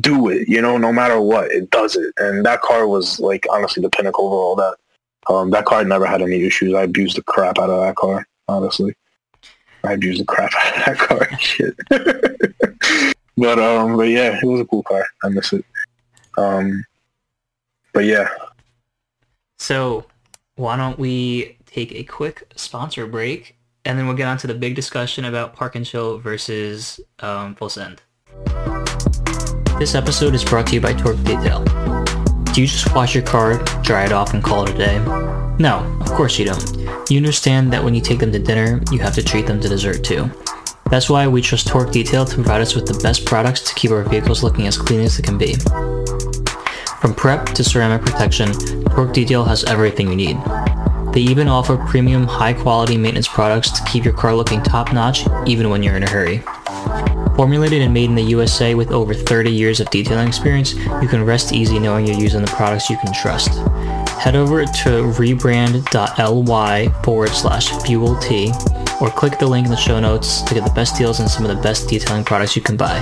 do 0.00 0.28
it. 0.28 0.48
You 0.48 0.62
know, 0.62 0.76
no 0.78 0.92
matter 0.92 1.20
what, 1.20 1.50
it 1.50 1.70
does 1.70 1.96
it. 1.96 2.12
And 2.18 2.44
that 2.46 2.60
car 2.60 2.86
was 2.86 3.18
like 3.18 3.46
honestly 3.50 3.82
the 3.82 3.90
pinnacle 3.90 4.26
of 4.28 4.32
all 4.32 4.54
that. 4.56 4.76
Um, 5.28 5.50
that 5.50 5.64
car 5.64 5.84
never 5.84 6.06
had 6.06 6.22
any 6.22 6.42
issues. 6.42 6.74
I 6.74 6.82
abused 6.82 7.16
the 7.16 7.22
crap 7.22 7.58
out 7.58 7.70
of 7.70 7.80
that 7.80 7.96
car. 7.96 8.26
Honestly, 8.48 8.94
I 9.82 9.92
abused 9.92 10.20
the 10.20 10.26
crap 10.26 10.52
out 10.58 10.78
of 10.78 10.84
that 10.84 10.98
car. 10.98 11.38
Shit. 11.38 11.74
but 13.36 13.58
um, 13.58 13.96
but 13.96 14.08
yeah, 14.08 14.38
it 14.40 14.44
was 14.44 14.60
a 14.60 14.66
cool 14.66 14.82
car. 14.82 15.04
I 15.22 15.28
miss 15.28 15.52
it. 15.52 15.64
Um, 16.36 16.84
but 17.92 18.04
yeah, 18.04 18.28
So, 19.58 20.06
why 20.56 20.76
don't 20.76 20.98
we 20.98 21.56
take 21.64 21.92
a 21.92 22.02
quick 22.02 22.52
sponsor 22.56 23.06
break, 23.06 23.56
and 23.84 23.96
then 23.96 24.06
we'll 24.06 24.16
get 24.16 24.26
on 24.26 24.36
to 24.38 24.48
the 24.48 24.54
big 24.54 24.74
discussion 24.74 25.24
about 25.24 25.54
Park 25.54 25.76
and 25.76 25.86
Show 25.86 26.18
versus 26.18 26.98
um, 27.20 27.54
Full 27.54 27.68
Send. 27.68 28.02
This 29.78 29.94
episode 29.94 30.34
is 30.34 30.44
brought 30.44 30.66
to 30.68 30.74
you 30.74 30.80
by 30.80 30.92
Torque 30.92 31.22
Detail. 31.22 31.64
Do 32.54 32.60
you 32.60 32.68
just 32.68 32.94
wash 32.94 33.16
your 33.16 33.24
car, 33.24 33.60
dry 33.82 34.04
it 34.04 34.12
off, 34.12 34.32
and 34.32 34.40
call 34.40 34.62
it 34.62 34.76
a 34.76 34.78
day? 34.78 34.98
No, 35.58 35.98
of 36.00 36.12
course 36.12 36.38
you 36.38 36.44
don't. 36.44 37.10
You 37.10 37.16
understand 37.16 37.72
that 37.72 37.82
when 37.82 37.96
you 37.96 38.00
take 38.00 38.20
them 38.20 38.30
to 38.30 38.38
dinner, 38.38 38.80
you 38.92 39.00
have 39.00 39.12
to 39.16 39.24
treat 39.24 39.48
them 39.48 39.60
to 39.60 39.68
dessert 39.68 40.04
too. 40.04 40.30
That's 40.88 41.10
why 41.10 41.26
we 41.26 41.42
trust 41.42 41.66
Torque 41.66 41.90
Detail 41.90 42.24
to 42.24 42.34
provide 42.36 42.60
us 42.60 42.76
with 42.76 42.86
the 42.86 42.96
best 43.02 43.24
products 43.24 43.62
to 43.62 43.74
keep 43.74 43.90
our 43.90 44.04
vehicles 44.04 44.44
looking 44.44 44.68
as 44.68 44.78
clean 44.78 45.00
as 45.00 45.16
they 45.16 45.24
can 45.24 45.36
be. 45.36 45.56
From 47.00 47.12
prep 47.16 47.46
to 47.46 47.64
ceramic 47.64 48.02
protection, 48.02 48.52
Torque 48.84 49.12
Detail 49.12 49.42
has 49.42 49.64
everything 49.64 50.08
you 50.08 50.14
need. 50.14 50.36
They 51.12 51.22
even 51.22 51.48
offer 51.48 51.76
premium 51.88 52.22
high-quality 52.22 52.96
maintenance 52.98 53.26
products 53.26 53.72
to 53.72 53.84
keep 53.86 54.04
your 54.04 54.14
car 54.14 54.32
looking 54.32 54.62
top-notch 54.62 55.26
even 55.48 55.70
when 55.70 55.82
you're 55.82 55.96
in 55.96 56.04
a 56.04 56.08
hurry. 56.08 56.44
Formulated 57.36 57.82
and 57.82 57.92
made 57.92 58.10
in 58.10 58.14
the 58.14 58.22
USA 58.22 58.74
with 58.74 58.92
over 58.92 59.12
30 59.12 59.50
years 59.50 59.80
of 59.80 59.90
detailing 59.90 60.28
experience, 60.28 60.74
you 60.74 61.08
can 61.08 61.24
rest 61.24 61.52
easy 61.52 61.80
knowing 61.80 62.06
you're 62.06 62.16
using 62.16 62.40
the 62.40 62.46
products 62.52 62.88
you 62.88 62.96
can 62.98 63.12
trust. 63.12 63.48
Head 64.20 64.36
over 64.36 64.64
to 64.64 65.02
rebrand.ly 65.18 66.88
forward 67.02 67.30
slash 67.30 67.70
fuel 67.82 68.16
T 68.18 68.52
or 69.00 69.10
click 69.10 69.38
the 69.40 69.46
link 69.46 69.64
in 69.66 69.70
the 69.70 69.76
show 69.76 69.98
notes 69.98 70.42
to 70.42 70.54
get 70.54 70.64
the 70.64 70.72
best 70.74 70.96
deals 70.96 71.18
on 71.18 71.28
some 71.28 71.44
of 71.44 71.54
the 71.54 71.60
best 71.60 71.88
detailing 71.88 72.24
products 72.24 72.54
you 72.54 72.62
can 72.62 72.76
buy. 72.76 73.00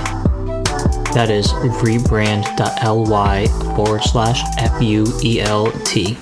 That 1.13 1.29
is 1.29 1.47
rebrand.ly 1.83 3.47
forward 3.75 4.01
slash 4.01 4.41
F-U-E-L-T. 4.57 6.17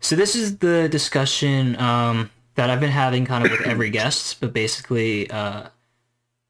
So 0.00 0.16
this 0.16 0.34
is 0.34 0.56
the 0.56 0.88
discussion 0.88 1.76
um, 1.76 2.30
that 2.58 2.70
I've 2.70 2.80
been 2.80 2.90
having 2.90 3.24
kind 3.24 3.46
of 3.46 3.52
with 3.52 3.60
every 3.60 3.88
guest, 3.88 4.40
but 4.40 4.52
basically 4.52 5.30
uh, 5.30 5.68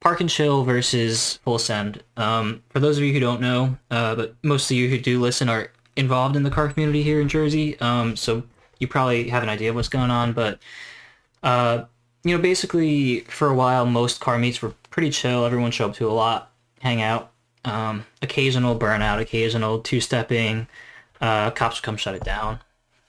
Park 0.00 0.22
and 0.22 0.30
Chill 0.30 0.64
versus 0.64 1.36
Full 1.44 1.58
Send. 1.58 2.02
Um, 2.16 2.62
for 2.70 2.80
those 2.80 2.96
of 2.96 3.04
you 3.04 3.12
who 3.12 3.20
don't 3.20 3.42
know, 3.42 3.76
uh, 3.90 4.14
but 4.14 4.34
most 4.42 4.70
of 4.70 4.76
you 4.78 4.88
who 4.88 4.96
do 4.96 5.20
listen 5.20 5.50
are 5.50 5.70
involved 5.96 6.34
in 6.34 6.44
the 6.44 6.50
car 6.50 6.70
community 6.70 7.02
here 7.02 7.20
in 7.20 7.28
Jersey, 7.28 7.78
um, 7.80 8.16
so 8.16 8.42
you 8.78 8.88
probably 8.88 9.28
have 9.28 9.42
an 9.42 9.50
idea 9.50 9.68
of 9.68 9.76
what's 9.76 9.90
going 9.90 10.10
on, 10.10 10.32
but 10.32 10.58
uh, 11.42 11.84
you 12.24 12.34
know, 12.34 12.42
basically 12.42 13.20
for 13.20 13.48
a 13.48 13.54
while, 13.54 13.84
most 13.84 14.18
car 14.18 14.38
meets 14.38 14.62
were 14.62 14.72
pretty 14.88 15.10
chill. 15.10 15.44
Everyone 15.44 15.70
showed 15.70 15.90
up 15.90 15.96
to 15.96 16.08
a 16.08 16.10
lot, 16.10 16.50
hang 16.80 17.02
out. 17.02 17.32
Um, 17.66 18.06
occasional 18.22 18.78
burnout, 18.78 19.20
occasional 19.20 19.80
two-stepping. 19.80 20.68
Uh, 21.20 21.50
cops 21.50 21.80
come 21.80 21.98
shut 21.98 22.14
it 22.14 22.24
down. 22.24 22.60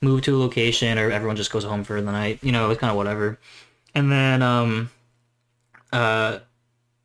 Move 0.02 0.22
to 0.22 0.36
a 0.36 0.40
location, 0.40 0.98
or 0.98 1.12
everyone 1.12 1.36
just 1.36 1.52
goes 1.52 1.66
home 1.66 1.84
for 1.84 2.02
the 2.02 2.12
night. 2.12 2.40
You 2.42 2.54
know, 2.54 2.70
it's 2.70 2.80
kind 2.80 2.90
of 2.90 2.96
whatever. 2.96 3.38
And 3.94 4.10
then 4.10 4.42
um, 4.42 4.90
uh, 5.92 6.40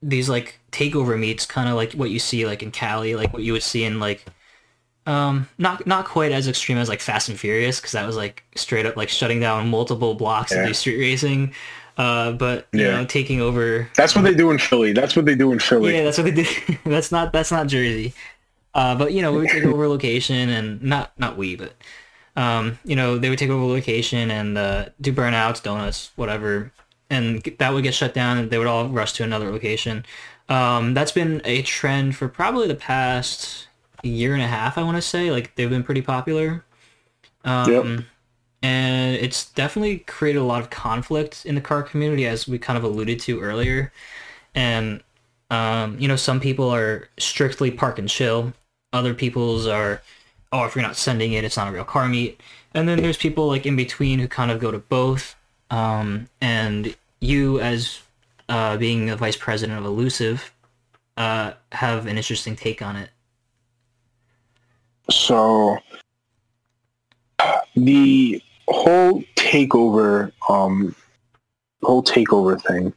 these 0.00 0.28
like 0.28 0.60
takeover 0.70 1.18
meets, 1.18 1.44
kind 1.44 1.68
of 1.68 1.74
like 1.74 1.92
what 1.94 2.10
you 2.10 2.20
see 2.20 2.46
like 2.46 2.62
in 2.62 2.70
Cali, 2.70 3.16
like 3.16 3.32
what 3.32 3.42
you 3.42 3.52
would 3.52 3.64
see 3.64 3.82
in 3.82 3.98
like 3.98 4.24
um, 5.08 5.48
not 5.58 5.86
not 5.88 6.04
quite 6.04 6.30
as 6.30 6.46
extreme 6.46 6.78
as 6.78 6.88
like 6.88 7.00
Fast 7.00 7.28
and 7.28 7.38
Furious, 7.38 7.80
because 7.80 7.92
that 7.92 8.06
was 8.06 8.16
like 8.16 8.44
straight 8.54 8.86
up 8.86 8.96
like 8.96 9.08
shutting 9.08 9.40
down 9.40 9.68
multiple 9.70 10.14
blocks 10.14 10.52
Yeah. 10.52 10.64
do 10.66 10.72
street 10.72 10.98
racing. 10.98 11.52
Uh, 11.98 12.30
but 12.30 12.68
you 12.72 12.82
Yeah. 12.84 12.92
know, 12.98 13.04
taking 13.06 13.40
over. 13.40 13.88
That's 13.96 14.14
what 14.14 14.22
they 14.22 14.34
do 14.34 14.52
in 14.52 14.58
Philly. 14.58 14.92
That's 14.92 15.16
what 15.16 15.24
they 15.24 15.34
do 15.34 15.50
in 15.50 15.58
Philly. 15.58 15.94
Yeah, 15.96 16.04
that's 16.04 16.18
what 16.18 16.24
they 16.24 16.30
did. 16.30 16.46
that's 16.84 17.10
not 17.10 17.32
that's 17.32 17.50
not 17.50 17.66
Jersey. 17.66 18.14
Uh, 18.72 18.94
but 18.96 19.12
you 19.12 19.20
know, 19.20 19.32
we 19.32 19.38
would 19.40 19.50
take 19.50 19.64
over 19.64 19.88
location 19.88 20.48
and 20.48 20.80
not 20.80 21.12
not 21.18 21.36
we, 21.36 21.56
but 21.56 21.72
um, 22.36 22.78
you 22.84 22.96
know, 22.96 23.18
they 23.18 23.30
would 23.30 23.38
take 23.38 23.50
over 23.50 23.62
a 23.62 23.66
location 23.66 24.30
and 24.30 24.58
uh, 24.58 24.86
do 25.00 25.12
burnouts, 25.12 25.62
donuts, 25.62 26.10
whatever, 26.16 26.72
and 27.10 27.42
that 27.58 27.72
would 27.72 27.84
get 27.84 27.94
shut 27.94 28.14
down, 28.14 28.38
and 28.38 28.50
they 28.50 28.58
would 28.58 28.66
all 28.66 28.88
rush 28.88 29.12
to 29.14 29.24
another 29.24 29.50
location. 29.50 30.04
Um, 30.48 30.94
that's 30.94 31.12
been 31.12 31.40
a 31.44 31.62
trend 31.62 32.16
for 32.16 32.28
probably 32.28 32.68
the 32.68 32.74
past 32.74 33.68
year 34.02 34.34
and 34.34 34.42
a 34.42 34.46
half. 34.48 34.76
I 34.78 34.82
want 34.82 34.96
to 34.96 35.02
say, 35.02 35.30
like 35.30 35.54
they've 35.54 35.70
been 35.70 35.84
pretty 35.84 36.02
popular. 36.02 36.64
Um, 37.44 37.70
Yep. 37.72 38.04
And 38.62 39.16
it's 39.16 39.52
definitely 39.52 39.98
created 40.00 40.38
a 40.38 40.44
lot 40.44 40.62
of 40.62 40.70
conflict 40.70 41.44
in 41.44 41.54
the 41.54 41.60
car 41.60 41.82
community, 41.82 42.26
as 42.26 42.48
we 42.48 42.58
kind 42.58 42.78
of 42.78 42.84
alluded 42.84 43.20
to 43.20 43.40
earlier. 43.40 43.92
And 44.54 45.02
um, 45.50 45.98
you 45.98 46.08
know, 46.08 46.16
some 46.16 46.40
people 46.40 46.70
are 46.70 47.08
strictly 47.18 47.70
park 47.70 47.98
and 47.98 48.08
chill. 48.08 48.52
Other 48.92 49.14
people's 49.14 49.66
are, 49.66 50.02
oh, 50.54 50.64
if 50.64 50.76
you're 50.76 50.82
not 50.82 50.96
sending 50.96 51.32
it, 51.32 51.42
it's 51.42 51.56
not 51.56 51.66
a 51.66 51.72
real 51.72 51.84
car 51.84 52.08
meet. 52.08 52.40
And 52.74 52.88
then 52.88 53.02
there's 53.02 53.16
people 53.16 53.48
like 53.48 53.66
in 53.66 53.74
between 53.74 54.20
who 54.20 54.28
kind 54.28 54.52
of 54.52 54.60
go 54.60 54.70
to 54.70 54.78
both. 54.78 55.34
Um, 55.68 56.28
and 56.40 56.94
you, 57.18 57.58
as 57.58 58.00
uh, 58.48 58.76
being 58.76 59.06
the 59.06 59.16
vice 59.16 59.36
president 59.36 59.78
of 59.80 59.84
Elusive, 59.84 60.52
uh, 61.16 61.54
have 61.72 62.06
an 62.06 62.16
interesting 62.16 62.54
take 62.54 62.82
on 62.82 62.94
it. 62.94 63.10
So 65.10 65.78
the 67.74 68.40
whole 68.68 69.24
takeover, 69.34 70.30
um, 70.48 70.94
whole 71.82 72.02
takeover 72.02 72.60
thing. 72.62 72.92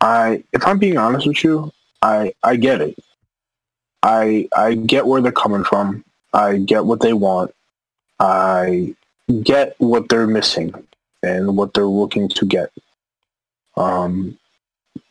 I, 0.00 0.42
if 0.52 0.66
I'm 0.66 0.78
being 0.78 0.96
honest 0.96 1.26
with 1.26 1.44
you, 1.44 1.70
I 2.00 2.32
I 2.42 2.56
get 2.56 2.80
it. 2.80 2.98
I 4.02 4.48
I 4.56 4.74
get 4.74 5.06
where 5.06 5.20
they're 5.20 5.30
coming 5.30 5.62
from. 5.62 6.04
I 6.32 6.58
get 6.58 6.84
what 6.84 7.00
they 7.00 7.12
want. 7.12 7.54
I 8.18 8.94
get 9.42 9.74
what 9.78 10.08
they're 10.08 10.26
missing 10.26 10.72
and 11.22 11.56
what 11.56 11.74
they're 11.74 11.84
looking 11.84 12.28
to 12.28 12.46
get. 12.46 12.70
Um, 13.76 14.38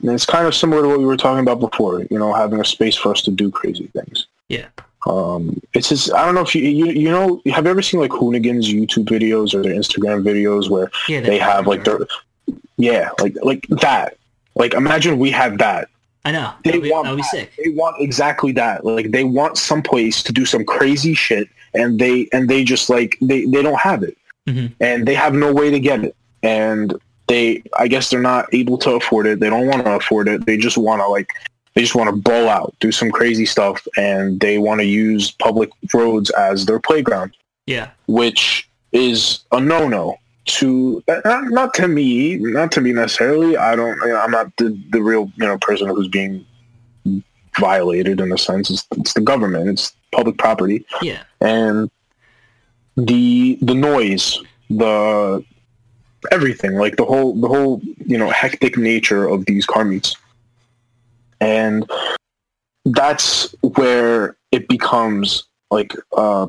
and 0.02 0.12
it's 0.12 0.26
kind 0.26 0.48
of 0.48 0.56
similar 0.56 0.82
to 0.82 0.88
what 0.88 1.00
we 1.00 1.06
were 1.06 1.18
talking 1.18 1.42
about 1.42 1.60
before. 1.60 2.04
You 2.10 2.20
know, 2.20 2.34
having 2.34 2.60
a 2.60 2.66
space 2.66 2.96
for 2.96 3.12
us 3.12 3.22
to 3.24 3.32
do 3.32 3.52
crazy 3.52 3.88
things. 3.88 4.28
Yeah. 4.50 4.68
Um, 5.08 5.60
it's 5.74 5.90
just 5.90 6.14
I 6.14 6.26
don't 6.26 6.36
know 6.36 6.42
if 6.42 6.54
you 6.54 6.64
you 6.64 6.86
you 6.92 7.10
know 7.10 7.42
have 7.52 7.66
you 7.66 7.72
ever 7.72 7.82
seen 7.82 8.00
like 8.00 8.12
Hoonigans 8.12 8.72
YouTube 8.72 9.06
videos 9.06 9.56
or 9.56 9.64
their 9.64 9.74
Instagram 9.74 10.24
videos 10.24 10.70
where 10.70 10.92
Yeah, 11.08 11.22
they 11.22 11.40
have 11.40 11.66
like 11.66 11.84
their 11.84 12.00
yeah 12.78 13.10
like 13.20 13.36
like 13.42 13.66
that 13.68 14.18
like 14.56 14.74
imagine 14.76 15.18
we 15.18 15.32
had 15.32 15.58
that 15.58 15.90
I 16.24 16.32
know. 16.32 16.54
They 16.64 16.72
that 16.72 16.78
would 16.78 16.84
be, 16.84 16.92
want 16.92 17.06
that 17.06 17.12
would 17.12 17.18
be 17.18 17.24
sick. 17.24 17.52
they 17.64 17.72
want 17.72 17.96
exactly 18.00 18.52
that. 18.54 18.86
Like 18.86 19.12
they 19.12 19.24
want 19.24 19.58
some 19.58 19.82
place 19.82 20.22
to 20.24 20.32
do 20.34 20.46
some 20.46 20.64
crazy 20.66 21.14
shit 21.14 21.48
and 21.74 22.00
they 22.00 22.28
and 22.32 22.50
they 22.50 22.64
just 22.64 22.90
like 22.90 23.18
they 23.22 23.46
they 23.46 23.62
don't 23.62 23.80
have 23.80 24.04
it. 24.04 24.18
Mhm. 24.48 24.74
and 24.80 25.08
they 25.08 25.14
have 25.14 25.34
no 25.36 25.54
way 25.54 25.70
to 25.70 25.80
get 25.80 26.04
it. 26.04 26.16
And 26.44 26.94
they 27.28 27.64
I 27.78 27.88
guess 27.88 28.10
they're 28.10 28.22
not 28.22 28.54
able 28.54 28.78
to 28.80 28.92
afford 28.92 29.28
it. 29.28 29.40
They 29.40 29.50
don't 29.50 29.68
want 29.68 29.86
to 29.86 29.92
afford 29.96 30.28
it. 30.28 30.46
They 30.46 30.58
just 30.58 30.78
want 30.78 31.02
to 31.02 31.08
like 31.08 31.32
they 31.74 31.82
just 31.82 31.96
want 31.96 32.10
to 32.10 32.16
ball 32.16 32.50
out 32.50 32.76
do 32.80 32.92
some 32.92 33.10
crazy 33.12 33.46
stuff 33.46 33.88
and 33.98 34.40
they 34.40 34.58
want 34.58 34.82
to 34.82 34.86
use 34.86 35.32
public 35.32 35.70
roads 35.94 36.30
as 36.32 36.66
their 36.66 36.80
playground. 36.80 37.32
Yeah, 37.66 37.90
which 38.08 38.68
is 38.92 39.40
a 39.52 39.60
no-no 39.62 40.18
to 40.60 41.04
not, 41.08 41.46
not 41.46 41.74
to 41.76 41.88
me, 41.88 42.38
not 42.38 42.72
to 42.74 42.82
me 42.82 42.92
necessarily. 42.94 43.58
I 43.58 43.76
don't. 43.76 43.98
You 44.02 44.10
know, 44.10 44.20
I'm 44.20 44.32
not 44.32 44.56
the, 44.58 44.78
the 44.92 45.02
real 45.02 45.32
you 45.36 45.46
know 45.46 45.58
person 45.58 45.88
who's 45.88 46.08
being 46.08 46.46
violated 47.60 48.20
in 48.20 48.32
a 48.32 48.38
sense. 48.38 48.70
It's, 48.70 48.88
it's 48.98 49.14
the 49.14 49.22
government. 49.22 49.70
It's 49.70 49.94
public 50.12 50.38
property, 50.38 50.86
yeah, 51.02 51.24
and 51.40 51.90
the 52.98 53.58
the 53.62 53.76
noise, 53.76 54.40
the 54.70 55.44
everything, 56.32 56.76
like 56.76 56.98
the 56.98 57.06
whole 57.06 57.36
the 57.36 57.48
whole 57.48 57.82
you 58.06 58.18
know 58.18 58.30
hectic 58.30 58.78
nature 58.78 59.28
of 59.28 59.46
these 59.46 59.66
car 59.66 59.86
meets, 59.86 60.16
and 61.40 61.90
that's 62.86 63.54
where 63.76 64.36
it 64.52 64.68
becomes 64.68 65.44
like 65.70 65.96
uh 66.18 66.48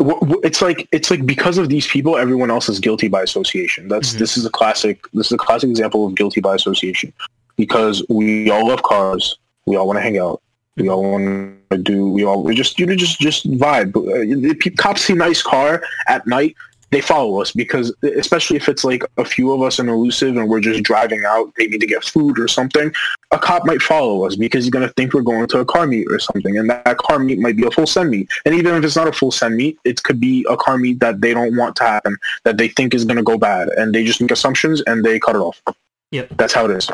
it's 0.00 0.62
like 0.62 0.88
it's 0.92 1.10
like 1.10 1.26
because 1.26 1.58
of 1.58 1.68
these 1.68 1.86
people 1.86 2.16
everyone 2.16 2.50
else 2.50 2.68
is 2.68 2.78
guilty 2.80 3.08
by 3.08 3.22
association. 3.22 3.88
That's 3.88 4.14
Mhm. 4.14 4.18
this 4.18 4.36
is 4.36 4.46
a 4.46 4.50
classic 4.50 5.00
this 5.12 5.26
is 5.26 5.32
a 5.32 5.38
classic 5.38 5.70
example 5.70 6.06
of 6.06 6.14
guilty 6.14 6.40
by 6.40 6.54
association. 6.54 7.12
Because 7.56 8.04
we 8.08 8.50
all 8.50 8.68
love 8.68 8.82
cars 8.82 9.36
we 9.66 9.76
all 9.76 9.86
want 9.86 9.96
to 9.98 10.02
hang 10.02 10.18
out 10.18 10.40
we 10.76 10.88
all 10.88 11.02
want 11.02 11.58
to 11.70 11.78
do 11.78 12.08
we 12.08 12.24
all 12.24 12.42
we 12.44 12.54
just 12.54 12.78
you 12.78 12.86
know 12.86 12.94
just 12.94 13.18
just 13.20 13.50
vibe. 13.50 13.90
Uh, 13.96 14.70
cops 14.76 15.02
see 15.02 15.14
nice 15.14 15.42
car 15.42 15.82
at 16.06 16.26
night 16.26 16.54
they 16.90 17.00
follow 17.00 17.40
us 17.40 17.52
because 17.52 17.94
especially 18.02 18.56
if 18.56 18.68
it's 18.68 18.84
like 18.84 19.02
a 19.18 19.24
few 19.24 19.52
of 19.52 19.62
us 19.62 19.78
in 19.78 19.88
elusive 19.88 20.36
and 20.36 20.48
we're 20.48 20.60
just 20.60 20.82
driving 20.82 21.24
out 21.24 21.52
maybe 21.58 21.78
to 21.78 21.86
get 21.86 22.04
food 22.04 22.38
or 22.38 22.48
something 22.48 22.92
a 23.30 23.38
cop 23.38 23.66
might 23.66 23.82
follow 23.82 24.26
us 24.26 24.36
because 24.36 24.64
he's 24.64 24.70
going 24.70 24.86
to 24.86 24.92
think 24.94 25.12
we're 25.12 25.22
going 25.22 25.46
to 25.46 25.60
a 25.60 25.64
car 25.64 25.86
meet 25.86 26.06
or 26.10 26.18
something 26.18 26.56
and 26.58 26.70
that, 26.70 26.98
car 26.98 27.18
meet 27.18 27.38
might 27.38 27.56
be 27.56 27.66
a 27.66 27.70
full 27.70 27.86
send 27.86 28.10
meet. 28.10 28.30
And 28.44 28.54
even 28.54 28.74
if 28.74 28.84
it's 28.84 28.96
not 28.96 29.06
a 29.06 29.12
full 29.12 29.30
send 29.30 29.56
meet 29.56 29.78
it 29.84 30.02
could 30.02 30.20
be 30.20 30.46
a 30.48 30.56
car 30.56 30.78
meet 30.78 31.00
that 31.00 31.20
they 31.20 31.34
don't 31.34 31.56
want 31.56 31.76
to 31.76 31.84
happen 31.84 32.16
that 32.44 32.56
they 32.56 32.68
think 32.68 32.94
is 32.94 33.04
going 33.04 33.18
to 33.18 33.22
go 33.22 33.36
bad 33.36 33.68
and 33.68 33.94
they 33.94 34.04
just 34.04 34.20
make 34.20 34.30
assumptions 34.30 34.80
and 34.82 35.04
they 35.04 35.18
cut 35.18 35.36
it 35.36 35.40
off. 35.40 35.60
Yep. 36.10 36.30
that's 36.38 36.54
how 36.54 36.64
it 36.64 36.70
is. 36.70 36.90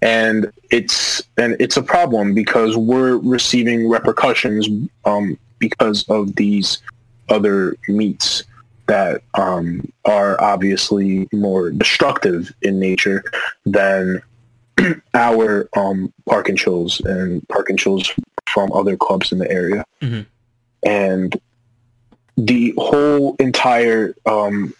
And 0.00 0.50
it's 0.70 1.22
and 1.36 1.56
it's 1.60 1.76
a 1.76 1.82
problem 1.82 2.34
because 2.34 2.76
we're 2.76 3.16
receiving 3.18 3.88
repercussions 3.88 4.68
um, 5.04 5.38
because 5.58 6.08
of 6.08 6.34
these 6.36 6.82
other 7.28 7.76
meats 7.88 8.42
that 8.86 9.22
um, 9.34 9.90
are 10.04 10.40
obviously 10.40 11.28
more 11.32 11.70
destructive 11.70 12.52
in 12.62 12.78
nature 12.78 13.24
than 13.64 14.22
our 15.14 15.68
um, 15.76 16.12
park 16.28 16.48
and 16.48 16.58
chills 16.58 17.00
and 17.00 17.46
park 17.48 17.70
and 17.70 17.78
chills 17.78 18.12
from 18.46 18.72
other 18.72 18.96
clubs 18.96 19.32
in 19.32 19.38
the 19.38 19.50
area. 19.50 19.84
Mhm. 20.02 20.26
And 20.84 21.40
the 22.36 22.74
whole 22.76 23.36
entire 23.38 24.14
um, 24.26 24.74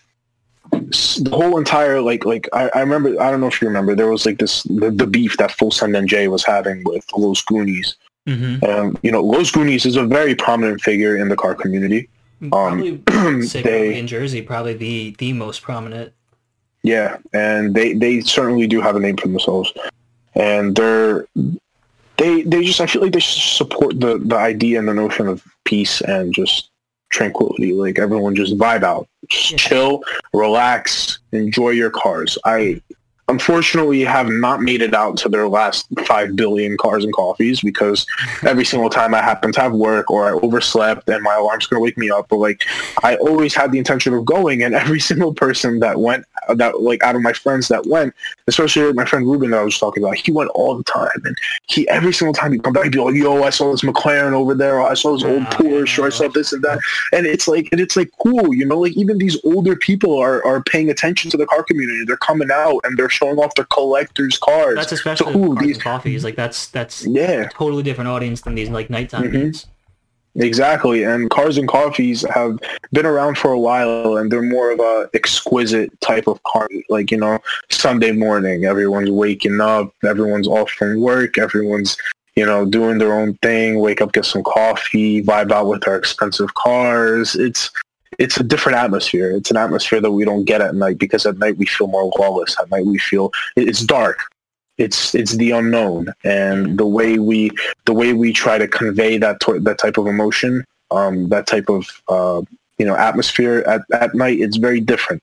the 0.73 1.31
whole 1.33 1.57
entire 1.57 2.01
like 2.01 2.25
like 2.25 2.49
I, 2.53 2.71
I 2.75 2.81
remember 2.81 3.21
I 3.21 3.31
don't 3.31 3.41
know 3.41 3.47
if 3.47 3.63
you 3.63 3.69
remember 3.69 3.95
there 3.95 4.11
was 4.11 4.27
like 4.27 4.39
this 4.39 4.65
the, 4.65 4.91
the 4.91 5.07
beef 5.07 5.37
that 5.37 5.53
Full 5.53 5.71
Send 5.71 5.97
and 5.97 6.09
Jay 6.09 6.29
was 6.29 6.45
having 6.45 6.83
with 6.85 7.05
Los 7.17 7.43
Goonies. 7.43 7.97
hmm 8.27 8.57
Um, 8.65 8.99
you 9.03 9.13
know, 9.13 9.23
Los 9.23 9.51
Goonies 9.51 9.87
is 9.87 9.97
a 9.97 10.05
very 10.05 10.35
prominent 10.35 10.81
figure 10.81 11.17
in 11.17 11.29
the 11.29 11.37
car 11.37 11.55
community. 11.55 12.09
Um, 12.43 12.53
um, 12.53 13.03
probably, 13.07 13.43
say 13.47 13.63
they- 13.63 13.99
in 13.99 14.07
Jersey, 14.07 14.43
probably 14.43 14.75
the 14.75 15.15
the 15.19 15.33
most 15.33 15.63
prominent. 15.63 16.13
Yeah, 16.83 17.17
and 17.33 17.75
they 17.75 17.95
they 17.95 18.21
certainly 18.21 18.67
do 18.67 18.81
have 18.83 18.97
a 18.97 19.01
name 19.01 19.17
for 19.17 19.29
themselves, 19.29 19.73
and 20.35 20.77
they're 20.77 21.27
they 22.19 22.43
they 22.43 22.63
just 22.65 22.81
I 22.81 22.87
feel 22.87 23.01
like 23.03 23.13
they 23.13 23.21
support 23.21 23.99
the 24.01 24.19
the 24.19 24.37
idea 24.37 24.79
and 24.79 24.87
the 24.89 24.93
notion 24.95 25.27
of 25.27 25.43
peace 25.65 26.01
and 26.03 26.35
just 26.35 26.71
tranquility. 27.09 27.73
Like 27.73 27.99
everyone 27.99 28.35
just 28.37 28.59
vibe 28.59 28.83
out, 28.83 29.09
just 29.31 29.53
Yeah. 29.53 29.57
chill, 29.57 30.03
relax, 30.35 31.21
enjoy 31.33 31.71
your 31.71 31.91
cars. 31.91 32.37
I 32.45 32.83
unfortunately 33.29 34.03
have 34.05 34.29
not 34.29 34.61
made 34.61 34.83
it 34.83 34.93
out 34.93 35.17
to 35.17 35.29
their 35.29 35.49
last 35.49 35.87
5 36.07 36.37
billion 36.37 36.77
cars 36.77 37.05
and 37.05 37.13
coffees 37.15 37.61
because 37.61 38.07
every 38.43 38.65
single 38.65 38.91
time 38.91 39.15
I 39.15 39.23
happen 39.23 39.51
to 39.53 39.61
have 39.61 39.73
work 39.73 40.11
or 40.11 40.29
I 40.29 40.33
overslept 40.33 41.09
and 41.09 41.23
my 41.23 41.35
alarm's 41.35 41.67
going 41.67 41.81
to 41.81 41.83
wake 41.83 41.97
me 41.97 42.11
up 42.11 42.31
or 42.31 42.39
like 42.39 42.63
I 43.03 43.17
always 43.17 43.55
had 43.55 43.73
the 43.73 43.79
intention 43.79 44.13
of 44.13 44.25
going 44.27 44.63
and 44.63 44.75
every 44.75 45.01
single 45.15 45.33
person 45.33 45.81
that 45.81 46.01
went 46.01 46.27
that 46.55 46.83
like 46.83 47.03
out 47.03 47.17
of 47.17 47.23
my 47.23 47.33
friends 47.33 47.69
that 47.69 47.87
went 47.87 48.15
especially 48.47 48.93
my 48.93 49.07
friend 49.07 49.27
Ruben 49.27 49.51
that 49.51 49.61
I 49.61 49.65
was 49.65 49.79
talking 49.79 50.03
about 50.03 50.17
he 50.17 50.31
went 50.31 50.51
all 50.51 50.77
the 50.77 50.85
time 50.85 51.23
and 51.25 51.37
he 51.67 51.89
every 51.89 52.13
single 52.13 52.35
time 52.35 52.53
he'd 52.53 52.63
come 52.63 52.75
back 52.75 52.85
he'd 52.85 52.93
be 52.93 52.99
like 52.99 53.15
yo 53.15 53.43
I 53.43 53.51
saw 53.51 53.71
this 53.71 53.81
McLaren 53.81 54.33
over 54.33 54.55
there 54.55 54.81
or 54.81 54.91
I 54.91 54.95
saw 54.95 55.15
this 55.15 55.25
old 55.25 55.45
ah. 55.45 55.51
Porsche 55.53 55.99
or 55.99 56.07
I 56.07 56.11
saw 56.11 56.29
this 56.29 56.53
and 56.53 56.63
that 56.63 56.79
and 57.13 57.27
it's 57.27 57.49
like 57.49 57.71
and 57.73 57.81
it's 57.81 57.97
like 57.97 58.11
cool 58.23 58.53
you 58.55 58.67
know 58.67 58.81
like 58.81 58.93
even 58.93 59.17
these 59.17 59.43
older 59.45 59.77
people 59.77 60.19
are 60.19 60.45
are 60.45 60.63
paying 60.63 60.91
attention 60.91 61.31
to 61.31 61.39
the 61.39 61.47
car 61.47 61.63
community 61.63 62.05
they're 62.05 62.19
coming 62.19 62.51
out 62.51 62.81
and 62.85 62.99
they're 62.99 63.09
showing 63.15 63.39
off 63.39 63.55
their 63.55 63.65
collectors 63.67 64.37
cars 64.39 64.77
That's 64.77 64.93
especially 64.93 65.33
so, 65.33 65.39
ooh, 65.39 65.57
these 65.59 65.79
coffees. 65.79 66.25
Like 66.25 66.37
that's 66.37 66.67
that's 66.69 67.07
yeah 67.07 67.43
a 67.43 67.49
totally 67.51 67.83
different 67.83 68.09
audience 68.09 68.41
than 68.43 68.55
these 68.55 68.69
like 68.71 68.91
nighttime 68.91 69.25
Mhm. 69.31 69.45
meets. 69.45 69.67
Exactly, 70.37 71.05
and 71.05 71.31
cars 71.31 71.59
and 71.59 71.69
coffees 71.69 72.23
have 72.35 72.59
been 72.93 73.07
around 73.07 73.39
for 73.39 73.53
a 73.53 73.59
while, 73.59 74.17
and 74.17 74.33
they're 74.33 74.43
more 74.43 74.73
of 74.73 74.81
a 74.81 75.09
exquisite 75.15 75.93
type 76.01 76.27
of 76.27 76.43
car. 76.43 76.69
Like 76.89 77.13
you 77.13 77.19
know, 77.19 77.39
Sunday 77.71 78.11
morning, 78.11 78.65
everyone's 78.65 79.11
waking 79.11 79.61
up, 79.61 79.93
everyone's 80.05 80.49
off 80.49 80.73
from 80.73 81.01
work, 81.01 81.39
everyone's 81.39 81.97
you 82.35 82.45
know 82.45 82.65
doing 82.67 82.99
their 82.99 83.13
own 83.15 83.35
thing. 83.43 83.79
Wake 83.79 84.01
up, 84.01 84.13
get 84.13 84.25
some 84.25 84.43
coffee, 84.43 85.23
vibe 85.23 85.53
out 85.53 85.69
with 85.69 85.87
our 85.87 85.95
expensive 85.97 86.53
cars. 86.55 87.37
It's 87.37 87.71
it's 88.19 88.39
a 88.39 88.45
different 88.45 88.79
atmosphere. 88.79 89.31
It's 89.31 89.51
an 89.51 89.57
atmosphere 89.57 90.01
that 90.01 90.13
we 90.13 90.25
don't 90.25 90.45
get 90.45 90.61
at 90.61 90.75
night 90.75 90.99
because 90.99 91.27
at 91.27 91.39
night 91.39 91.57
we 91.57 91.67
feel 91.67 91.87
more 91.87 92.13
lawless. 92.19 92.57
At 92.61 92.71
night 92.71 92.87
we 92.87 92.99
feel 92.99 93.33
it's 93.57 93.81
dark. 93.81 94.21
It's 94.77 95.15
it's 95.15 95.37
the 95.37 95.53
unknown, 95.53 96.13
and 96.25 96.79
the 96.79 96.87
way 96.87 97.19
we 97.19 97.53
the 97.85 97.93
way 97.93 98.13
we 98.13 98.33
try 98.33 98.59
to 98.59 98.67
convey 98.67 99.19
that 99.19 99.39
to, 99.41 99.61
that 99.61 99.79
type 99.79 99.99
of 99.99 100.09
emotion, 100.09 100.65
um, 100.91 101.29
that 101.29 101.47
type 101.47 101.69
of 101.69 101.89
uh, 102.09 102.43
you 102.79 102.87
know 102.87 102.97
atmosphere 102.97 103.63
at, 103.69 103.83
at 103.93 104.15
night, 104.15 104.41
it's 104.41 104.57
very 104.57 104.81
different. 104.81 105.23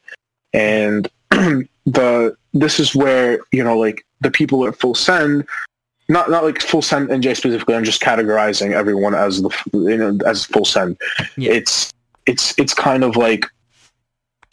And 0.54 1.10
the 1.32 2.36
this 2.54 2.80
is 2.80 2.96
where 2.96 3.40
you 3.52 3.64
know 3.64 3.78
like 3.78 4.06
the 4.22 4.32
people 4.32 4.66
at 4.68 4.80
Full 4.80 4.96
Send, 4.96 5.46
not 6.08 6.30
not 6.30 6.46
like 6.46 6.62
Full 6.62 6.82
Send 6.82 7.12
and 7.12 7.22
NJ 7.22 7.36
specifically. 7.36 7.76
I'm 7.76 7.84
just 7.84 8.02
categorizing 8.02 8.72
everyone 8.72 9.16
as 9.16 9.42
the 9.42 9.50
you 9.74 9.98
know 9.98 10.18
as 10.26 10.46
Full 10.46 10.66
Send. 10.66 10.98
Yeah. 11.36 11.52
It's 11.52 11.92
it's 12.26 12.58
it's 12.60 12.74
kind 12.74 13.04
of 13.04 13.16
like 13.16 13.46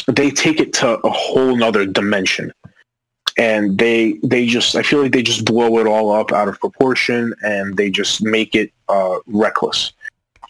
they 0.07 0.31
take 0.31 0.61
it 0.61 0.73
to 0.73 0.99
a 1.01 1.11
whole 1.11 1.57
nother 1.57 1.85
dimension 1.85 2.53
and 3.39 3.79
they 3.79 4.19
they 4.23 4.47
just 4.47 4.75
I 4.75 4.83
feel 4.83 5.01
like 5.01 5.13
they 5.13 5.23
just 5.23 5.45
blow 5.45 5.79
it 5.79 5.87
all 5.87 6.11
up 6.11 6.33
out 6.33 6.49
of 6.49 6.59
proportion 6.59 7.33
and 7.43 7.77
they 7.77 7.89
just 7.89 8.23
make 8.23 8.55
it 8.55 8.73
uh, 8.89 9.19
reckless. 9.27 9.93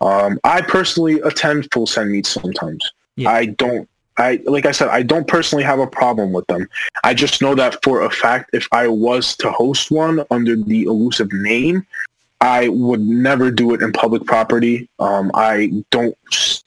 Um, 0.00 0.40
I 0.44 0.62
personally 0.62 1.20
attend 1.20 1.68
full 1.72 1.86
send 1.86 2.10
meets 2.10 2.30
sometimes. 2.30 2.90
Yeah. 3.16 3.30
I 3.30 3.46
don't. 3.46 3.88
I 4.16 4.40
like 4.46 4.66
I 4.66 4.72
said 4.72 4.88
I 4.88 5.02
don't 5.02 5.28
personally 5.28 5.62
have 5.64 5.78
a 5.78 5.86
problem 5.86 6.32
with 6.32 6.46
them. 6.46 6.68
I 7.04 7.14
just 7.14 7.42
know 7.42 7.54
that 7.54 7.82
for 7.84 8.02
a 8.02 8.10
fact, 8.10 8.50
if 8.52 8.66
I 8.72 8.88
was 8.88 9.36
to 9.36 9.50
host 9.50 9.90
one 9.90 10.24
under 10.30 10.56
the 10.56 10.84
elusive 10.84 11.32
name, 11.32 11.86
I 12.40 12.68
would 12.68 13.00
never 13.00 13.50
do 13.50 13.74
it 13.74 13.82
in 13.82 13.92
public 13.92 14.24
property. 14.24 14.88
Um, 14.98 15.30
I 15.34 15.72
don't. 15.90 16.16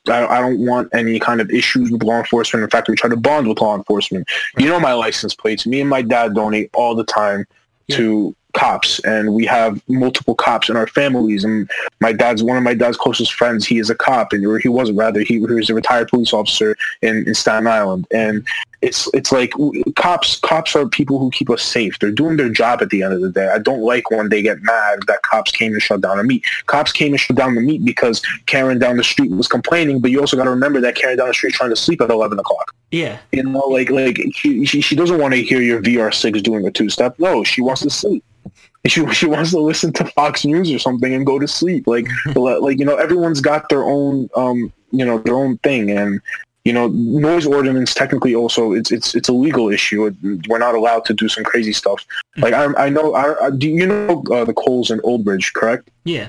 I, 0.10 0.42
don't 0.42 0.66
want 0.66 0.90
any 0.94 1.20
kind 1.20 1.40
of 1.40 1.52
issues 1.52 1.92
with 1.92 2.04
law 2.04 2.18
enforcement. 2.18 2.64
In 2.64 2.70
fact, 2.70 2.90
we 2.90 2.96
try 2.96 3.10
to 3.10 3.16
bond 3.16 3.48
with 3.48 3.62
law 3.62 3.76
enforcement. 3.76 4.28
You 4.58 4.68
know 4.68 4.80
my 4.80 4.94
license 4.94 5.36
plates. 5.36 5.68
Me 5.68 5.80
and 5.80 5.90
my 5.90 6.02
dad 6.02 6.34
donate 6.34 6.72
all 6.74 6.96
the 6.96 7.04
time 7.04 7.46
Yeah. 7.88 7.98
to 7.98 8.36
cops, 8.54 9.00
and 9.06 9.34
we 9.34 9.46
have 9.46 9.82
multiple 9.88 10.36
cops 10.36 10.70
in 10.70 10.76
our 10.76 10.88
families. 10.88 11.44
And 11.44 11.70
my 12.00 12.12
dad's 12.12 12.44
one 12.44 12.58
of 12.58 12.64
my 12.64 12.74
dad's 12.74 12.98
closest 12.98 13.34
friends. 13.34 13.66
He 13.66 13.78
is 13.78 13.90
a 13.90 13.96
cop, 13.96 14.34
and 14.34 14.46
or 14.46 14.58
he 14.58 14.68
wasn't 14.70 14.98
rather. 14.98 15.22
He, 15.22 15.36
he 15.36 15.40
was 15.40 15.70
a 15.70 15.76
retired 15.76 16.08
police 16.10 16.34
officer 16.34 16.76
in, 17.02 17.28
in 17.28 17.34
Staten 17.36 17.68
Island, 17.68 18.08
and 18.12 18.46
it's 18.82 19.08
it's 19.14 19.32
like 19.32 19.54
cops 19.96 20.40
cops 20.40 20.76
are 20.76 20.88
people 20.88 21.20
who 21.20 21.30
keep 21.32 21.50
us 21.50 21.62
safe. 21.62 22.00
They're 22.00 22.12
doing 22.12 22.38
their 22.38 22.50
job 22.50 22.82
at 22.82 22.90
the 22.90 23.04
end 23.04 23.14
of 23.14 23.22
the 23.22 23.30
day. 23.30 23.48
I 23.48 23.60
don't 23.60 23.82
like 23.82 24.10
when 24.10 24.30
they 24.30 24.42
get 24.42 24.62
mad 24.62 25.00
that 25.08 25.22
cops 25.22 25.52
came 25.52 25.74
and 25.74 25.82
shut 25.82 26.02
down 26.02 26.20
a 26.20 26.24
meet. 26.24 26.44
Cops 26.66 26.92
came 26.92 27.14
and 27.14 27.20
shut 27.20 27.38
down 27.38 27.56
the 27.56 27.62
meet 27.62 27.86
because 27.86 28.22
Karen 28.48 28.80
down 28.80 28.98
the 28.98 29.04
street 29.04 29.32
was 29.32 29.48
complaining, 29.48 30.00
but 30.00 30.10
you 30.10 30.20
also 30.20 30.36
got 30.36 30.46
to 30.46 30.50
remember 30.50 30.82
that 30.82 30.96
Karen 30.96 31.18
down 31.18 31.28
the 31.28 31.34
street 31.34 31.54
trying 31.54 31.70
to 31.70 31.76
sleep 31.76 32.02
at 32.02 32.10
eleven 32.10 32.40
o'clock. 32.40 32.76
Yeah. 32.90 33.20
You 33.32 33.44
know, 33.44 33.60
like 33.60 33.90
like 33.92 34.20
she 34.34 34.66
she, 34.66 34.82
she 34.82 34.96
doesn't 34.96 35.20
want 35.20 35.34
to 35.36 35.44
hear 35.44 35.62
your 35.62 35.82
VR 35.82 36.14
six 36.14 36.42
doing 36.42 36.66
a 36.66 36.72
two 36.72 36.90
step. 36.90 37.18
No, 37.20 37.44
she 37.44 37.62
wants 37.62 37.82
to 37.82 37.90
sleep. 37.90 38.24
She 38.88 39.06
she 39.14 39.28
wants 39.28 39.52
to 39.52 39.60
listen 39.60 39.94
to 39.94 40.06
Fox 40.06 40.44
News 40.44 40.72
or 40.72 40.80
something 40.80 41.14
and 41.14 41.24
go 41.24 41.38
to 41.38 41.48
sleep. 41.48 41.86
Like 41.86 42.08
like 42.36 42.80
you 42.80 42.86
know, 42.86 42.96
everyone's 42.96 43.42
got 43.42 43.70
their 43.70 43.84
own 43.84 44.28
um 44.36 44.74
you 44.92 45.06
know 45.06 45.20
their 45.20 45.36
own 45.36 45.60
thing 45.60 45.92
and. 45.92 46.20
You 46.64 46.74
know, 46.74 46.88
noise 46.90 47.48
ordinance 47.48 47.94
technically 47.96 48.36
also 48.36 48.74
it's 48.74 48.92
it's 48.92 49.16
it's 49.16 49.28
a 49.30 49.34
legal 49.34 49.70
issue. 49.72 50.14
We're 50.48 50.60
not 50.60 50.76
allowed 50.76 51.06
to 51.06 51.14
do 51.14 51.28
some 51.28 51.44
crazy 51.44 51.74
stuff. 51.74 52.06
Like 52.38 52.54
I 52.54 52.66
I 52.78 52.90
know 52.90 53.16
I, 53.16 53.48
I 53.48 53.50
do 53.50 53.68
you 53.68 53.88
know 53.88 54.24
uh, 54.32 54.46
the 54.46 54.54
Kohl's 54.54 54.92
in 54.92 55.02
Old 55.04 55.24
Bridge, 55.26 55.54
correct? 55.54 55.90
Yeah. 56.06 56.28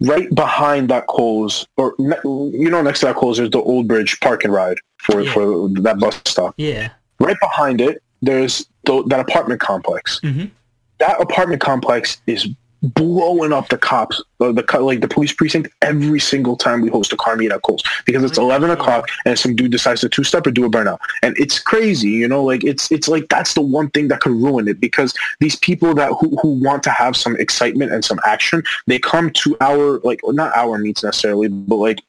right 0.00 0.28
behind 0.34 0.88
that 0.90 1.06
Kohl's, 1.06 1.66
or 1.76 1.94
you 1.98 2.68
know, 2.70 2.82
next 2.82 3.00
to 3.00 3.06
that 3.06 3.16
Kohl's, 3.16 3.36
there's 3.38 3.50
the 3.50 3.60
Old 3.62 3.86
Bridge 3.88 4.18
Park 4.20 4.44
and 4.44 4.52
Ride 4.52 4.78
for 4.98 5.20
Yeah. 5.22 5.32
for 5.32 5.68
that 5.68 5.98
bus 5.98 6.20
stop. 6.26 6.54
Yeah. 6.56 6.90
Right 7.20 7.36
behind 7.40 7.80
it, 7.80 8.02
there's 8.22 8.66
the, 8.84 9.02
that 9.06 9.20
apartment 9.20 9.60
complex. 9.60 10.20
Mhm. 10.22 10.50
That 10.98 11.20
apartment 11.20 11.60
complex 11.62 12.20
is 12.26 12.48
blowing 12.94 13.52
up 13.52 13.68
the 13.68 13.78
cops, 13.78 14.22
uh, 14.40 14.52
the 14.52 14.64
like 14.80 15.00
the 15.00 15.08
police 15.08 15.32
precinct 15.32 15.68
every 15.82 16.20
single 16.20 16.56
time 16.56 16.80
we 16.80 16.88
host 16.88 17.12
a 17.12 17.16
car 17.16 17.36
meet 17.36 17.52
at 17.52 17.62
Kohl's 17.62 17.82
because 18.04 18.24
it's 18.24 18.38
eleven 18.38 18.70
o'clock 18.70 19.08
and 19.24 19.38
some 19.38 19.54
dude 19.56 19.72
decides 19.72 20.00
to 20.02 20.08
two 20.08 20.24
step 20.24 20.46
or 20.46 20.50
do 20.50 20.64
a 20.64 20.70
burnout, 20.70 20.98
and 21.22 21.36
it's 21.38 21.58
crazy, 21.58 22.10
you 22.10 22.28
know, 22.28 22.42
like 22.42 22.64
it's 22.64 22.90
it's 22.90 23.08
like 23.08 23.28
that's 23.28 23.54
the 23.54 23.60
one 23.60 23.90
thing 23.90 24.08
that 24.08 24.20
could 24.20 24.32
ruin 24.32 24.68
it 24.68 24.80
because 24.80 25.14
these 25.40 25.56
people 25.56 25.94
that 25.94 26.12
who, 26.20 26.36
who 26.42 26.50
want 26.50 26.82
to 26.84 26.90
have 26.90 27.16
some 27.16 27.36
excitement 27.36 27.92
and 27.92 28.04
some 28.04 28.20
action, 28.24 28.62
they 28.86 28.98
come 28.98 29.30
to 29.30 29.56
our 29.60 30.00
like 30.00 30.20
not 30.24 30.54
our 30.56 30.78
meets 30.78 31.02
necessarily, 31.02 31.48
but 31.48 31.76
like 31.76 32.00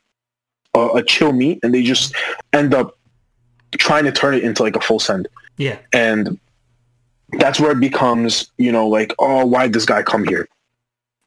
a, 0.73 0.87
a 0.95 1.03
chill 1.03 1.33
meet, 1.33 1.59
and 1.63 1.73
they 1.73 1.83
just 1.83 2.15
end 2.53 2.73
up 2.73 2.97
trying 3.77 4.05
to 4.05 4.11
turn 4.11 4.33
it 4.33 4.43
into 4.43 4.63
like 4.63 4.75
a 4.75 4.81
full 4.81 4.99
send. 4.99 5.27
Yeah. 5.57 5.79
and 5.91 6.39
that's 7.39 7.59
where 7.59 7.71
it 7.71 7.79
becomes 7.79 8.51
you 8.57 8.71
know 8.71 8.87
like 8.87 9.13
oh 9.19 9.45
why 9.45 9.63
did 9.63 9.73
this 9.73 9.85
guy 9.85 10.01
come 10.01 10.25
here 10.25 10.47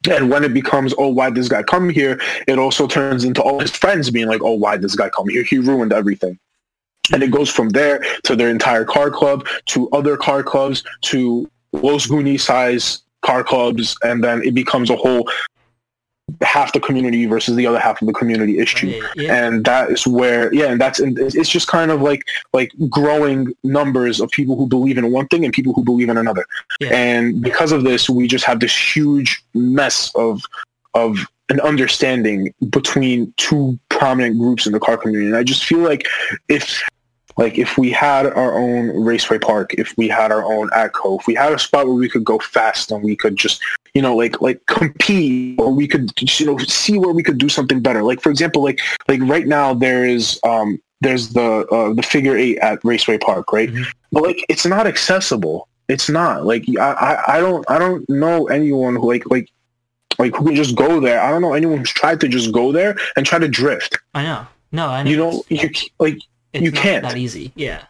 and 0.09 0.29
when 0.29 0.43
it 0.43 0.53
becomes 0.53 0.93
oh 0.97 1.09
why 1.09 1.29
this 1.29 1.47
guy 1.47 1.63
come 1.63 1.89
here? 1.89 2.19
It 2.47 2.57
also 2.57 2.87
turns 2.87 3.23
into 3.23 3.41
all 3.41 3.59
his 3.59 3.71
friends 3.71 4.09
being 4.09 4.27
like 4.27 4.41
oh 4.41 4.53
why 4.53 4.77
this 4.77 4.95
guy 4.95 5.09
come 5.09 5.29
here? 5.29 5.43
He 5.43 5.59
ruined 5.59 5.93
everything. 5.93 6.39
And 7.13 7.23
it 7.23 7.31
goes 7.31 7.49
from 7.49 7.69
there 7.69 8.03
to 8.23 8.35
their 8.35 8.49
entire 8.49 8.85
car 8.85 9.11
club 9.11 9.45
to 9.67 9.89
other 9.89 10.17
car 10.17 10.43
clubs 10.43 10.83
to 11.01 11.49
Los 11.73 12.07
Goonies 12.07 12.43
size 12.43 13.03
car 13.21 13.43
clubs 13.43 13.95
and 14.03 14.23
then 14.23 14.41
it 14.43 14.53
becomes 14.53 14.89
a 14.89 14.95
whole 14.95 15.29
half 16.41 16.71
the 16.73 16.79
community 16.79 17.25
versus 17.25 17.55
the 17.55 17.67
other 17.67 17.79
half 17.79 18.01
of 18.01 18.07
the 18.07 18.13
community 18.13 18.57
issue 18.59 18.87
Yeah. 18.87 19.07
yeah. 19.15 19.45
and 19.47 19.65
that 19.65 19.91
is 19.91 20.07
where 20.07 20.53
yeah 20.53 20.71
and 20.71 20.79
that's 20.79 20.99
and 20.99 21.17
it's 21.19 21.35
it's 21.35 21.49
just 21.49 21.67
kind 21.67 21.91
of 21.91 22.01
like 22.01 22.23
like 22.53 22.71
growing 22.89 23.53
numbers 23.63 24.21
of 24.21 24.29
people 24.31 24.55
who 24.55 24.65
believe 24.67 24.97
in 24.97 25.11
one 25.11 25.27
thing 25.27 25.43
and 25.43 25.53
people 25.53 25.73
who 25.73 25.83
believe 25.83 26.09
in 26.09 26.17
another 26.17 26.45
Yeah. 26.79 26.89
and 26.93 27.41
because 27.41 27.71
of 27.73 27.83
this 27.83 28.09
we 28.09 28.27
just 28.27 28.45
have 28.45 28.59
this 28.61 28.95
huge 28.95 29.43
mess 29.53 30.11
of 30.15 30.41
of 30.93 31.17
an 31.49 31.59
understanding 31.61 32.53
between 32.69 33.33
two 33.37 33.77
prominent 33.89 34.37
groups 34.37 34.65
in 34.65 34.71
the 34.71 34.79
car 34.79 34.95
community 34.97 35.27
and 35.27 35.35
i 35.35 35.43
just 35.43 35.65
feel 35.65 35.79
like 35.79 36.07
if 36.47 36.81
like 37.37 37.57
if 37.57 37.77
we 37.77 37.89
had 37.91 38.25
our 38.25 38.53
own 38.57 38.89
raceway 39.03 39.37
park 39.39 39.73
if 39.77 39.97
we 39.97 40.07
had 40.07 40.31
our 40.31 40.43
own 40.45 40.69
atco 40.69 41.19
if 41.19 41.27
we 41.27 41.35
had 41.35 41.51
a 41.51 41.59
spot 41.59 41.85
where 41.87 41.95
we 41.95 42.07
could 42.09 42.23
go 42.25 42.39
fast 42.39 42.91
and 42.91 43.03
we 43.03 43.15
could 43.15 43.35
just 43.35 43.61
you 43.93 44.01
know 44.01 44.15
like 44.15 44.39
like 44.41 44.65
compete 44.67 45.59
or 45.59 45.71
we 45.71 45.87
could 45.87 46.11
you 46.39 46.45
know 46.45 46.57
see 46.59 46.97
where 46.97 47.13
we 47.13 47.23
could 47.23 47.37
do 47.37 47.49
something 47.49 47.81
better 47.81 48.03
like 48.03 48.21
for 48.21 48.29
example 48.29 48.63
like 48.63 48.79
like 49.07 49.19
right 49.23 49.47
now 49.47 49.73
there 49.73 50.05
is 50.05 50.39
um 50.43 50.79
there's 51.01 51.29
the 51.29 51.65
uh, 51.71 51.93
the 51.93 52.03
figure 52.03 52.35
eight 52.37 52.57
at 52.59 52.79
raceway 52.85 53.17
park 53.17 53.51
right 53.51 53.69
Mhm. 53.69 53.85
but 54.11 54.23
like 54.23 54.45
it's 54.49 54.65
not 54.65 54.87
accessible 54.87 55.67
it's 55.89 56.09
not 56.09 56.45
like 56.45 56.63
I, 56.79 56.91
I 57.09 57.37
i 57.37 57.39
don't 57.41 57.65
i 57.69 57.77
don't 57.77 58.07
know 58.09 58.47
anyone 58.47 58.95
who 58.95 59.07
like 59.07 59.29
like 59.29 59.49
like 60.19 60.35
who 60.35 60.45
can 60.45 60.55
just 60.55 60.75
go 60.75 60.99
there 61.01 61.19
i 61.21 61.29
don't 61.29 61.41
know 61.41 61.53
anyone 61.53 61.79
who's 61.79 61.91
tried 61.91 62.21
to 62.21 62.27
just 62.29 62.51
go 62.53 62.71
there 62.71 62.95
and 63.17 63.25
try 63.25 63.39
to 63.39 63.47
drift 63.47 63.97
I 64.13 64.23
know. 64.23 64.47
No, 64.73 64.87
I 64.87 65.03
know. 65.03 65.09
you 65.09 65.17
know 65.17 65.43
you 65.49 65.69
like 65.99 66.17
it's 66.53 66.63
you 66.63 66.71
not 66.71 66.81
can't. 66.81 67.03
that 67.03 67.17
easy. 67.17 67.51
Yeah. 67.55 67.81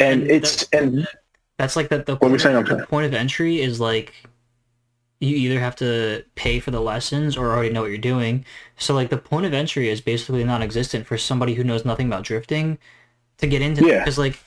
and 0.00 0.22
And 0.22 0.30
it's 0.30 0.66
that- 0.66 0.82
and 0.82 1.06
That's 1.58 1.76
like 1.76 1.88
the, 1.90 1.98
the, 2.02 2.14
were 2.16 2.28
we 2.28 2.28
point, 2.30 2.40
saying? 2.40 2.56
I'm 2.56 2.64
the 2.64 2.86
point 2.86 3.06
of 3.06 3.12
entry 3.14 3.60
is 3.60 3.78
like 3.80 4.14
you 5.20 5.36
either 5.36 5.60
have 5.60 5.76
to 5.76 6.24
pay 6.34 6.60
for 6.60 6.70
the 6.70 6.80
lessons 6.80 7.36
or 7.36 7.52
already 7.52 7.70
know 7.70 7.82
what 7.82 7.90
you're 7.90 7.98
doing. 7.98 8.44
So 8.78 8.94
like 8.94 9.10
the 9.10 9.18
point 9.18 9.46
of 9.46 9.52
entry 9.54 9.88
is 9.90 10.00
basically 10.00 10.44
non-existent 10.44 11.06
for 11.06 11.18
somebody 11.18 11.54
who 11.54 11.64
knows 11.64 11.84
nothing 11.84 12.06
about 12.06 12.24
drifting 12.24 12.78
to 13.38 13.46
get 13.46 13.62
into 13.62 13.84
Yeah. 13.86 13.98
because 13.98 14.18
like 14.18 14.38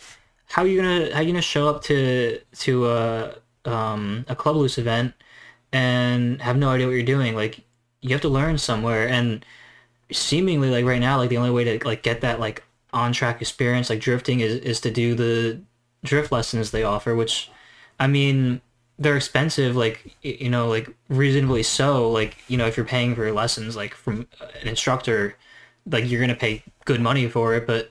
how 0.47 0.63
are 0.63 0.67
you 0.67 0.82
gonna 0.82 1.13
how 1.13 1.19
are 1.19 1.24
you 1.24 1.32
gonna 1.32 1.41
show 1.41 1.69
up 1.69 1.84
to 1.84 2.39
to 2.59 2.88
a 2.88 3.36
um 3.65 4.26
a 4.28 4.36
club 4.36 4.55
loose 4.55 4.78
event 4.78 5.13
and 5.71 6.41
have 6.41 6.57
no 6.57 6.69
idea 6.69 6.88
what 6.88 6.93
you're 6.93 7.03
doing? 7.03 7.36
Like 7.36 7.61
you 8.01 8.09
have 8.11 8.21
to 8.21 8.30
learn 8.30 8.57
somewhere 8.57 9.07
and 9.07 9.45
seemingly 10.11 10.69
like 10.69 10.86
right 10.86 10.99
now 11.01 11.17
like 11.17 11.30
the 11.30 11.38
only 11.38 11.49
way 11.49 11.63
to 11.63 11.88
like 11.88 12.03
get 12.03 12.21
that 12.21 12.39
like 12.39 12.63
on 12.93 13.11
track 13.13 13.41
experience 13.41 13.89
like 13.89 13.99
drifting 13.99 14.41
is 14.41 14.55
is 14.55 14.80
to 14.82 14.91
do 14.91 15.15
the 15.15 15.59
drift 16.03 16.32
lessons 16.32 16.69
they 16.71 16.84
offer 16.84 17.15
which 17.15 17.49
i 17.99 18.05
mean 18.05 18.61
they're 19.04 19.18
expensive 19.18 19.76
like 19.76 20.16
you 20.22 20.49
know 20.49 20.68
like 20.68 20.89
reasonably 21.10 21.64
so 21.64 22.10
like 22.10 22.38
you 22.47 22.58
know 22.58 22.66
if 22.66 22.78
you're 22.78 22.86
paying 22.86 23.16
for 23.16 23.32
lessons 23.32 23.76
like 23.76 23.93
from 23.93 24.28
an 24.62 24.68
instructor 24.68 25.36
like 25.91 26.10
you're 26.10 26.22
gonna 26.22 26.36
pay 26.36 26.64
good 26.86 27.01
money 27.01 27.28
for 27.28 27.54
it 27.54 27.68
but 27.68 27.89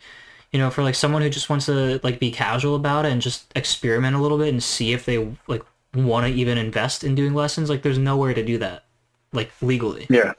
you 0.52 0.58
know 0.58 0.70
for 0.70 0.82
like 0.82 0.94
someone 0.94 1.22
who 1.22 1.30
just 1.30 1.50
wants 1.50 1.66
to 1.66 2.00
like 2.02 2.18
be 2.18 2.30
casual 2.30 2.74
about 2.74 3.04
it 3.04 3.12
and 3.12 3.20
just 3.20 3.52
experiment 3.54 4.16
a 4.16 4.18
little 4.18 4.38
bit 4.38 4.48
and 4.48 4.62
see 4.62 4.92
if 4.92 5.04
they 5.04 5.36
like 5.46 5.62
want 5.94 6.26
to 6.26 6.32
even 6.32 6.56
invest 6.58 7.04
in 7.04 7.14
doing 7.14 7.34
lessons 7.34 7.68
like 7.68 7.82
there's 7.82 7.98
nowhere 7.98 8.34
to 8.34 8.44
do 8.44 8.58
that 8.58 8.84
like 9.32 9.50
legally 9.60 10.06
Yeah, 10.10 10.32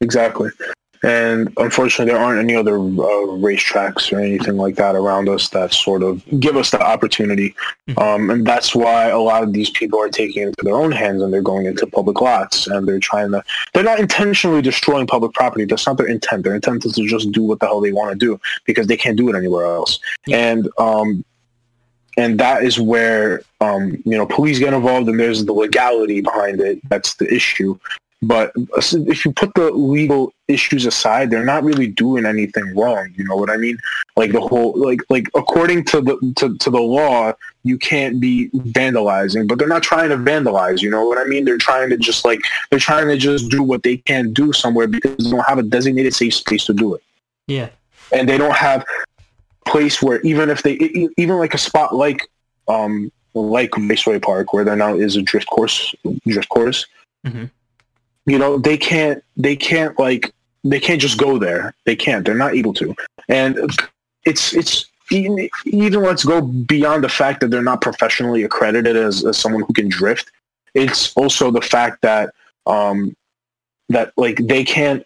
exactly. 0.00 0.50
And 1.02 1.52
unfortunately, 1.56 2.12
there 2.12 2.20
aren't 2.20 2.40
any 2.40 2.54
other 2.54 2.76
uh, 2.76 3.26
racetracks 3.38 4.12
or 4.12 4.20
anything 4.20 4.56
like 4.56 4.76
that 4.76 4.94
around 4.94 5.28
us 5.28 5.48
that 5.50 5.72
sort 5.72 6.02
of 6.02 6.24
give 6.40 6.56
us 6.56 6.70
the 6.70 6.80
opportunity. 6.80 7.54
Um, 7.98 8.30
and 8.30 8.46
that's 8.46 8.74
why 8.74 9.08
a 9.08 9.18
lot 9.18 9.42
of 9.42 9.52
these 9.52 9.70
people 9.70 10.00
are 10.00 10.08
taking 10.08 10.42
it 10.42 10.46
into 10.46 10.64
their 10.64 10.74
own 10.74 10.92
hands 10.92 11.22
and 11.22 11.32
they're 11.32 11.42
going 11.42 11.66
into 11.66 11.86
public 11.86 12.20
lots 12.20 12.66
and 12.66 12.86
they're 12.86 12.98
trying 12.98 13.30
to, 13.32 13.42
they're 13.74 13.82
not 13.82 14.00
intentionally 14.00 14.62
destroying 14.62 15.06
public 15.06 15.32
property. 15.32 15.64
That's 15.64 15.86
not 15.86 15.96
their 15.96 16.06
intent. 16.06 16.44
Their 16.44 16.54
intent 16.54 16.84
is 16.84 16.94
to 16.94 17.06
just 17.06 17.32
do 17.32 17.42
what 17.42 17.60
the 17.60 17.66
hell 17.66 17.80
they 17.80 17.92
want 17.92 18.12
to 18.12 18.18
do 18.18 18.40
because 18.64 18.86
they 18.86 18.96
can't 18.96 19.16
do 19.16 19.28
it 19.28 19.36
anywhere 19.36 19.66
else. 19.66 20.00
And, 20.30 20.68
um, 20.78 21.24
and 22.16 22.40
that 22.40 22.62
is 22.62 22.80
where 22.80 23.42
um, 23.60 24.02
you 24.04 24.16
know 24.16 24.26
police 24.26 24.58
get 24.58 24.72
involved 24.72 25.08
and 25.08 25.20
there's 25.20 25.44
the 25.44 25.52
legality 25.52 26.20
behind 26.20 26.60
it 26.60 26.80
that's 26.88 27.14
the 27.14 27.32
issue 27.32 27.78
but 28.22 28.52
if 28.56 29.24
you 29.24 29.32
put 29.32 29.52
the 29.54 29.70
legal 29.70 30.32
issues 30.48 30.86
aside 30.86 31.30
they're 31.30 31.44
not 31.44 31.62
really 31.64 31.86
doing 31.86 32.24
anything 32.24 32.74
wrong 32.74 33.12
you 33.14 33.24
know 33.24 33.36
what 33.36 33.50
i 33.50 33.56
mean? 33.56 33.76
Like 34.16 34.32
the 34.32 34.40
whole 34.40 34.72
like 34.76 35.00
like 35.10 35.28
according 35.34 35.84
to 35.86 36.00
the 36.00 36.32
to, 36.36 36.56
to 36.56 36.70
the 36.70 36.80
law 36.80 37.34
you 37.64 37.76
can't 37.76 38.18
be 38.20 38.48
vandalizing 38.50 39.46
but 39.46 39.58
they're 39.58 39.68
not 39.68 39.82
trying 39.82 40.08
to 40.08 40.16
vandalize 40.16 40.80
you 40.80 40.88
know 40.88 41.04
what 41.04 41.18
i 41.18 41.24
mean? 41.24 41.44
They're 41.44 41.58
trying 41.58 41.90
to 41.90 41.98
just 41.98 42.24
like 42.24 42.40
they're 42.70 42.78
trying 42.78 43.08
to 43.08 43.16
just 43.16 43.50
do 43.50 43.62
what 43.62 43.82
they 43.82 43.98
can 43.98 44.32
do 44.32 44.52
somewhere 44.52 44.86
because 44.86 45.16
they 45.16 45.30
don't 45.30 45.46
have 45.46 45.58
a 45.58 45.62
designated 45.62 46.14
safe 46.14 46.34
space 46.34 46.64
to 46.66 46.72
do 46.72 46.94
it. 46.94 47.02
Yeah. 47.46 47.68
And 48.12 48.28
they 48.28 48.38
don't 48.38 48.56
have 48.56 48.84
place 49.66 50.00
where 50.00 50.20
even 50.22 50.48
if 50.48 50.62
they 50.62 50.74
even 51.16 51.36
like 51.38 51.52
a 51.52 51.58
spot 51.58 51.94
like 51.94 52.26
um 52.68 53.12
like 53.34 53.76
Raceway 53.76 54.20
Park 54.20 54.52
where 54.52 54.64
there 54.64 54.76
now 54.76 54.94
is 54.94 55.16
a 55.16 55.22
drift 55.22 55.48
course 55.48 55.94
drift 56.26 56.48
course 56.48 56.86
Mhm. 57.26 57.50
You 58.26 58.38
know 58.38 58.58
they 58.58 58.76
can't 58.76 59.22
they 59.36 59.56
can't 59.56 59.98
like 59.98 60.32
they 60.64 60.80
can't 60.80 61.00
just 61.00 61.18
go 61.18 61.38
there. 61.38 61.74
They 61.84 61.94
can't. 61.94 62.24
They're 62.24 62.34
not 62.34 62.54
able 62.54 62.74
to. 62.74 62.94
And 63.28 63.58
it's 64.24 64.52
it's 64.54 64.86
even, 65.10 65.48
even 65.64 66.02
let's 66.02 66.24
go 66.24 66.42
beyond 66.42 67.04
the 67.04 67.08
fact 67.08 67.40
that 67.40 67.50
they're 67.50 67.62
not 67.62 67.80
professionally 67.80 68.42
accredited 68.42 68.96
as, 68.96 69.24
as 69.24 69.38
someone 69.38 69.62
who 69.62 69.72
can 69.72 69.88
drift 69.88 70.32
it's 70.76 71.16
also 71.16 71.50
the 71.50 71.60
fact 71.60 72.02
that 72.02 72.32
um 72.66 73.16
that 73.88 74.12
like 74.16 74.36
they 74.46 74.62
can't 74.62 75.04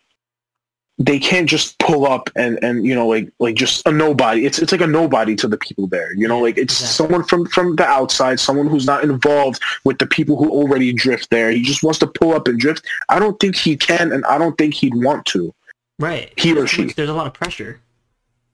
they 1.00 1.18
can't 1.18 1.48
just 1.48 1.78
pull 1.78 2.06
up 2.06 2.28
and 2.36 2.62
and 2.62 2.84
you 2.84 2.94
know 2.94 3.08
like 3.08 3.32
like 3.38 3.54
just 3.56 3.84
a 3.88 3.90
nobody. 3.90 4.44
It's 4.44 4.58
it's 4.58 4.70
like 4.70 4.82
a 4.82 4.86
nobody 4.86 5.34
to 5.36 5.48
the 5.48 5.56
people 5.56 5.86
there 5.86 6.14
you 6.14 6.28
know 6.28 6.38
like 6.38 6.58
it's 6.58 6.78
exactly. 6.78 6.94
someone 6.94 7.24
from 7.24 7.46
from 7.46 7.76
the 7.76 7.86
outside 7.86 8.38
someone 8.38 8.68
who's 8.68 8.86
not 8.86 9.02
involved 9.02 9.62
with 9.84 9.98
the 9.98 10.06
people 10.06 10.36
who 10.36 10.50
already 10.50 10.92
drift 10.92 11.30
there. 11.30 11.50
He 11.50 11.62
just 11.62 11.82
wants 11.82 11.98
to 12.00 12.06
pull 12.06 12.34
up 12.34 12.46
and 12.46 12.60
drift. 12.60 12.86
I 13.08 13.18
don't 13.18 13.40
think 13.40 13.56
he 13.56 13.76
can 13.76 14.12
and 14.12 14.24
i 14.26 14.36
don't 14.36 14.56
think 14.58 14.74
he'd 14.74 14.94
want 14.94 15.24
to. 15.26 15.54
Right. 15.98 16.32
He 16.36 16.56
or 16.56 16.66
she. 16.66 16.92
there's 16.92 17.08
a 17.08 17.14
lot 17.14 17.26
of 17.26 17.32
pressure. 17.32 17.80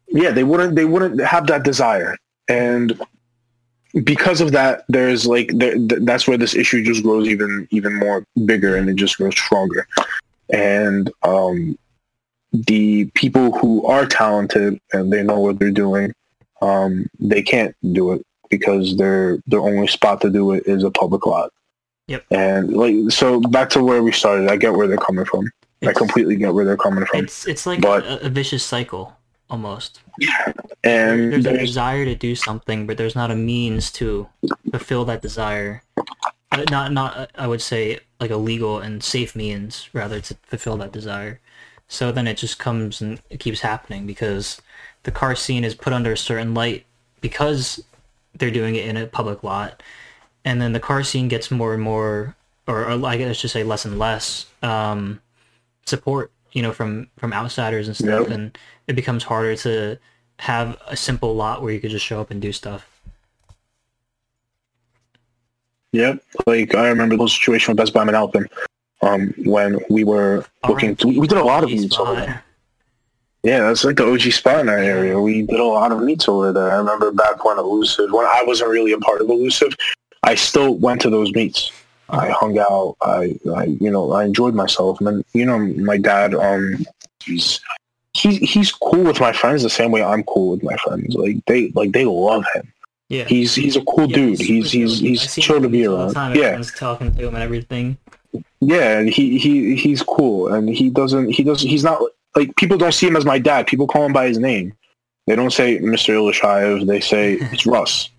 Yeah 0.06 0.30
they 0.30 0.44
wouldn't 0.44 0.76
they 0.76 0.84
wouldn't 0.84 1.20
have 1.20 1.48
that 1.48 1.64
desire. 1.64 2.16
And 2.48 3.00
because 4.04 4.40
of 4.40 4.52
that 4.52 4.84
there's 4.88 5.26
like 5.26 5.50
there, 5.52 5.74
th- 5.74 6.02
that's 6.02 6.28
where 6.28 6.38
this 6.38 6.54
issue 6.54 6.84
just 6.84 7.02
grows 7.02 7.26
even 7.26 7.66
even 7.72 7.96
more 7.96 8.24
bigger 8.44 8.76
and 8.76 8.88
it 8.88 8.94
just 8.94 9.16
grows 9.16 9.34
stronger. 9.34 9.88
And 10.52 11.10
um 11.24 11.76
the 12.66 13.04
people 13.14 13.56
who 13.58 13.86
are 13.86 14.06
talented 14.06 14.80
and 14.92 15.12
they 15.12 15.22
know 15.22 15.38
what 15.40 15.58
they're 15.58 15.70
doing 15.70 16.12
um 16.62 17.06
they 17.20 17.42
can't 17.42 17.74
do 17.92 18.12
it 18.12 18.22
because 18.50 18.96
their 18.96 19.38
their 19.46 19.60
only 19.60 19.86
spot 19.86 20.20
to 20.20 20.30
do 20.30 20.52
it 20.52 20.62
is 20.66 20.82
a 20.84 20.90
public 20.90 21.26
lot 21.26 21.50
Yep. 22.08 22.24
and 22.30 22.72
like 22.76 22.94
so 23.10 23.40
back 23.40 23.68
to 23.70 23.82
where 23.82 24.02
we 24.02 24.12
started 24.12 24.48
i 24.48 24.56
get 24.56 24.72
where 24.72 24.86
they're 24.86 24.96
coming 24.96 25.24
from 25.24 25.50
i 25.86 25.92
completely 25.92 26.36
get 26.36 26.54
where 26.54 26.64
they're 26.64 26.76
coming 26.76 27.04
from 27.04 27.24
It's 27.24 27.46
it's 27.46 27.66
like 27.66 27.80
But- 27.80 28.04
a, 28.04 28.26
a 28.26 28.28
vicious 28.28 28.64
cycle 28.64 29.16
almost. 29.48 30.00
Yeah, 30.18 30.52
and 30.82 31.32
There's 31.32 31.46
a 31.46 31.56
desire 31.58 32.04
to 32.04 32.16
do 32.16 32.34
something, 32.34 32.84
but 32.86 32.96
there's 32.96 33.14
not 33.14 33.30
a 33.30 33.36
means 33.36 33.92
to 33.92 34.26
fulfill 34.72 35.04
that 35.04 35.22
desire. 35.22 35.82
Not 36.70 36.90
not 36.92 37.30
I 37.36 37.46
would 37.46 37.60
say 37.62 38.00
like 38.18 38.30
a 38.32 38.36
legal 38.38 38.78
and 38.80 39.04
safe 39.04 39.36
means 39.36 39.88
rather 39.92 40.20
to 40.20 40.34
fulfill 40.42 40.76
that 40.78 40.90
desire. 40.90 41.38
So 41.88 42.10
then 42.12 42.26
it 42.26 42.36
just 42.36 42.58
comes 42.58 43.00
and 43.00 43.20
it 43.30 43.40
keeps 43.40 43.60
happening 43.60 44.06
because 44.06 44.60
the 45.04 45.12
car 45.12 45.36
scene 45.36 45.64
is 45.64 45.74
put 45.74 45.92
under 45.92 46.12
a 46.12 46.16
certain 46.16 46.52
light 46.54 46.84
because 47.20 47.82
they're 48.34 48.50
doing 48.50 48.74
it 48.74 48.86
in 48.86 48.96
a 48.96 49.06
public 49.06 49.42
lot, 49.42 49.82
and 50.44 50.60
then 50.60 50.72
the 50.72 50.80
car 50.80 51.02
scene 51.02 51.28
gets 51.28 51.50
more 51.50 51.72
and 51.74 51.82
more, 51.82 52.36
or, 52.66 52.84
or 52.90 53.06
I 53.06 53.16
guess 53.16 53.40
just 53.40 53.52
say 53.52 53.62
less 53.64 53.84
and 53.84 53.98
less 53.98 54.46
um, 54.62 55.20
support, 55.86 56.30
you 56.52 56.60
know, 56.62 56.72
from 56.72 57.08
from 57.16 57.32
outsiders 57.32 57.86
and 57.86 57.96
stuff, 57.96 58.28
Yep. 58.28 58.30
and 58.30 58.58
it 58.88 58.94
becomes 58.94 59.24
harder 59.24 59.56
to 59.56 59.98
have 60.40 60.76
a 60.86 60.96
simple 60.96 61.34
lot 61.34 61.62
where 61.62 61.72
you 61.72 61.80
could 61.80 61.90
just 61.90 62.04
show 62.04 62.20
up 62.20 62.30
and 62.30 62.42
do 62.42 62.52
stuff. 62.52 62.86
Yep. 65.92 66.22
Like 66.46 66.74
I 66.74 66.88
remember 66.88 67.14
the 67.14 67.20
whole 67.20 67.28
situation 67.28 67.72
with 67.72 67.78
Best 67.78 67.94
Buy 67.94 68.04
Manalapan. 68.04 68.48
Um, 69.02 69.34
when 69.38 69.78
we 69.90 70.04
were 70.04 70.46
looking, 70.66 70.96
to, 70.96 71.06
we 71.06 71.26
did 71.26 71.38
a 71.38 71.44
lot 71.44 71.62
of 71.62 71.70
meets 71.70 71.98
over 71.98 72.14
there. 72.14 72.42
Yeah, 73.42 73.60
that's 73.60 73.84
like 73.84 73.96
the 73.96 74.10
OG 74.10 74.22
spot 74.32 74.60
in 74.60 74.68
our 74.68 74.78
area. 74.78 75.20
We 75.20 75.42
did 75.42 75.60
a 75.60 75.64
lot 75.64 75.92
of 75.92 76.02
meets 76.02 76.28
over 76.28 76.52
there. 76.52 76.72
I 76.72 76.76
remember 76.76 77.12
back 77.12 77.44
when 77.44 77.58
Elusive, 77.58 78.10
when 78.10 78.26
I 78.26 78.42
wasn't 78.44 78.70
really 78.70 78.92
a 78.92 78.98
part 78.98 79.20
of 79.20 79.28
Elusive, 79.28 79.76
I 80.24 80.34
still 80.34 80.74
went 80.74 81.00
to 81.02 81.10
those 81.10 81.32
meets. 81.32 81.70
I 82.08 82.30
hung 82.30 82.58
out. 82.58 82.96
I, 83.02 83.38
I, 83.54 83.64
you 83.64 83.90
know, 83.90 84.12
I 84.12 84.24
enjoyed 84.24 84.54
myself. 84.54 85.00
And 85.00 85.24
you 85.32 85.46
know, 85.46 85.58
my 85.58 85.96
dad, 85.96 86.34
um, 86.34 86.84
he's 87.22 87.60
he, 88.14 88.38
he's 88.38 88.72
cool 88.72 89.04
with 89.04 89.20
my 89.20 89.32
friends 89.32 89.62
the 89.62 89.70
same 89.70 89.90
way 89.90 90.02
I'm 90.02 90.24
cool 90.24 90.52
with 90.52 90.62
my 90.62 90.76
friends. 90.78 91.14
Like 91.14 91.44
they, 91.46 91.68
like 91.68 91.92
they 91.92 92.04
love 92.04 92.44
him. 92.54 92.72
Yeah. 93.08 93.24
He's 93.24 93.54
he's 93.54 93.76
a 93.76 93.84
cool 93.84 94.10
Yeah, 94.10 94.16
dude. 94.16 94.40
He's 94.40 94.72
he's. 94.72 95.00
I 95.00 95.06
he's 95.06 95.34
chill 95.36 95.60
to 95.60 95.68
be 95.68 95.86
around. 95.86 96.14
Yeah, 96.14 96.46
Everyone's 96.46 96.72
talking 96.72 97.14
to 97.14 97.28
him 97.28 97.34
and 97.34 97.44
everything. 97.44 97.98
Yeah. 98.60 98.98
and 98.98 99.08
He 99.08 99.38
he 99.38 99.76
he's 99.76 100.02
cool, 100.02 100.52
and 100.52 100.68
he 100.68 100.90
doesn't 100.90 101.30
he 101.30 101.42
doesn't 101.42 101.68
he's 101.68 101.84
not 101.84 102.00
like 102.34 102.54
people 102.56 102.76
don't 102.76 102.92
see 102.92 103.06
him 103.06 103.16
as 103.16 103.24
my 103.24 103.38
dad. 103.38 103.66
People 103.66 103.86
call 103.86 104.04
him 104.04 104.12
by 104.12 104.26
his 104.28 104.38
name. 104.38 104.72
They 105.26 105.34
don't 105.36 105.52
say 105.52 105.78
Mr. 105.78 106.14
Ilishayev. 106.14 106.86
They 106.86 107.00
say 107.00 107.34
it's 107.52 107.66
Russ. 107.66 108.10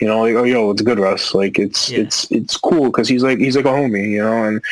You 0.00 0.06
know, 0.08 0.20
like 0.22 0.34
oh 0.34 0.44
yo, 0.44 0.70
it's 0.70 0.82
good 0.82 0.98
Russ. 0.98 1.34
Like 1.34 1.58
it's 1.58 1.90
Yeah. 1.90 2.00
it's 2.00 2.30
it's 2.30 2.56
cool 2.56 2.86
because 2.86 3.08
he's 3.08 3.22
like 3.22 3.38
he's 3.38 3.56
like 3.56 3.66
a 3.66 3.68
homie. 3.68 4.10
You 4.10 4.22
know, 4.22 4.44
and 4.44 4.62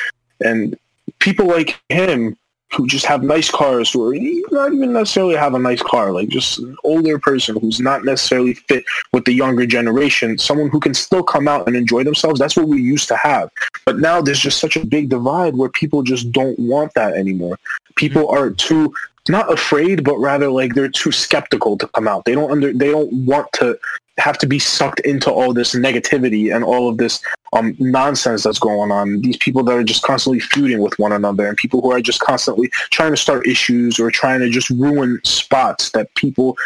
and 0.40 0.78
people 1.18 1.46
like 1.46 1.80
him 1.88 2.36
who 2.74 2.86
just 2.86 3.06
have 3.06 3.22
nice 3.22 3.50
cars 3.50 3.94
or 3.94 4.14
not 4.50 4.72
even 4.72 4.92
necessarily 4.92 5.34
have 5.34 5.54
a 5.54 5.58
nice 5.58 5.82
car, 5.82 6.12
like 6.12 6.28
just 6.28 6.58
an 6.58 6.76
older 6.84 7.18
person 7.18 7.58
who's 7.60 7.80
not 7.80 8.04
necessarily 8.04 8.54
fit 8.54 8.84
with 9.12 9.24
the 9.24 9.32
younger 9.32 9.66
generation, 9.66 10.36
someone 10.38 10.68
who 10.68 10.80
can 10.80 10.94
still 10.94 11.22
come 11.22 11.48
out 11.48 11.66
and 11.66 11.76
enjoy 11.76 12.04
themselves. 12.04 12.38
That's 12.38 12.56
what 12.56 12.68
we 12.68 12.80
used 12.80 13.08
to 13.08 13.16
have. 13.16 13.50
But 13.86 13.98
now 13.98 14.20
there's 14.20 14.40
just 14.40 14.60
such 14.60 14.76
a 14.76 14.84
big 14.84 15.08
divide 15.08 15.56
where 15.56 15.70
people 15.70 16.02
just 16.02 16.30
don't 16.30 16.58
want 16.58 16.92
that 16.94 17.14
anymore. 17.14 17.58
People 17.96 18.26
mm-hmm. 18.26 18.36
are 18.36 18.50
too 18.50 18.92
not 19.28 19.52
afraid, 19.52 20.04
but 20.04 20.18
rather 20.18 20.50
like 20.50 20.74
they're 20.74 20.88
too 20.88 21.12
skeptical 21.12 21.76
to 21.78 21.88
come 21.88 22.08
out. 22.08 22.24
They 22.24 22.34
don't 22.34 22.50
under 22.50 22.72
they 22.72 22.90
don't 22.90 23.12
want 23.12 23.52
to 23.54 23.78
have 24.18 24.38
to 24.38 24.46
be 24.46 24.58
sucked 24.58 25.00
into 25.00 25.30
all 25.30 25.52
this 25.52 25.74
negativity 25.74 26.54
and 26.54 26.64
all 26.64 26.88
of 26.88 26.98
this 26.98 27.22
um, 27.52 27.76
nonsense 27.78 28.42
that's 28.42 28.58
going 28.58 28.90
on. 28.90 29.20
These 29.20 29.36
people 29.38 29.62
that 29.64 29.72
are 29.72 29.84
just 29.84 30.02
constantly 30.02 30.40
feuding 30.40 30.80
with 30.80 30.98
one 30.98 31.12
another 31.12 31.46
and 31.46 31.56
people 31.56 31.80
who 31.80 31.92
are 31.92 32.00
just 32.00 32.20
constantly 32.20 32.68
trying 32.90 33.12
to 33.12 33.16
start 33.16 33.46
issues 33.46 33.98
or 33.98 34.10
trying 34.10 34.40
to 34.40 34.50
just 34.50 34.70
ruin 34.70 35.20
spots 35.24 35.90
that 35.90 36.12
people, 36.14 36.56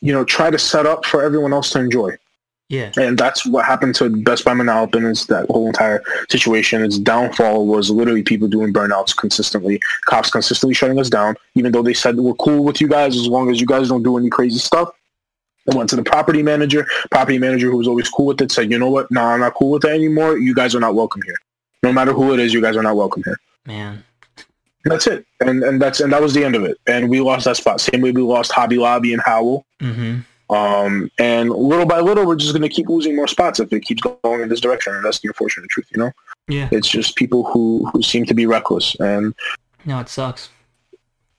you 0.00 0.12
know, 0.12 0.24
try 0.24 0.50
to 0.50 0.58
set 0.58 0.86
up 0.86 1.04
for 1.06 1.22
everyone 1.22 1.52
else 1.52 1.70
to 1.70 1.80
enjoy. 1.80 2.16
Yeah. 2.70 2.92
And 2.96 3.18
that's 3.18 3.44
what 3.44 3.64
happened 3.64 3.96
to 3.96 4.08
Best 4.08 4.44
Buy 4.44 4.52
Manalapan 4.52 5.10
is 5.10 5.26
that 5.26 5.46
whole 5.46 5.66
entire 5.66 6.00
situation. 6.30 6.84
Its 6.84 6.98
downfall 6.98 7.66
was 7.66 7.90
literally 7.90 8.22
people 8.22 8.46
doing 8.46 8.72
burnouts 8.72 9.14
consistently, 9.14 9.80
cops 10.06 10.30
consistently 10.30 10.72
shutting 10.72 11.00
us 11.00 11.10
down, 11.10 11.34
even 11.56 11.72
though 11.72 11.82
they 11.82 11.94
said 11.94 12.16
we're 12.16 12.32
cool 12.34 12.62
with 12.62 12.80
you 12.80 12.86
guys 12.86 13.16
as 13.16 13.26
long 13.26 13.50
as 13.50 13.60
you 13.60 13.66
guys 13.66 13.88
don't 13.88 14.04
do 14.04 14.16
any 14.16 14.30
crazy 14.30 14.60
stuff. 14.60 14.88
I 15.70 15.76
went 15.76 15.90
to 15.90 15.96
the 15.96 16.02
property 16.02 16.42
manager. 16.42 16.86
Property 17.10 17.38
manager 17.38 17.70
who 17.70 17.76
was 17.76 17.88
always 17.88 18.08
cool 18.08 18.26
with 18.26 18.40
it 18.40 18.50
said, 18.52 18.70
"You 18.70 18.78
know 18.78 18.90
what? 18.90 19.10
No, 19.10 19.22
I'm 19.22 19.40
not 19.40 19.54
cool 19.54 19.70
with 19.72 19.84
it 19.84 19.90
anymore. 19.90 20.38
You 20.38 20.54
guys 20.54 20.74
are 20.74 20.80
not 20.80 20.94
welcome 20.94 21.22
here. 21.22 21.36
No 21.82 21.92
matter 21.92 22.12
who 22.12 22.32
it 22.34 22.40
is, 22.40 22.52
you 22.52 22.60
guys 22.60 22.76
are 22.76 22.82
not 22.82 22.96
welcome 22.96 23.22
here." 23.24 23.38
Man. 23.66 24.04
And 24.84 24.92
that's 24.92 25.06
it. 25.06 25.26
And 25.40 25.62
and 25.62 25.80
that's 25.80 26.00
and 26.00 26.12
that 26.12 26.22
was 26.22 26.32
the 26.34 26.44
end 26.44 26.56
of 26.56 26.64
it. 26.64 26.78
And 26.86 27.10
we 27.10 27.20
lost 27.20 27.44
that 27.44 27.56
spot. 27.56 27.80
Same 27.80 28.00
way 28.00 28.12
we 28.12 28.22
lost 28.22 28.50
Hobby 28.52 28.78
Lobby 28.78 29.12
and 29.12 29.22
Howell. 29.22 29.66
Mm-hmm. 29.80 30.20
Um, 30.54 31.10
and 31.18 31.50
little 31.50 31.86
by 31.86 32.00
little, 32.00 32.26
we're 32.26 32.34
just 32.34 32.52
going 32.52 32.62
to 32.62 32.68
keep 32.68 32.88
losing 32.88 33.14
more 33.14 33.28
spots 33.28 33.60
if 33.60 33.72
it 33.72 33.80
keeps 33.84 34.02
going 34.02 34.40
in 34.40 34.48
this 34.48 34.60
direction. 34.60 34.92
And 34.94 35.04
that's 35.04 35.20
the 35.20 35.28
unfortunate 35.28 35.70
truth, 35.70 35.86
you 35.94 35.98
know. 36.00 36.10
Yeah. 36.48 36.68
It's 36.72 36.88
just 36.88 37.14
people 37.14 37.44
who 37.44 37.88
who 37.92 38.02
seem 38.02 38.24
to 38.24 38.34
be 38.34 38.46
reckless, 38.46 38.96
and 38.98 39.34
No, 39.84 40.00
it 40.00 40.08
sucks. 40.08 40.48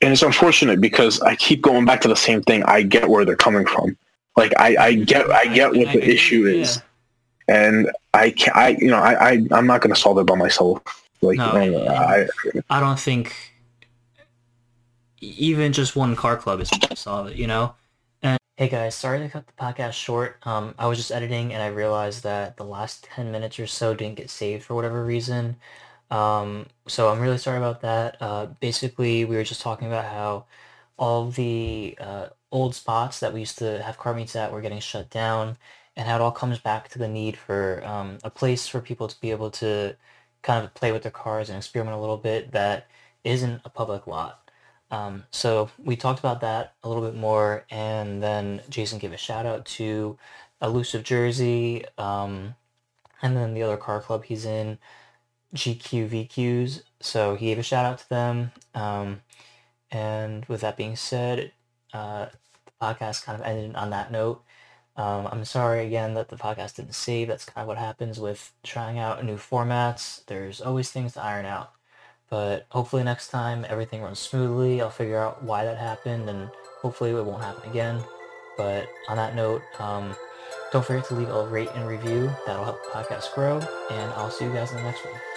and 0.01 0.13
it's 0.13 0.21
unfortunate 0.21 0.79
because 0.79 1.19
I 1.21 1.35
keep 1.35 1.61
going 1.61 1.83
back 1.83 1.99
to 2.01 2.07
the 2.07 2.15
same 2.15 2.41
thing. 2.43 2.63
I 2.63 2.83
get 2.83 3.09
where 3.09 3.25
they're 3.25 3.35
coming 3.35 3.65
from. 3.65 3.97
Like 4.35 4.53
I, 4.57 4.75
I 4.77 4.93
get 4.95 5.29
I 5.29 5.45
get 5.53 5.73
what 5.73 5.91
the 5.91 6.01
I- 6.01 6.05
issue 6.05 6.45
is, 6.45 6.81
and 7.47 7.91
I 8.13 8.31
can 8.31 8.53
I 8.55 8.69
you 8.79 8.87
know 8.87 8.97
I, 8.99 9.31
I 9.31 9.31
I'm 9.51 9.67
not 9.67 9.81
going 9.81 9.93
to 9.93 9.99
solve 9.99 10.17
it 10.19 10.25
by 10.25 10.35
myself. 10.35 10.81
Like 11.21 11.37
No, 11.37 11.53
know, 11.53 11.87
I, 11.87 12.27
I 12.69 12.79
don't 12.79 12.99
think 12.99 13.35
even 15.21 15.71
just 15.71 15.95
one 15.95 16.15
car 16.15 16.35
club 16.35 16.59
is 16.59 16.69
going 16.69 16.81
to 16.81 16.95
solve 16.95 17.27
it, 17.27 17.37
you 17.37 17.47
know? 17.47 17.75
And 18.23 18.39
hey 18.57 18.67
guys, 18.67 18.95
sorry 18.95 19.19
to 19.19 19.29
cut 19.29 19.45
the 19.45 19.53
podcast 19.53 19.93
short. 19.93 20.37
Um, 20.43 20.73
I 20.79 20.87
was 20.87 20.97
just 20.97 21.11
editing 21.11 21.53
and 21.53 21.61
I 21.61 21.67
realized 21.67 22.23
that 22.23 22.57
the 22.57 22.65
last 22.65 23.03
10 23.03 23.31
minutes 23.31 23.59
or 23.59 23.67
so 23.67 23.93
didn't 23.93 24.15
get 24.15 24.29
saved 24.31 24.63
for 24.63 24.73
whatever 24.73 25.05
reason. 25.05 25.57
Um, 26.09 26.65
so 26.87 27.09
I'm 27.09 27.19
really 27.19 27.37
sorry 27.37 27.57
about 27.59 27.81
that. 27.81 28.17
Uh, 28.19 28.47
basically, 28.59 29.23
we 29.25 29.35
were 29.35 29.43
just 29.43 29.61
talking 29.61 29.87
about 29.87 30.05
how 30.05 30.45
all 30.97 31.29
the 31.29 31.95
uh, 31.99 32.27
old 32.51 32.75
spots 32.75 33.19
that 33.19 33.33
we 33.33 33.41
used 33.41 33.57
to 33.59 33.81
have 33.83 33.97
car 33.97 34.13
meets 34.13 34.35
at 34.35 34.51
were 34.51 34.61
getting 34.61 34.79
shut 34.79 35.09
down 35.09 35.57
and 35.95 36.07
how 36.07 36.15
it 36.15 36.21
all 36.21 36.31
comes 36.31 36.59
back 36.59 36.89
to 36.89 36.99
the 36.99 37.07
need 37.07 37.37
for 37.37 37.83
um, 37.85 38.17
a 38.23 38.29
place 38.29 38.67
for 38.67 38.81
people 38.81 39.07
to 39.07 39.19
be 39.21 39.31
able 39.31 39.51
to 39.51 39.95
kind 40.41 40.63
of 40.63 40.73
play 40.73 40.91
with 40.91 41.03
their 41.03 41.11
cars 41.11 41.49
and 41.49 41.57
experiment 41.57 41.95
a 41.95 41.99
little 41.99 42.17
bit 42.17 42.51
that 42.51 42.87
isn't 43.23 43.61
a 43.65 43.69
public 43.69 44.07
lot. 44.07 44.49
Um, 44.89 45.23
so 45.31 45.69
we 45.77 45.95
talked 45.95 46.19
about 46.19 46.41
that 46.41 46.75
a 46.83 46.89
little 46.89 47.03
bit 47.03 47.15
more, 47.15 47.65
and 47.69 48.21
then 48.21 48.61
Jason 48.69 48.99
gave 48.99 49.13
a 49.13 49.17
shout 49.17 49.45
out 49.45 49.65
to 49.65 50.17
Elusive 50.61 51.03
Jersey, 51.03 51.85
um, 51.97 52.55
and 53.21 53.37
then 53.37 53.53
the 53.53 53.63
other 53.63 53.77
car 53.77 54.01
club 54.01 54.25
he's 54.25 54.45
in, 54.45 54.77
GQVQs. 55.55 56.83
So 56.99 57.35
he 57.35 57.47
gave 57.47 57.59
a 57.59 57.63
shout 57.63 57.85
out 57.85 57.99
to 57.99 58.09
them. 58.09 58.51
Um, 58.75 59.21
and 59.91 60.45
with 60.45 60.61
that 60.61 60.77
being 60.77 60.95
said, 60.95 61.51
uh, 61.93 62.27
podcast 62.81 63.23
kind 63.23 63.39
of 63.39 63.45
ended 63.45 63.75
on 63.75 63.89
that 63.91 64.11
note. 64.11 64.43
Um, 64.97 65.27
I'm 65.31 65.45
sorry 65.45 65.85
again 65.85 66.13
that 66.15 66.29
the 66.29 66.35
podcast 66.35 66.75
didn't 66.75 66.95
save. 66.95 67.27
That's 67.27 67.45
kind 67.45 67.63
of 67.63 67.67
what 67.67 67.77
happens 67.77 68.19
with 68.19 68.51
trying 68.63 68.99
out 68.99 69.23
new 69.23 69.37
formats. 69.37 70.25
There's 70.25 70.61
always 70.61 70.91
things 70.91 71.13
to 71.13 71.23
iron 71.23 71.45
out. 71.45 71.71
But 72.29 72.65
hopefully 72.69 73.03
next 73.03 73.29
time 73.29 73.65
everything 73.67 74.01
runs 74.01 74.19
smoothly. 74.19 74.81
I'll 74.81 74.89
figure 74.89 75.19
out 75.19 75.43
why 75.43 75.65
that 75.65 75.77
happened 75.77 76.29
and 76.29 76.49
hopefully 76.81 77.11
it 77.11 77.25
won't 77.25 77.43
happen 77.43 77.69
again. 77.69 78.01
But 78.57 78.87
on 79.09 79.17
that 79.17 79.35
note, 79.35 79.61
um, 79.79 80.15
don't 80.71 80.85
forget 80.85 81.05
to 81.05 81.15
leave 81.15 81.29
a 81.29 81.47
rate 81.47 81.69
and 81.75 81.87
review. 81.87 82.31
That'll 82.45 82.63
help 82.63 82.83
the 82.83 82.89
podcast 82.89 83.33
grow. 83.33 83.59
And 83.89 84.11
I'll 84.13 84.31
see 84.31 84.45
you 84.45 84.53
guys 84.53 84.71
in 84.71 84.77
the 84.77 84.83
next 84.83 85.03
one. 85.05 85.30